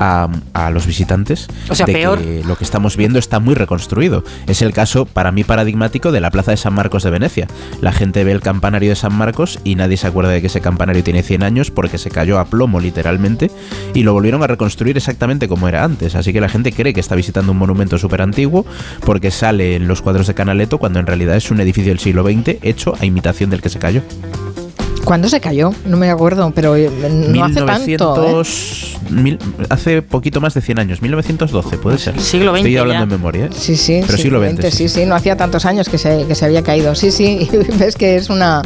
a, 0.00 0.28
a 0.54 0.70
los 0.70 0.86
visitantes 0.86 1.46
O 1.68 1.74
sea, 1.74 1.86
de 1.86 1.92
peor. 1.92 2.18
que 2.18 2.42
lo 2.44 2.56
que 2.56 2.64
estamos 2.64 2.96
viendo 2.96 3.18
está 3.18 3.38
muy 3.38 3.54
reconstruido. 3.54 4.24
Es 4.48 4.62
el 4.62 4.72
caso, 4.72 5.04
para 5.06 5.30
mí, 5.30 5.44
paradigmático 5.44 6.10
de 6.10 6.20
la 6.20 6.30
Plaza 6.30 6.50
de 6.50 6.56
San 6.56 6.74
Marcos 6.74 7.04
de 7.04 7.10
Venecia. 7.10 7.46
La 7.80 7.92
gente 7.92 8.24
ve 8.24 8.32
el 8.32 8.40
campanario 8.40 8.88
de 8.90 8.96
San 8.96 9.14
Marcos 9.14 9.60
y 9.62 9.74
nadie 9.76 9.96
se 9.96 10.06
acuerda 10.06 10.30
de 10.30 10.40
que 10.40 10.48
ese 10.48 10.60
campanario 10.60 11.04
tiene 11.04 11.22
100 11.22 11.42
años 11.42 11.70
porque 11.70 11.98
se 11.98 12.10
cayó 12.10 12.38
a 12.38 12.46
plomo 12.46 12.80
literalmente 12.80 13.50
y 13.94 14.02
lo 14.02 14.12
volvieron 14.12 14.42
a 14.42 14.46
reconstruir 14.46 14.96
exactamente 14.96 15.46
como 15.48 15.68
era 15.68 15.84
antes. 15.84 16.14
Así 16.14 16.32
que 16.32 16.40
la 16.40 16.48
gente 16.48 16.72
cree 16.72 16.94
que 16.94 17.00
está 17.00 17.14
visitando 17.14 17.52
un 17.52 17.58
monumento 17.58 17.98
súper 17.98 18.22
antiguo 18.22 18.64
porque 19.04 19.30
sale 19.30 19.76
en 19.76 19.86
los 19.86 20.02
cuadros 20.02 20.26
de 20.26 20.34
Canaletto 20.34 20.78
cuando 20.78 20.98
en 20.98 21.06
realidad 21.06 21.36
es 21.36 21.50
un 21.50 21.60
edificio 21.60 21.90
del 21.90 21.98
siglo 22.00 22.24
XX 22.24 22.56
hecho 22.62 22.94
a 22.98 23.04
imitación 23.04 23.50
del 23.50 23.60
que 23.60 23.68
se 23.68 23.78
cayó. 23.78 24.02
¿Cuándo 25.04 25.28
se 25.28 25.40
cayó? 25.40 25.72
No 25.86 25.96
me 25.96 26.08
acuerdo, 26.10 26.52
pero 26.54 26.76
eh, 26.76 26.88
no 26.90 27.44
hace 27.44 27.54
tanto. 27.62 27.72
¿eh? 27.72 28.44
1900, 28.44 28.96
mil- 29.10 29.38
hace 29.68 30.02
poquito 30.02 30.40
más 30.40 30.54
de 30.54 30.60
100 30.60 30.78
años, 30.78 31.02
1912 31.02 31.78
puede 31.78 31.98
ser. 31.98 32.20
Siglo 32.20 32.54
Estoy 32.54 32.72
XX 32.74 32.80
hablando 32.80 33.00
ya. 33.00 33.02
en 33.04 33.08
memoria. 33.20 33.44
¿eh? 33.46 33.50
Sí, 33.52 33.76
sí, 33.76 34.02
Pero 34.06 34.18
siglo 34.18 34.40
XX. 34.40 34.72
sí, 34.72 34.88
sí, 34.88 35.06
no 35.06 35.14
hacía 35.16 35.36
tantos 35.36 35.64
años 35.64 35.88
que 35.88 35.98
se, 35.98 36.26
que 36.26 36.34
se 36.36 36.44
había 36.44 36.62
caído. 36.62 36.94
Sí, 36.94 37.10
sí, 37.10 37.48
y 37.52 37.56
ves 37.76 37.96
que 37.96 38.16
es 38.16 38.30
una. 38.30 38.62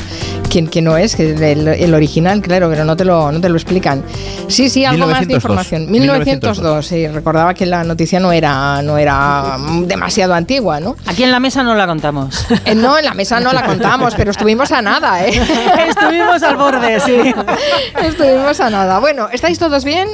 que, 0.50 0.66
que 0.66 0.82
no 0.82 0.96
es, 0.98 1.16
que 1.16 1.30
el, 1.52 1.66
el 1.68 1.94
original, 1.94 2.42
claro, 2.42 2.68
pero 2.68 2.84
no 2.84 2.94
te, 2.96 3.04
lo, 3.06 3.32
no 3.32 3.40
te 3.40 3.48
lo 3.48 3.54
explican. 3.56 4.02
Sí, 4.48 4.68
sí, 4.68 4.84
algo 4.84 5.06
más 5.06 5.20
de 5.20 5.26
1902. 5.26 5.36
información. 5.42 5.90
1902, 5.90 6.86
sí, 6.86 7.08
recordaba 7.08 7.54
que 7.54 7.64
la 7.64 7.84
noticia 7.84 8.20
no 8.20 8.32
era, 8.32 8.82
no 8.82 8.98
era 8.98 9.56
demasiado 9.86 10.34
antigua, 10.34 10.78
¿no? 10.80 10.96
Aquí 11.06 11.22
en 11.22 11.30
la 11.30 11.40
mesa 11.40 11.62
no 11.62 11.74
la 11.74 11.86
contamos. 11.86 12.44
Eh, 12.66 12.74
no, 12.74 12.98
en 12.98 13.04
la 13.06 13.14
mesa 13.14 13.40
no 13.40 13.52
la 13.52 13.64
contamos, 13.64 14.14
pero 14.14 14.30
estuvimos 14.32 14.70
a 14.72 14.82
nada, 14.82 15.24
¿eh? 15.26 15.30
Estuvimos 15.88 16.23
al 16.42 16.56
borde, 16.56 17.00
sí. 17.00 17.34
Estuvimos 18.02 18.60
a 18.60 18.70
nada. 18.70 18.98
Bueno, 18.98 19.28
¿estáis 19.32 19.58
todos 19.58 19.84
bien? 19.84 20.08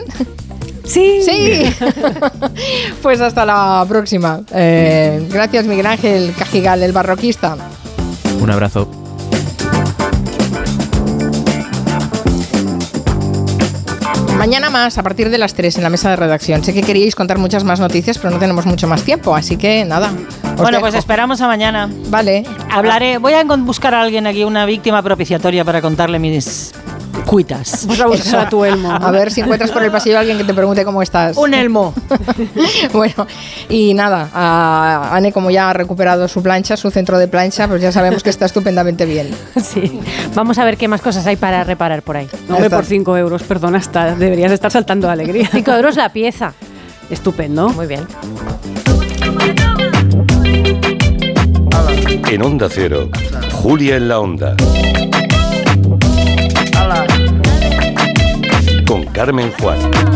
Sí. 0.85 1.23
Sí. 1.23 1.75
pues 3.03 3.21
hasta 3.21 3.45
la 3.45 3.85
próxima. 3.89 4.41
Eh, 4.53 5.27
gracias, 5.31 5.67
Miguel 5.67 5.87
Ángel 5.87 6.35
Cajigal, 6.37 6.83
el 6.83 6.93
barroquista. 6.93 7.57
Un 8.41 8.51
abrazo. 8.51 8.99
Mañana 14.41 14.70
más, 14.70 14.97
a 14.97 15.03
partir 15.03 15.28
de 15.28 15.36
las 15.36 15.53
3 15.53 15.76
en 15.76 15.82
la 15.82 15.91
mesa 15.91 16.09
de 16.09 16.16
redacción. 16.16 16.64
Sé 16.64 16.72
que 16.72 16.80
queríais 16.80 17.14
contar 17.14 17.36
muchas 17.36 17.62
más 17.62 17.78
noticias, 17.78 18.16
pero 18.16 18.30
no 18.30 18.38
tenemos 18.38 18.64
mucho 18.64 18.88
más 18.88 19.03
tiempo, 19.03 19.36
así 19.36 19.59
que 19.59 19.84
nada. 19.84 20.11
Bueno, 20.57 20.70
dejo. 20.70 20.80
pues 20.80 20.95
esperamos 20.95 21.43
a 21.43 21.47
mañana. 21.47 21.91
Vale. 22.09 22.45
Hablaré, 22.70 23.18
voy 23.18 23.34
a 23.34 23.45
buscar 23.45 23.93
a 23.93 24.01
alguien 24.01 24.26
aquí, 24.26 24.43
una 24.45 24.64
víctima 24.64 25.03
propiciatoria 25.03 25.62
para 25.62 25.82
contarle 25.82 26.18
mis 26.18 26.72
cuitas. 27.27 27.87
Vas 27.87 28.01
a 28.01 28.07
buscar 28.07 28.47
a 28.47 28.49
tu 28.49 28.65
Elmo. 28.65 28.91
A 28.91 29.11
ver 29.11 29.31
si 29.31 29.41
encuentras 29.41 29.71
por 29.71 29.83
el 29.83 29.91
pasillo 29.91 30.17
a 30.17 30.21
alguien 30.21 30.39
que 30.39 30.45
te 30.45 30.55
pregunte 30.55 30.85
cómo 30.85 31.03
estás. 31.03 31.37
Un 31.37 31.55
elmo. 31.55 31.95
bueno, 32.93 33.27
y 33.69 33.95
nada, 33.95 34.29
a 34.35 35.15
Ane 35.15 35.33
como 35.33 35.51
ya 35.51 35.71
ha 35.71 35.73
recuperado 35.73 36.29
su 36.29 36.43
plancha, 36.43 36.77
su 36.77 36.91
centro 36.91 37.19
de 37.19 37.29
plancha, 37.29 37.69
pues 37.69 37.83
ya 37.83 37.93
sabemos 37.93 38.23
que 38.23 38.31
está 38.31 38.47
estupendamente 38.47 39.07
bien. 39.07 39.31
Sí. 39.61 40.01
Vamos 40.35 40.59
a 40.59 40.65
ver 40.65 40.77
qué 40.77 40.89
más 40.89 41.01
cosas 41.01 41.27
hay 41.27 41.37
para 41.37 41.63
reparar 41.63 42.03
por 42.03 42.17
ahí. 42.17 42.29
Hombre, 42.49 42.71
por 42.71 42.85
5 42.85 43.17
euros, 43.17 43.43
perdona, 43.43 43.79
está, 43.79 44.17
deberías 44.17 44.51
estar 44.51 44.71
saltando 44.73 45.07
de 45.07 45.13
alegría. 45.13 45.49
5 45.53 45.71
euros 45.73 45.97
la 45.97 46.09
pieza. 46.09 46.55
Estupendo. 47.09 47.69
Muy 47.69 47.87
bien. 47.87 48.07
En 52.31 52.43
Onda 52.43 52.69
Cero, 52.71 53.09
Julia 53.53 53.97
en 53.97 54.09
la 54.09 54.21
Onda. 54.21 54.57
Carmen 59.21 59.53
Juan. 59.61 60.10